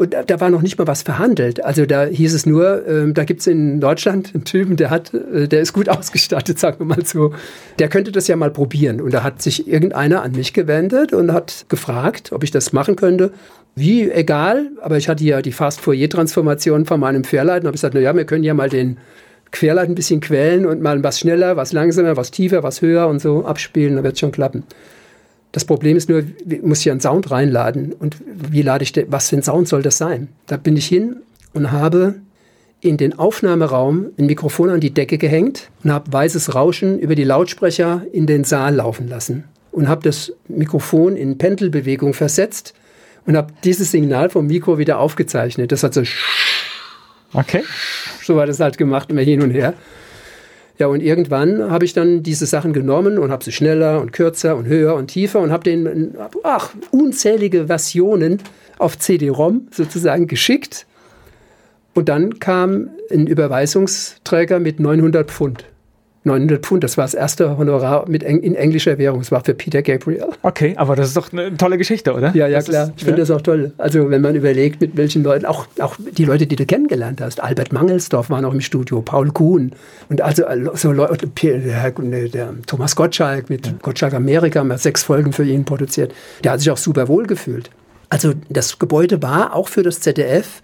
[0.00, 1.62] Und da, war noch nicht mal was verhandelt.
[1.62, 5.12] Also da hieß es nur, äh, da gibt es in Deutschland einen Typen, der hat,
[5.12, 7.34] äh, der ist gut ausgestattet, sagen wir mal so.
[7.78, 9.02] Der könnte das ja mal probieren.
[9.02, 12.96] Und da hat sich irgendeiner an mich gewendet und hat gefragt, ob ich das machen
[12.96, 13.30] könnte.
[13.74, 17.64] Wie, egal, aber ich hatte ja die Fast-Fourier-Transformation von meinem Querleiten.
[17.64, 18.96] Da habe ich gesagt, naja, wir können ja mal den
[19.52, 23.20] Querleit ein bisschen quälen und mal was schneller, was langsamer, was tiefer, was höher und
[23.20, 24.64] so abspielen, dann wird es schon klappen.
[25.52, 27.92] Das Problem ist nur, ich muss hier einen Sound reinladen.
[27.92, 30.28] Und wie lade ich, was für ein Sound soll das sein?
[30.46, 31.16] Da bin ich hin
[31.52, 32.16] und habe
[32.80, 37.24] in den Aufnahmeraum ein Mikrofon an die Decke gehängt und habe weißes Rauschen über die
[37.24, 39.44] Lautsprecher in den Saal laufen lassen.
[39.72, 42.74] Und habe das Mikrofon in Pendelbewegung versetzt
[43.26, 45.70] und habe dieses Signal vom Mikro wieder aufgezeichnet.
[45.70, 46.02] Das hat so.
[47.32, 47.62] Okay.
[48.22, 49.74] So war das halt gemacht, immer hin und her.
[50.80, 54.56] Ja, und irgendwann habe ich dann diese Sachen genommen und habe sie schneller und kürzer
[54.56, 58.38] und höher und tiefer und habe den, ach, unzählige Versionen
[58.78, 60.86] auf CD-ROM sozusagen geschickt.
[61.92, 65.66] Und dann kam ein Überweisungsträger mit 900 Pfund.
[66.24, 69.20] 900 Pfund, das war das erste Honorar mit in englischer Währung.
[69.20, 70.26] Das war für Peter Gabriel.
[70.42, 72.34] Okay, aber das ist doch eine tolle Geschichte, oder?
[72.34, 72.84] Ja, ja, das klar.
[72.88, 73.26] Ist, ich finde ja.
[73.26, 73.72] das auch toll.
[73.78, 77.42] Also, wenn man überlegt, mit welchen Leuten, auch, auch die Leute, die du kennengelernt hast.
[77.42, 79.72] Albert Mangelsdorf war noch im Studio, Paul Kuhn.
[80.10, 80.44] Und also
[80.74, 83.72] so Leute, der, der Thomas Gottschalk mit ja.
[83.80, 86.12] Gottschalk Amerika, haben wir sechs Folgen für ihn produziert.
[86.44, 87.70] Der hat sich auch super wohl gefühlt.
[88.10, 90.60] Also, das Gebäude war auch für das ZDF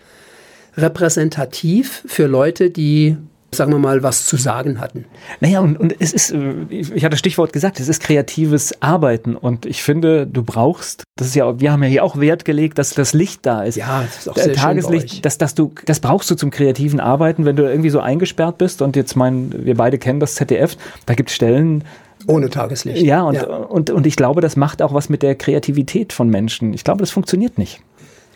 [0.77, 3.17] repräsentativ für Leute, die
[3.57, 5.05] sagen wir mal, was zu sagen hatten.
[5.41, 9.67] Naja, und, und es ist, äh, ich hatte Stichwort gesagt, es ist kreatives Arbeiten und
[9.67, 12.91] ich finde, du brauchst, das ist ja, wir haben ja hier auch Wert gelegt, dass
[12.91, 13.77] das Licht da ist.
[13.77, 17.45] Ja, das ist auch sehr Tageslicht, dass, dass du, das brauchst du zum kreativen Arbeiten,
[17.45, 20.77] wenn du irgendwie so eingesperrt bist und jetzt mein, wir beide kennen das ZDF,
[21.07, 21.85] da gibt es Stellen,
[22.27, 23.03] ohne Tageslicht.
[23.03, 23.47] Ja und, ja.
[23.47, 26.75] Und, und ich glaube, das macht auch was mit der Kreativität von Menschen.
[26.75, 27.83] Ich glaube, das funktioniert nicht.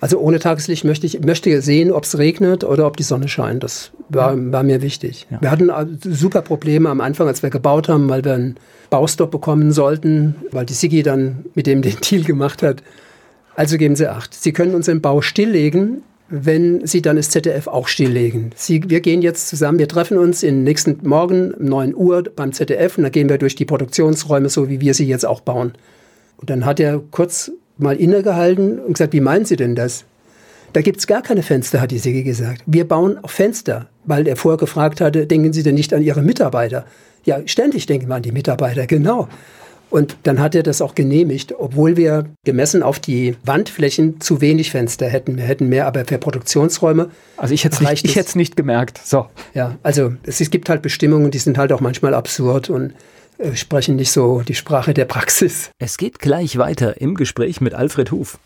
[0.00, 3.62] Also ohne Tageslicht möchte ich möchte sehen, ob es regnet oder ob die Sonne scheint.
[3.62, 5.26] Das war, war mir wichtig.
[5.30, 5.42] Ja.
[5.42, 5.70] Wir hatten
[6.02, 8.56] super Probleme am Anfang, als wir gebaut haben, weil wir einen
[8.88, 12.82] Baustopp bekommen sollten, weil die Sigi dann mit dem den Deal gemacht hat.
[13.56, 14.32] Also geben Sie acht.
[14.32, 18.52] Sie können unseren Bau stilllegen, wenn Sie dann das ZDF auch stilllegen.
[18.56, 22.52] Sie, wir gehen jetzt zusammen, wir treffen uns in nächsten Morgen um 9 Uhr beim
[22.52, 25.72] ZDF und dann gehen wir durch die Produktionsräume, so wie wir sie jetzt auch bauen.
[26.38, 27.52] Und dann hat er kurz
[27.82, 30.04] mal innegehalten und gesagt, wie meinen Sie denn das?
[30.72, 32.62] Da gibt es gar keine Fenster, hat die Sigi gesagt.
[32.66, 36.22] Wir bauen auch Fenster, weil er vorher gefragt hatte, denken Sie denn nicht an Ihre
[36.22, 36.84] Mitarbeiter?
[37.24, 39.28] Ja, ständig denken wir an die Mitarbeiter, genau.
[39.90, 44.70] Und dann hat er das auch genehmigt, obwohl wir gemessen auf die Wandflächen zu wenig
[44.70, 45.36] Fenster hätten.
[45.36, 47.10] Wir hätten mehr, aber für Produktionsräume.
[47.36, 49.00] Also ich hätte es nicht, ich hätte nicht gemerkt.
[49.04, 49.26] So.
[49.52, 52.94] Ja, also es, es gibt halt Bestimmungen, die sind halt auch manchmal absurd und
[53.54, 55.70] sprechen nicht so die Sprache der Praxis.
[55.78, 58.38] Es geht gleich weiter im Gespräch mit Alfred Huf.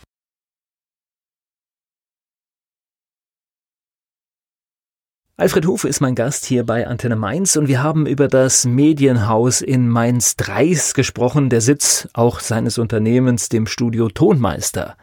[5.36, 9.62] Alfred Hufe ist mein Gast hier bei Antenne Mainz und wir haben über das Medienhaus
[9.62, 14.96] in Mainz-Dreis gesprochen, der Sitz auch seines Unternehmens, dem Studio Tonmeister.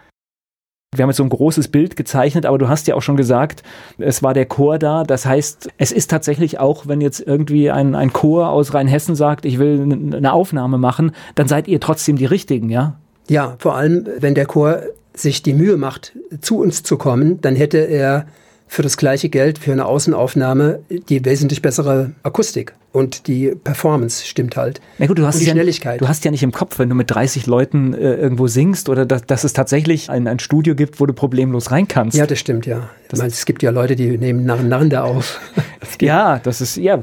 [0.94, 3.64] Wir haben jetzt so ein großes Bild gezeichnet, aber du hast ja auch schon gesagt,
[3.98, 5.06] es war der Chor da.
[5.06, 9.46] Das heißt, es ist tatsächlich auch, wenn jetzt irgendwie ein, ein Chor aus Rheinhessen sagt,
[9.46, 9.84] ich will
[10.14, 13.00] eine Aufnahme machen, dann seid ihr trotzdem die Richtigen, ja?
[13.30, 14.82] Ja, vor allem, wenn der Chor
[15.14, 16.12] sich die Mühe macht,
[16.42, 18.26] zu uns zu kommen, dann hätte er
[18.72, 24.55] für das gleiche Geld für eine Außenaufnahme die wesentlich bessere Akustik und die Performance stimmt
[24.55, 24.80] halt.
[24.97, 27.47] Na gut, du hast, ja, du hast ja nicht im Kopf, wenn du mit 30
[27.47, 31.11] Leuten äh, irgendwo singst oder dass, dass es tatsächlich ein, ein, Studio gibt, wo du
[31.11, 32.15] problemlos rein kannst.
[32.15, 32.89] Ja, das stimmt, ja.
[33.09, 35.41] Das meinst, es gibt ja Leute, die nehmen nacheinander auf.
[35.99, 37.01] ja, das ist, ja.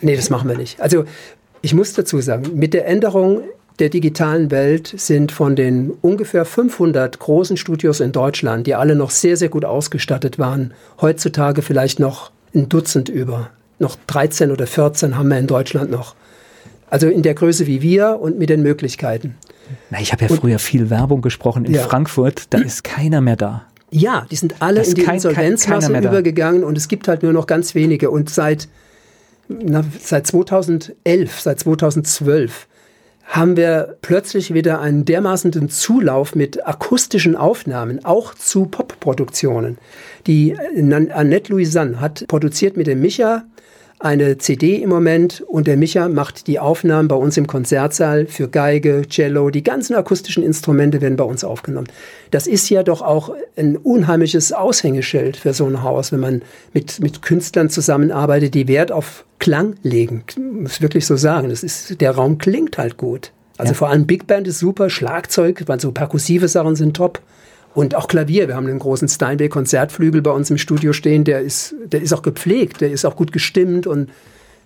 [0.00, 0.80] Nee, das machen wir nicht.
[0.80, 1.04] Also
[1.60, 3.42] ich muss dazu sagen, mit der Änderung
[3.80, 9.10] der digitalen Welt sind von den ungefähr 500 großen Studios in Deutschland, die alle noch
[9.10, 13.50] sehr, sehr gut ausgestattet waren, heutzutage vielleicht noch ein Dutzend über.
[13.78, 16.14] Noch 13 oder 14 haben wir in Deutschland noch.
[16.90, 19.36] Also in der Größe wie wir und mit den Möglichkeiten.
[19.88, 21.82] Na, ich habe ja und, früher viel Werbung gesprochen in ja.
[21.82, 23.64] Frankfurt, da ist keiner mehr da.
[23.90, 27.46] Ja, die sind alle in die kein, Insolvenzmasse übergegangen und es gibt halt nur noch
[27.46, 28.10] ganz wenige.
[28.10, 28.68] Und seit,
[29.48, 32.66] na, seit 2011, seit 2012
[33.30, 39.78] haben wir plötzlich wieder einen dermaßenen Zulauf mit akustischen Aufnahmen, auch zu Popproduktionen.
[40.26, 43.44] Die Annette Louisanne hat produziert mit dem Micha
[44.00, 48.48] eine CD im Moment und der Micha macht die Aufnahmen bei uns im Konzertsaal für
[48.48, 51.86] Geige, Cello, die ganzen akustischen Instrumente werden bei uns aufgenommen.
[52.30, 56.42] Das ist ja doch auch ein unheimliches Aushängeschild für so ein Haus, wenn man
[56.72, 60.24] mit, mit Künstlern zusammenarbeitet, die Wert auf Klang legen.
[60.28, 63.32] Ich muss wirklich so sagen, das ist, der Raum klingt halt gut.
[63.58, 63.76] Also ja.
[63.76, 67.20] vor allem Big Band ist super, Schlagzeug, weil so perkussive Sachen sind top.
[67.72, 68.48] Und auch Klavier.
[68.48, 71.24] Wir haben einen großen Steinway-Konzertflügel bei uns im Studio stehen.
[71.24, 74.10] Der ist, der ist auch gepflegt, der ist auch gut gestimmt und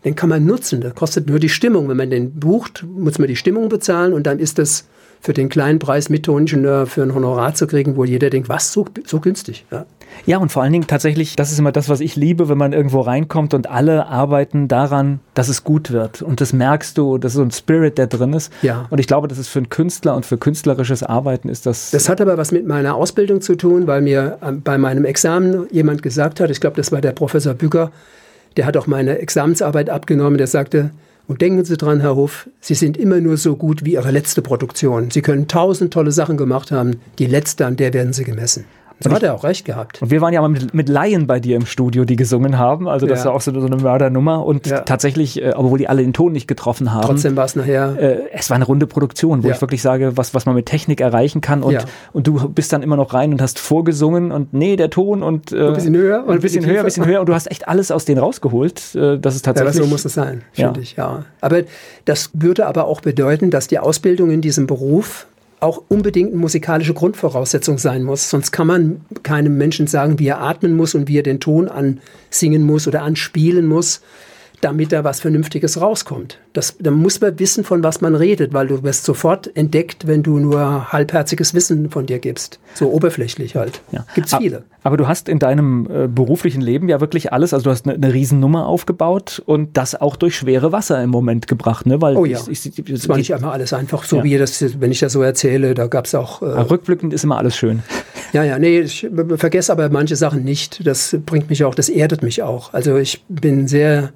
[0.04, 0.80] den kann man nutzen.
[0.80, 1.88] Der kostet nur die Stimmung.
[1.88, 4.86] Wenn man den bucht, muss man die Stimmung bezahlen und dann ist das
[5.20, 8.72] für den kleinen Preis mit Toningenieur für ein Honorar zu kriegen, wo jeder denkt, was,
[8.72, 9.64] so, so günstig.
[9.70, 9.86] Ja.
[10.26, 12.72] Ja, und vor allen Dingen tatsächlich, das ist immer das, was ich liebe, wenn man
[12.72, 16.22] irgendwo reinkommt und alle arbeiten daran, dass es gut wird.
[16.22, 18.52] Und das merkst du, das ist so ein Spirit, der drin ist.
[18.62, 18.86] Ja.
[18.90, 21.90] Und ich glaube, das ist für einen Künstler und für künstlerisches Arbeiten ist das.
[21.90, 25.66] Das hat aber was mit meiner Ausbildung zu tun, weil mir ähm, bei meinem Examen
[25.70, 27.90] jemand gesagt hat, ich glaube, das war der Professor Bücker,
[28.56, 30.90] der hat auch meine Examensarbeit abgenommen, der sagte,
[31.26, 34.42] und denken Sie dran, Herr Hof, Sie sind immer nur so gut wie Ihre letzte
[34.42, 35.10] Produktion.
[35.10, 38.66] Sie können tausend tolle Sachen gemacht haben, die letzte, an der werden Sie gemessen.
[39.10, 40.02] So hat er auch recht gehabt.
[40.02, 42.88] Und wir waren ja mal mit, mit Laien bei dir im Studio, die gesungen haben.
[42.88, 43.26] Also das ja.
[43.26, 44.44] war auch so, so eine Mördernummer.
[44.44, 44.80] Und ja.
[44.80, 47.06] tatsächlich, äh, obwohl die alle den Ton nicht getroffen haben.
[47.06, 47.96] Trotzdem war es nachher.
[47.98, 49.54] Äh, es war eine runde Produktion, wo ja.
[49.54, 51.62] ich wirklich sage, was, was man mit Technik erreichen kann.
[51.62, 55.22] Und, und du bist dann immer noch rein und hast vorgesungen und nee, der Ton
[55.22, 56.24] und äh, ein bisschen höher.
[56.26, 57.20] Und ein bisschen höher, ein bisschen höher.
[57.20, 58.94] Und du hast echt alles aus denen rausgeholt.
[58.94, 59.76] Äh, das ist tatsächlich.
[59.76, 61.24] Ja, so muss es sein, finde ich, ja.
[61.40, 61.62] Aber
[62.04, 65.26] das würde aber auch bedeuten, dass die Ausbildung in diesem Beruf
[65.60, 68.30] auch unbedingt eine musikalische Grundvoraussetzung sein muss.
[68.30, 71.68] Sonst kann man keinem Menschen sagen, wie er atmen muss und wie er den Ton
[71.68, 74.00] ansingen muss oder anspielen muss
[74.64, 76.38] damit da was Vernünftiges rauskommt.
[76.54, 80.22] Das, da muss man wissen, von was man redet, weil du wirst sofort entdeckt, wenn
[80.22, 82.58] du nur halbherziges Wissen von dir gibst.
[82.74, 83.82] So oberflächlich halt.
[83.92, 84.06] Ja.
[84.14, 84.64] Gibt's viele.
[84.82, 87.94] Aber du hast in deinem äh, beruflichen Leben ja wirklich alles, also du hast eine,
[87.94, 92.00] eine Riesennummer aufgebaut und das auch durch schwere Wasser im Moment gebracht, ne?
[92.00, 94.24] Weil oh ja, ich, ich, das war nicht einmal alles einfach so, ja.
[94.24, 96.42] wie das, wenn ich das so erzähle, da gab es auch...
[96.42, 97.82] Äh, rückblickend ist immer alles schön.
[98.32, 99.06] Ja, ja, nee, ich
[99.36, 100.86] vergesse aber manche Sachen nicht.
[100.86, 102.72] Das bringt mich auch, das erdet mich auch.
[102.72, 104.12] Also ich bin sehr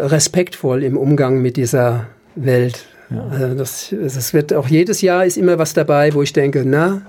[0.00, 2.86] respektvoll im Umgang mit dieser Welt.
[3.10, 3.26] Ja.
[3.30, 7.02] Also das, das wird auch jedes Jahr ist immer was dabei, wo ich denke, na,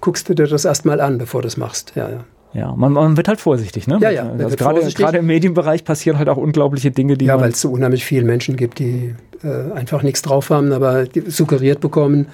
[0.00, 1.92] guckst du dir das erstmal an, bevor du es machst.
[1.94, 2.24] Ja, ja.
[2.54, 3.98] Ja, man, man, wird halt vorsichtig, ne?
[4.00, 4.32] Ja, ja.
[4.38, 7.26] Also gerade, gerade im Medienbereich passieren halt auch unglaubliche Dinge, die.
[7.26, 9.14] Ja, weil es so unheimlich viele Menschen gibt, die
[9.44, 12.26] äh, einfach nichts drauf haben, aber suggeriert bekommen,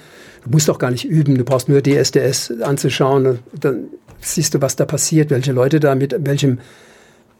[0.45, 3.85] Du musst doch gar nicht üben, du brauchst nur DSDS anzuschauen, dann
[4.21, 6.59] siehst du, was da passiert, welche Leute da mit welchem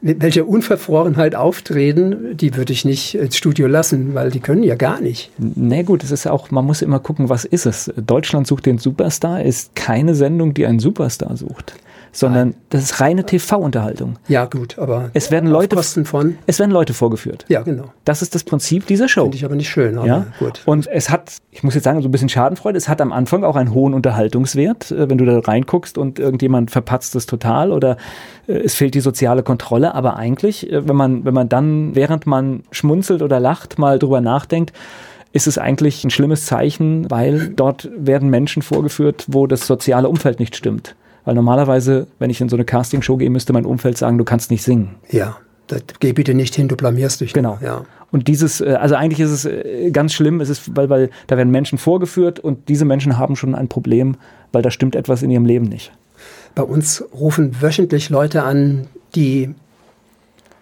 [0.05, 5.01] welcher Unverfrorenheit auftreten, die würde ich nicht ins Studio lassen, weil die können ja gar
[5.01, 5.31] nicht.
[5.37, 7.91] Na nee, gut, es ist auch, man muss immer gucken, was ist es.
[7.97, 11.75] Deutschland sucht den Superstar ist keine Sendung, die einen Superstar sucht
[12.15, 12.57] sondern Nein.
[12.69, 14.15] das ist reine TV-Unterhaltung.
[14.29, 17.45] Ja, gut, aber es werden Leute Kosten von es werden Leute vorgeführt.
[17.49, 17.91] Ja, genau.
[18.05, 19.23] Das ist das Prinzip dieser Show.
[19.23, 20.25] Finde ich aber nicht schön, aber ja?
[20.39, 20.61] gut.
[20.65, 23.43] Und es hat, ich muss jetzt sagen, so ein bisschen Schadenfreude, es hat am Anfang
[23.43, 27.97] auch einen hohen Unterhaltungswert, äh, wenn du da reinguckst und irgendjemand verpatzt es total oder
[28.47, 32.25] äh, es fehlt die soziale Kontrolle, aber eigentlich, äh, wenn man wenn man dann während
[32.27, 34.71] man schmunzelt oder lacht mal drüber nachdenkt,
[35.33, 40.39] ist es eigentlich ein schlimmes Zeichen, weil dort werden Menschen vorgeführt, wo das soziale Umfeld
[40.39, 40.95] nicht stimmt.
[41.25, 44.51] Weil normalerweise, wenn ich in so eine Castingshow gehe, müsste mein Umfeld sagen, du kannst
[44.51, 44.95] nicht singen.
[45.09, 45.37] Ja,
[45.67, 47.33] das, geh bitte nicht hin, du blamierst dich.
[47.33, 47.57] Genau.
[47.61, 47.83] Ja.
[48.11, 51.37] Und dieses, äh, also eigentlich ist es äh, ganz schlimm, es ist, weil, weil da
[51.37, 54.15] werden Menschen vorgeführt und diese Menschen haben schon ein Problem,
[54.51, 55.91] weil da stimmt etwas in ihrem Leben nicht.
[56.53, 59.53] Bei uns rufen wöchentlich Leute an, die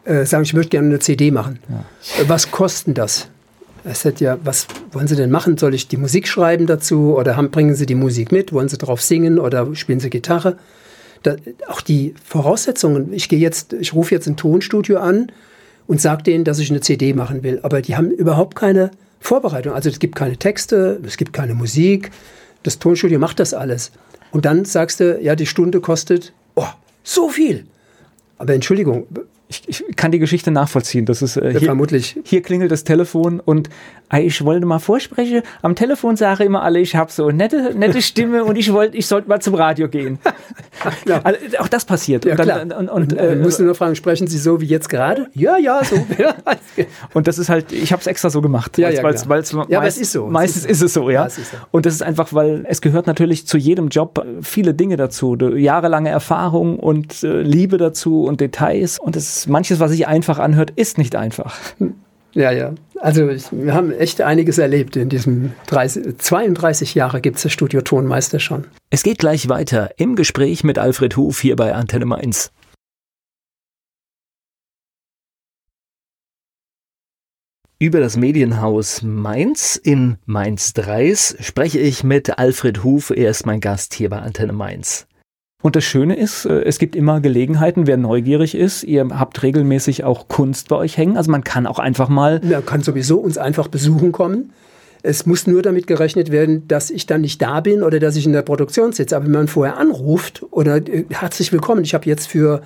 [0.05, 1.59] äh, sagen, ich möchte gerne eine CD machen.
[1.69, 2.27] Ja.
[2.27, 3.29] Was kostet das?
[3.85, 5.57] Es hat ja, was wollen Sie denn machen?
[5.57, 8.53] Soll ich die Musik schreiben dazu oder haben, bringen Sie die Musik mit?
[8.53, 10.57] Wollen Sie drauf singen oder spielen Sie Gitarre?
[11.23, 11.35] Da,
[11.67, 13.13] auch die Voraussetzungen.
[13.13, 15.31] Ich gehe jetzt, ich rufe jetzt ein Tonstudio an
[15.87, 17.59] und sage denen, dass ich eine CD machen will.
[17.63, 19.73] Aber die haben überhaupt keine Vorbereitung.
[19.73, 22.11] Also es gibt keine Texte, es gibt keine Musik.
[22.63, 23.91] Das Tonstudio macht das alles.
[24.31, 26.67] Und dann sagst du, ja, die Stunde kostet, oh,
[27.03, 27.65] so viel.
[28.37, 29.07] Aber Entschuldigung,
[29.47, 31.05] ich, ich kann die Geschichte nachvollziehen.
[31.05, 32.19] Das ist äh, hier, vermutlich.
[32.23, 33.69] Hier klingelt das Telefon und
[34.11, 35.41] äh, ich wollte mal vorsprechen.
[35.61, 38.97] Am Telefon sage immer alle, ich habe so eine nette, nette Stimme und ich wollte,
[38.97, 40.19] ich sollte mal zum Radio gehen.
[41.07, 41.21] ja.
[41.23, 42.25] also, auch das passiert.
[42.25, 44.89] Ja, und dann, und, und, äh, musst du nur fragen, sprechen Sie so wie jetzt
[44.89, 45.27] gerade?
[45.33, 45.95] Ja, ja, so.
[47.13, 48.77] und das ist halt, ich habe es extra so gemacht.
[48.77, 50.27] Ja, ja, weil's, weil's, ja, aber es ist so.
[50.27, 51.29] Meistens ist, es so, ja.
[51.29, 51.41] so.
[51.71, 55.35] Und das ist einfach, weil es gehört natürlich zu jedem Job viele Dinge dazu.
[55.35, 58.99] Jahrelange Erfahrung und äh, Liebe dazu und Details.
[58.99, 61.59] Und es manches, was sich einfach anhört, ist nicht einfach.
[62.33, 62.73] Ja, ja.
[62.99, 67.53] Also ich, wir haben echt einiges erlebt in diesem 30, 32 Jahre gibt es das
[67.53, 68.65] Studio Tonmeister schon.
[68.89, 72.51] Es geht gleich weiter im Gespräch mit Alfred Huf hier bei Antenne Mainz.
[77.77, 83.09] Über das Medienhaus Mainz in Mainz 3 spreche ich mit Alfred Huf.
[83.09, 85.05] Er ist mein Gast hier bei Antenne Mainz.
[85.63, 88.83] Und das Schöne ist, äh, es gibt immer Gelegenheiten, wer neugierig ist.
[88.83, 91.15] Ihr habt regelmäßig auch Kunst bei euch hängen.
[91.15, 92.41] Also man kann auch einfach mal.
[92.43, 94.51] Man kann sowieso uns einfach besuchen kommen.
[95.03, 98.25] Es muss nur damit gerechnet werden, dass ich dann nicht da bin oder dass ich
[98.25, 99.15] in der Produktion sitze.
[99.15, 102.61] Aber wenn man vorher anruft oder äh, herzlich willkommen, ich habe jetzt für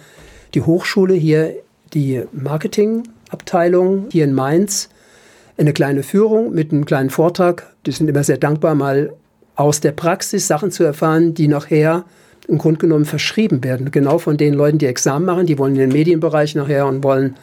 [0.55, 1.53] die Hochschule hier
[1.93, 4.89] die Marketingabteilung hier in Mainz
[5.59, 7.75] eine kleine Führung mit einem kleinen Vortrag.
[7.85, 9.13] Die sind immer sehr dankbar, mal
[9.55, 12.05] aus der Praxis Sachen zu erfahren, die nachher
[12.47, 13.91] im Grunde genommen verschrieben werden.
[13.91, 17.35] Genau von den Leuten, die Examen machen, die wollen in den Medienbereich nachher und wollen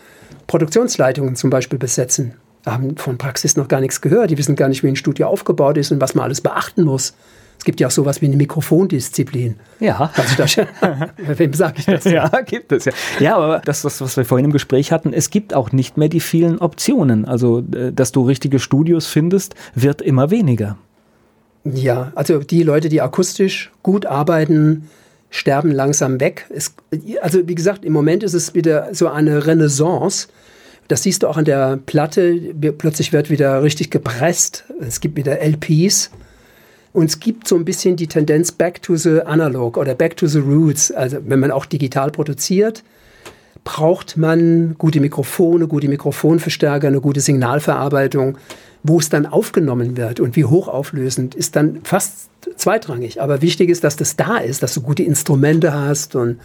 [0.47, 2.35] Produktionsleitungen zum Beispiel besetzen.
[2.67, 4.31] Haben von Praxis noch gar nichts gehört.
[4.31, 7.15] Die wissen gar nicht, wie ein Studio aufgebaut ist und was man alles beachten muss.
[7.59, 9.57] Es gibt ja auch sowas wie eine Mikrofondisziplin.
[9.81, 10.11] Ja.
[10.37, 10.57] Das,
[11.17, 12.05] wem sage ich das?
[12.05, 12.93] Ja, gibt es ja.
[13.21, 16.09] Ja, aber das, was, was wir vorhin im Gespräch hatten, es gibt auch nicht mehr
[16.09, 17.25] die vielen Optionen.
[17.25, 20.77] Also, äh, dass du richtige Studios findest, wird immer weniger.
[21.65, 24.89] Ja, also die Leute, die akustisch gut arbeiten,
[25.31, 26.47] sterben langsam weg.
[26.51, 26.75] Es,
[27.23, 30.29] also wie gesagt, im Moment ist es wieder so eine Renaissance.
[30.89, 32.55] Das siehst du auch an der Platte.
[32.77, 34.65] Plötzlich wird wieder richtig gepresst.
[34.81, 36.11] Es gibt wieder LPs.
[36.93, 40.27] Und es gibt so ein bisschen die Tendenz back to the analog oder back to
[40.27, 40.93] the roots.
[40.93, 42.85] Also wenn man auch digital produziert,
[43.65, 48.37] braucht man gute Mikrofone, gute Mikrofonverstärker, eine gute Signalverarbeitung
[48.85, 53.21] wo es dann aufgenommen wird und wie hochauflösend, ist dann fast zweitrangig.
[53.21, 56.39] Aber wichtig ist, dass das da ist, dass du gute Instrumente hast und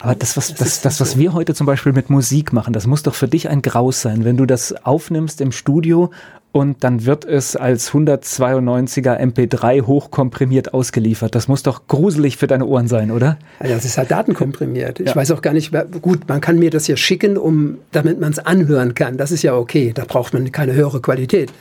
[0.00, 3.02] aber das, was, das, das, was wir heute zum Beispiel mit Musik machen, das muss
[3.02, 6.10] doch für dich ein Graus sein, wenn du das aufnimmst im Studio
[6.52, 11.34] und dann wird es als 192er MP3 hochkomprimiert ausgeliefert.
[11.34, 13.38] Das muss doch gruselig für deine Ohren sein, oder?
[13.62, 15.00] Ja, das ist halt datenkomprimiert.
[15.00, 15.16] Ich ja.
[15.16, 18.38] weiß auch gar nicht, gut, man kann mir das ja schicken, um, damit man es
[18.38, 19.18] anhören kann.
[19.18, 21.52] Das ist ja okay, da braucht man keine höhere Qualität.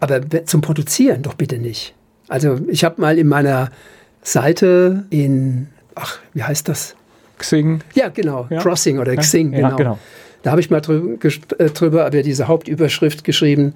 [0.00, 1.94] Aber zum Produzieren doch bitte nicht.
[2.28, 3.70] Also ich habe mal in meiner
[4.22, 6.96] Seite in, ach, wie heißt das?
[7.40, 7.80] Xing.
[7.94, 8.46] Ja, genau.
[8.50, 8.60] Ja.
[8.60, 9.76] Crossing oder Xing, genau.
[9.76, 9.98] Genau.
[10.42, 11.18] Da habe ich mal drüber,
[11.58, 13.74] äh, drüber aber diese Hauptüberschrift geschrieben.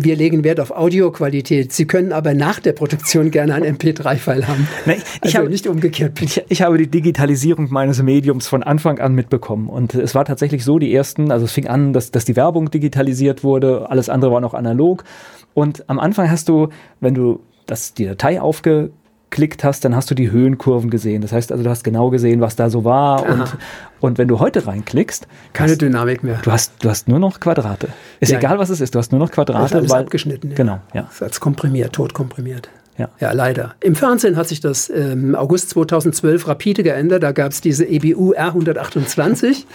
[0.00, 1.72] Wir legen Wert auf Audioqualität.
[1.72, 4.68] Sie können aber nach der Produktion gerne einen MP3-File haben.
[4.86, 6.22] Nein, ich also habe nicht umgekehrt.
[6.22, 9.68] Ich, ich, habe die Digitalisierung meines Mediums von Anfang an mitbekommen.
[9.68, 12.70] Und es war tatsächlich so, die ersten, also es fing an, dass, dass die Werbung
[12.70, 15.02] digitalisiert wurde, alles andere war noch analog.
[15.52, 16.68] Und am Anfang hast du,
[17.00, 18.90] wenn du das, die Datei aufge
[19.30, 21.22] geklickt hast, dann hast du die Höhenkurven gesehen.
[21.22, 23.28] Das heißt also, du hast genau gesehen, was da so war.
[23.28, 23.56] Und,
[24.00, 26.40] und wenn du heute reinklickst, keine hast, Dynamik mehr.
[26.42, 27.88] Du hast, du hast nur noch Quadrate.
[28.20, 29.76] Ist ja, egal, was es ist, du hast nur noch Quadrate.
[29.76, 30.50] Alles weil, abgeschnitten.
[30.50, 30.56] Ja.
[30.56, 31.08] Genau, ja.
[31.20, 32.68] Als komprimiert, tot komprimiert.
[32.96, 33.08] Ja.
[33.20, 33.76] ja, leider.
[33.80, 37.22] Im Fernsehen hat sich das im ähm, August 2012 rapide geändert.
[37.22, 39.66] Da gab es diese EBU R128.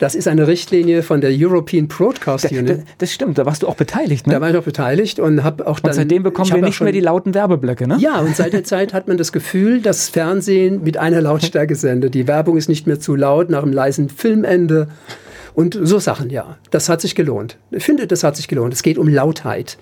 [0.00, 2.70] Das ist eine Richtlinie von der European Broadcast Unit.
[2.70, 4.32] Das, das stimmt, da warst du auch beteiligt, ne?
[4.32, 5.90] Da war ich auch beteiligt und habe auch dann.
[5.90, 7.98] Und seitdem bekommen wir nicht schon, mehr die lauten Werbeblöcke, ne?
[8.00, 12.14] Ja, und seit der Zeit hat man das Gefühl, dass Fernsehen mit einer Lautstärke sendet.
[12.14, 14.88] Die Werbung ist nicht mehr zu laut nach einem leisen Filmende.
[15.52, 16.56] Und so Sachen, ja.
[16.70, 17.58] Das hat sich gelohnt.
[17.70, 18.72] Ich finde, das hat sich gelohnt.
[18.72, 19.76] Es geht um Lautheit.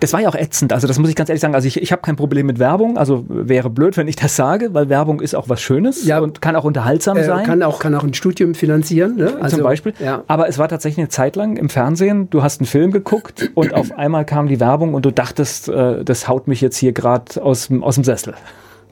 [0.00, 0.72] Das war ja auch ätzend.
[0.72, 1.54] Also das muss ich ganz ehrlich sagen.
[1.54, 2.98] Also ich, ich habe kein Problem mit Werbung.
[2.98, 6.40] Also wäre blöd, wenn ich das sage, weil Werbung ist auch was Schönes ja, und
[6.40, 7.46] kann auch unterhaltsam äh, sein.
[7.46, 9.16] Kann auch, kann auch ein Studium finanzieren.
[9.16, 9.34] Ne?
[9.40, 9.94] Also, Zum Beispiel.
[9.98, 10.24] Ja.
[10.26, 12.28] Aber es war tatsächlich eine Zeit lang im Fernsehen.
[12.30, 16.04] Du hast einen Film geguckt und auf einmal kam die Werbung und du dachtest, äh,
[16.04, 18.34] das haut mich jetzt hier gerade aus, aus dem Sessel.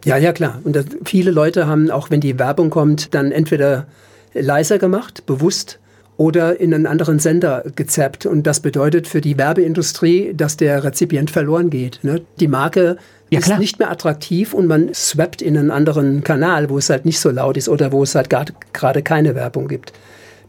[0.05, 0.59] Ja, ja, klar.
[0.65, 3.87] Und das, viele Leute haben, auch wenn die Werbung kommt, dann entweder
[4.33, 5.79] leiser gemacht, bewusst,
[6.21, 8.27] oder in einen anderen Sender gezappt.
[8.27, 12.01] Und das bedeutet für die Werbeindustrie, dass der Rezipient verloren geht.
[12.03, 12.21] Ne?
[12.41, 12.99] Die Marke
[13.31, 17.07] ja, ist nicht mehr attraktiv und man swappt in einen anderen Kanal, wo es halt
[17.07, 19.95] nicht so laut ist oder wo es halt gerade keine Werbung gibt.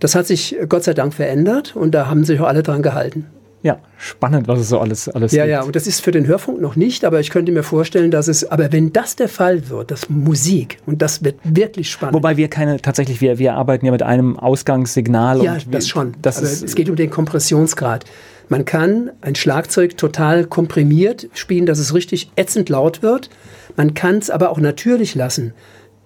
[0.01, 3.27] Das hat sich Gott sei Dank verändert und da haben sich auch alle dran gehalten.
[3.63, 5.51] Ja, spannend, was es so alles, alles Ja, gibt.
[5.51, 8.27] ja, und das ist für den Hörfunk noch nicht, aber ich könnte mir vorstellen, dass
[8.27, 12.15] es, aber wenn das der Fall wird, das Musik, und das wird wirklich spannend.
[12.15, 15.43] Wobei wir keine, tatsächlich, wir, wir arbeiten ja mit einem Ausgangssignal.
[15.43, 16.15] Ja, das schon.
[16.21, 18.05] Das aber ist, es geht um den Kompressionsgrad.
[18.49, 23.29] Man kann ein Schlagzeug total komprimiert spielen, dass es richtig ätzend laut wird.
[23.77, 25.53] Man kann es aber auch natürlich lassen.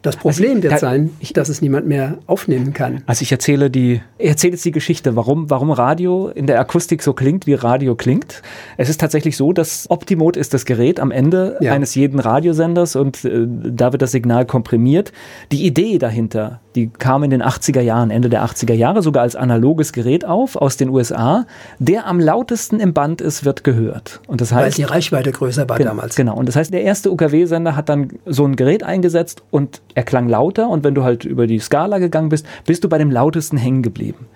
[0.05, 3.01] Das Problem also, wird da, sein, dass es niemand mehr aufnehmen kann.
[3.07, 7.01] Also ich erzähle die, ich erzähle jetzt die Geschichte, warum, warum Radio in der Akustik
[7.01, 8.43] so klingt, wie Radio klingt.
[8.77, 11.73] Es ist tatsächlich so, dass Optimot ist das Gerät am Ende ja.
[11.73, 15.11] eines jeden Radiosenders und äh, da wird das Signal komprimiert.
[15.51, 19.35] Die Idee dahinter, die kam in den 80er Jahren, Ende der 80er Jahre, sogar als
[19.35, 21.47] analoges Gerät auf aus den USA.
[21.79, 24.21] Der am lautesten im Band ist, wird gehört.
[24.27, 26.15] Und das heißt, Weil die Reichweite größer war genau, damals.
[26.15, 26.35] Genau.
[26.35, 30.29] Und das heißt, der erste UKW-Sender hat dann so ein Gerät eingesetzt und er klang
[30.29, 30.69] lauter.
[30.69, 33.81] Und wenn du halt über die Skala gegangen bist, bist du bei dem lautesten hängen
[33.81, 34.27] geblieben.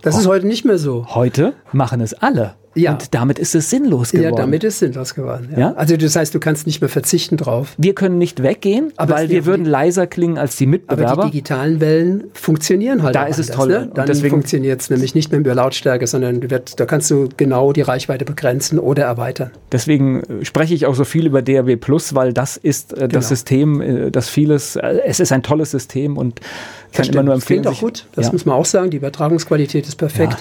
[0.00, 1.06] Das ist heute nicht mehr so.
[1.14, 2.54] Heute machen es alle.
[2.74, 2.92] Ja.
[2.92, 4.34] Und damit ist es sinnlos geworden.
[4.34, 5.48] Ja, damit ist sinnlos geworden.
[5.52, 5.58] Ja.
[5.58, 5.72] ja.
[5.74, 7.74] Also das heißt, du kannst nicht mehr verzichten drauf.
[7.78, 11.12] Wir können nicht weggehen, aber weil wir würden leiser klingen als die Mitbewerber.
[11.12, 13.14] Aber die digitalen Wellen funktionieren halt.
[13.14, 13.68] Da ist es toll.
[13.68, 13.90] Ne?
[13.94, 17.82] Dann funktioniert es nämlich nicht mehr über Lautstärke, sondern wird, da kannst du genau die
[17.82, 19.50] Reichweite begrenzen oder erweitern.
[19.72, 23.08] Deswegen äh, spreche ich auch so viel über DAB Plus, weil das ist äh, das
[23.08, 23.20] genau.
[23.22, 26.40] System, äh, das vieles, äh, es ist ein tolles System und
[26.92, 27.62] kann immer nur empfehlen.
[27.62, 28.32] Das klingt auch gut, das ja.
[28.32, 28.90] muss man auch sagen.
[28.90, 30.32] Die Übertragungsqualität ist perfekt.
[30.32, 30.38] Ja,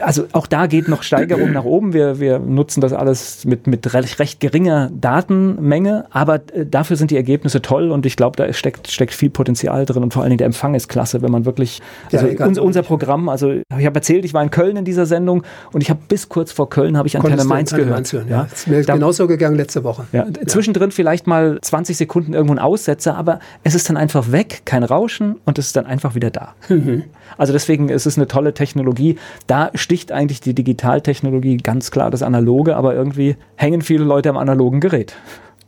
[0.00, 1.92] also auch da geht noch Steigerung nach oben.
[1.92, 7.10] Wir, wir nutzen das alles mit, mit recht, recht geringer Datenmenge, aber äh, dafür sind
[7.10, 10.30] die Ergebnisse toll und ich glaube, da steckt, steckt viel Potenzial drin und vor allen
[10.30, 11.82] Dingen der Empfang ist klasse, wenn man wirklich,
[12.12, 15.06] also ja, unser, unser Programm, also ich habe erzählt, ich war in Köln in dieser
[15.06, 17.90] Sendung und ich habe bis kurz vor Köln habe ich Antenne Mainz gehört.
[17.90, 18.46] Mainz hören, ja.
[18.52, 20.04] Ist mir da, genauso gegangen letzte Woche.
[20.12, 24.62] Ja, Zwischendrin vielleicht mal 20 Sekunden irgendwo ein Aussetzer, aber es ist dann einfach weg,
[24.64, 26.54] kein Rauschen und es ist dann einfach wieder da.
[26.68, 27.04] Mhm.
[27.36, 29.18] Also deswegen ist es eine tolle Technologie.
[29.46, 34.36] Da sticht eigentlich die Digitaltechnologie ganz klar das Analoge, aber irgendwie hängen viele Leute am
[34.36, 35.14] analogen Gerät.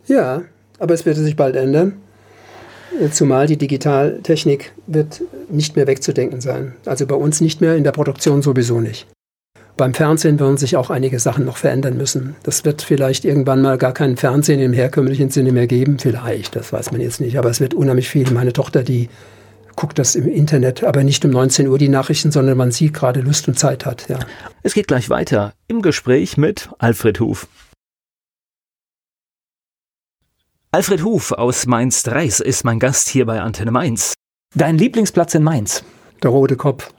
[0.06, 0.42] Ja,
[0.78, 1.94] aber es wird sich bald ändern.
[3.12, 6.74] Zumal die Digitaltechnik wird nicht mehr wegzudenken sein.
[6.86, 9.06] Also bei uns nicht mehr, in der Produktion sowieso nicht.
[9.76, 12.34] Beim Fernsehen werden sich auch einige Sachen noch verändern müssen.
[12.42, 15.98] Das wird vielleicht irgendwann mal gar kein Fernsehen im herkömmlichen Sinne mehr geben.
[16.00, 17.38] Vielleicht, das weiß man jetzt nicht.
[17.38, 18.28] Aber es wird unheimlich viel.
[18.32, 19.08] Meine Tochter, die
[19.78, 23.20] guckt das im Internet, aber nicht um 19 Uhr die Nachrichten, sondern man sieht gerade
[23.20, 24.08] Lust und Zeit hat.
[24.08, 24.18] Ja.
[24.64, 27.46] Es geht gleich weiter im Gespräch mit Alfred Huf.
[30.72, 34.14] Alfred Huf aus Mainz-Dreis ist mein Gast hier bei Antenne Mainz.
[34.52, 35.84] Dein Lieblingsplatz in Mainz?
[36.24, 36.92] Der Rote Kopf.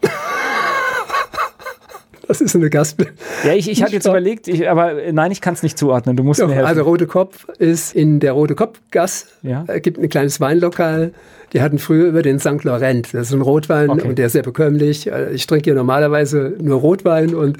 [2.39, 2.95] Das ist eine Gast.
[3.43, 6.15] Ja, ich, ich hatte jetzt überlegt, ich, aber nein, ich kann es nicht zuordnen.
[6.15, 6.67] Du musst Doch, mir helfen.
[6.67, 9.29] Also Rote Kopf ist in der Rote Kopf-Gass.
[9.41, 9.65] Ja.
[9.65, 11.11] Es gibt ein kleines Weinlokal.
[11.53, 12.63] Die hatten früher über den St.
[12.63, 13.11] Laurent.
[13.15, 14.07] Das ist ein Rotwein okay.
[14.07, 15.11] und der ist sehr bekömmlich.
[15.11, 17.57] Äh, ich trinke hier normalerweise nur Rotwein und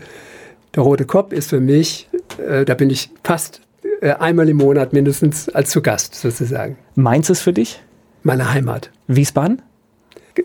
[0.76, 2.08] der Rote Kopf ist für mich,
[2.48, 3.62] äh, da bin ich fast
[4.02, 6.78] äh, einmal im Monat mindestens als zu Gast sozusagen.
[6.94, 7.82] Mainz ist für dich?
[8.22, 8.91] Meine Heimat.
[9.08, 9.64] Wiesbaden?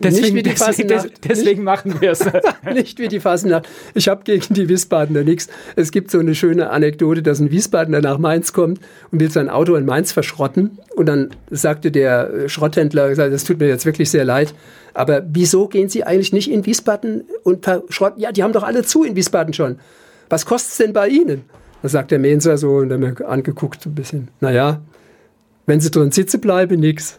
[0.01, 2.25] Deswegen, nicht wie die deswegen, deswegen machen wir es.
[2.73, 3.67] nicht wie die Fasnacht.
[3.93, 5.47] Ich habe gegen die Wiesbadener nichts.
[5.75, 8.79] Es gibt so eine schöne Anekdote, dass ein Wiesbadener nach Mainz kommt
[9.11, 10.79] und will sein Auto in Mainz verschrotten.
[10.95, 14.53] Und dann sagte der Schrotthändler, das tut mir jetzt wirklich sehr leid,
[14.93, 18.21] aber wieso gehen Sie eigentlich nicht in Wiesbaden und verschrotten?
[18.21, 19.77] Ja, die haben doch alle zu in Wiesbaden schon.
[20.29, 21.43] Was kostet es denn bei Ihnen?
[21.81, 24.81] Da sagt der Mensa so und er mir angeguckt, ein bisschen, naja,
[25.65, 27.17] wenn sie drin sitzen bleiben, nix.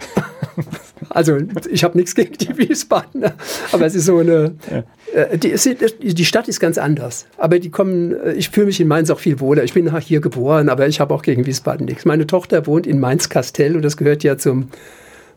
[1.10, 1.38] also
[1.70, 3.34] ich habe nichts gegen die Wiesbadener,
[3.72, 5.20] aber es ist so eine, ja.
[5.20, 7.26] äh, die, die, Stadt ist ganz anders.
[7.36, 9.64] Aber die kommen, äh, ich fühle mich in Mainz auch viel wohler.
[9.64, 12.04] Ich bin hier geboren, aber ich habe auch gegen Wiesbaden nichts.
[12.04, 14.68] Meine Tochter wohnt in Mainz-Kastell und das gehört ja zum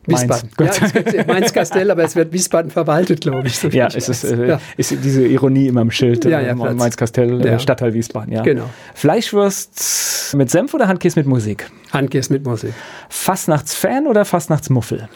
[0.05, 0.49] Wiesbaden.
[0.57, 0.79] Mainz,
[1.13, 3.59] ja, Mainz-Kastell, aber es wird Wiesbaden verwaltet, glaube ich.
[3.59, 4.61] So ja, es ist, äh, ja.
[4.77, 6.23] ist diese Ironie immer im Schild.
[6.23, 7.59] Ja, ja, äh, Mainz-Kastell, ja.
[7.59, 8.43] Stadtteil Wiesbaden, ja.
[8.43, 8.69] Genau.
[8.95, 11.69] Fleischwurst mit Senf oder Handkäse mit Musik?
[11.91, 12.73] Handkäse mit Musik.
[13.09, 15.09] Fastnachtsfan oder Fastnachtsmuffel?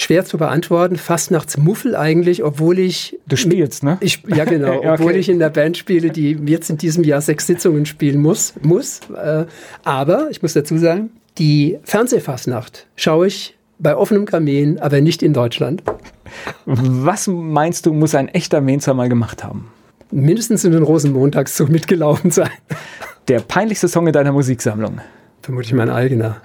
[0.00, 0.94] Schwer zu beantworten.
[0.94, 3.18] Fastnachtsmuffel eigentlich, obwohl ich.
[3.26, 3.96] Du spielst, ne?
[3.98, 4.74] Ich, ja, genau.
[4.76, 4.90] okay.
[4.90, 8.54] Obwohl ich in der Band spiele, die jetzt in diesem Jahr sechs Sitzungen spielen muss.
[8.62, 9.46] muss äh,
[9.82, 15.32] aber ich muss dazu sagen, die Fernsehfastnacht schaue ich bei offenem Kamin, aber nicht in
[15.32, 15.82] Deutschland.
[16.64, 19.68] Was meinst du, muss ein echter Mainzer mal gemacht haben?
[20.12, 22.50] Mindestens in den Rosenmontagszug mitgelaufen sein.
[23.26, 25.00] Der peinlichste Song in deiner Musiksammlung?
[25.42, 26.36] Vermutlich mein eigener.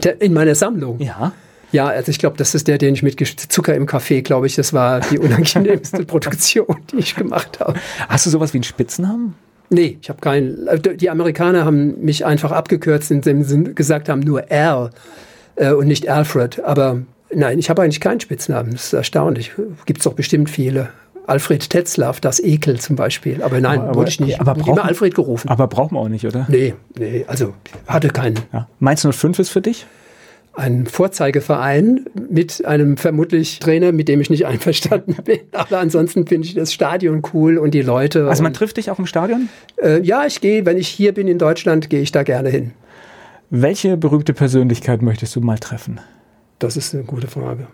[0.20, 0.98] in meiner Sammlung?
[0.98, 1.34] Ja.
[1.74, 4.54] Ja, also ich glaube, das ist der, den ich mit Zucker im Kaffee, glaube ich,
[4.54, 7.74] das war die unangenehmste Produktion, die ich gemacht habe.
[8.08, 9.34] Hast du sowas wie einen Spitznamen?
[9.70, 10.68] Nee, ich habe keinen.
[10.98, 14.90] Die Amerikaner haben mich einfach abgekürzt, indem sie gesagt haben, nur R
[15.56, 16.62] äh, und nicht Alfred.
[16.64, 17.00] Aber
[17.34, 18.70] nein, ich habe eigentlich keinen Spitznamen.
[18.70, 19.50] Das ist erstaunlich.
[19.84, 20.90] Gibt es doch bestimmt viele.
[21.26, 23.42] Alfred Tetzlaff, das Ekel zum Beispiel.
[23.42, 24.40] Aber nein, aber, wurde ich nicht.
[24.40, 25.48] Aber brauchen, immer Alfred gerufen.
[25.48, 26.46] Aber brauchen wir auch nicht, oder?
[26.48, 27.52] Nee, nee, also
[27.88, 28.38] hatte keinen.
[28.52, 28.68] Ja.
[28.78, 29.86] Mainz 05 ist für dich?
[30.56, 35.40] Ein Vorzeigeverein mit einem vermutlich Trainer, mit dem ich nicht einverstanden bin.
[35.52, 38.28] Aber ansonsten finde ich das Stadion cool und die Leute.
[38.28, 39.48] Also man trifft dich auch im Stadion?
[39.82, 42.72] Äh, ja, ich gehe, wenn ich hier bin in Deutschland, gehe ich da gerne hin.
[43.50, 46.00] Welche berühmte Persönlichkeit möchtest du mal treffen?
[46.58, 47.66] Das ist eine gute Frage.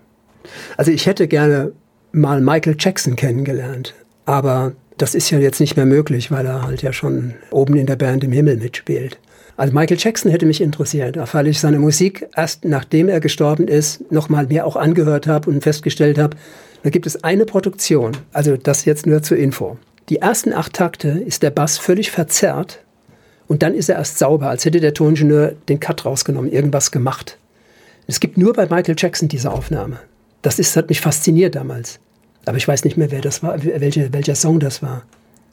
[0.76, 1.72] Also ich hätte gerne
[2.12, 3.94] mal Michael Jackson kennengelernt,
[4.24, 7.86] aber das ist ja jetzt nicht mehr möglich, weil er halt ja schon oben in
[7.86, 9.18] der Band im Himmel mitspielt.
[9.60, 14.10] Also Michael Jackson hätte mich interessiert, weil ich seine Musik erst nachdem er gestorben ist,
[14.10, 16.34] nochmal mir auch angehört habe und festgestellt habe,
[16.82, 19.76] da gibt es eine Produktion, also das jetzt nur zur Info.
[20.08, 22.82] Die ersten acht Takte ist der Bass völlig verzerrt
[23.48, 27.36] und dann ist er erst sauber, als hätte der Toningenieur den Cut rausgenommen, irgendwas gemacht.
[28.06, 29.98] Es gibt nur bei Michael Jackson diese Aufnahme.
[30.40, 32.00] Das ist, hat mich fasziniert damals.
[32.46, 35.02] Aber ich weiß nicht mehr, wer das war, welche, welcher Song das war.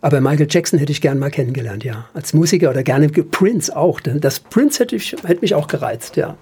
[0.01, 2.05] Aber Michael Jackson hätte ich gern mal kennengelernt, ja.
[2.13, 3.99] Als Musiker oder gerne Prince auch.
[3.99, 6.37] Das Prince hätte, ich, hätte mich auch gereizt, ja.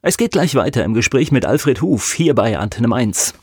[0.00, 3.34] Es geht gleich weiter im Gespräch mit Alfred Huf hier bei Antenne 1.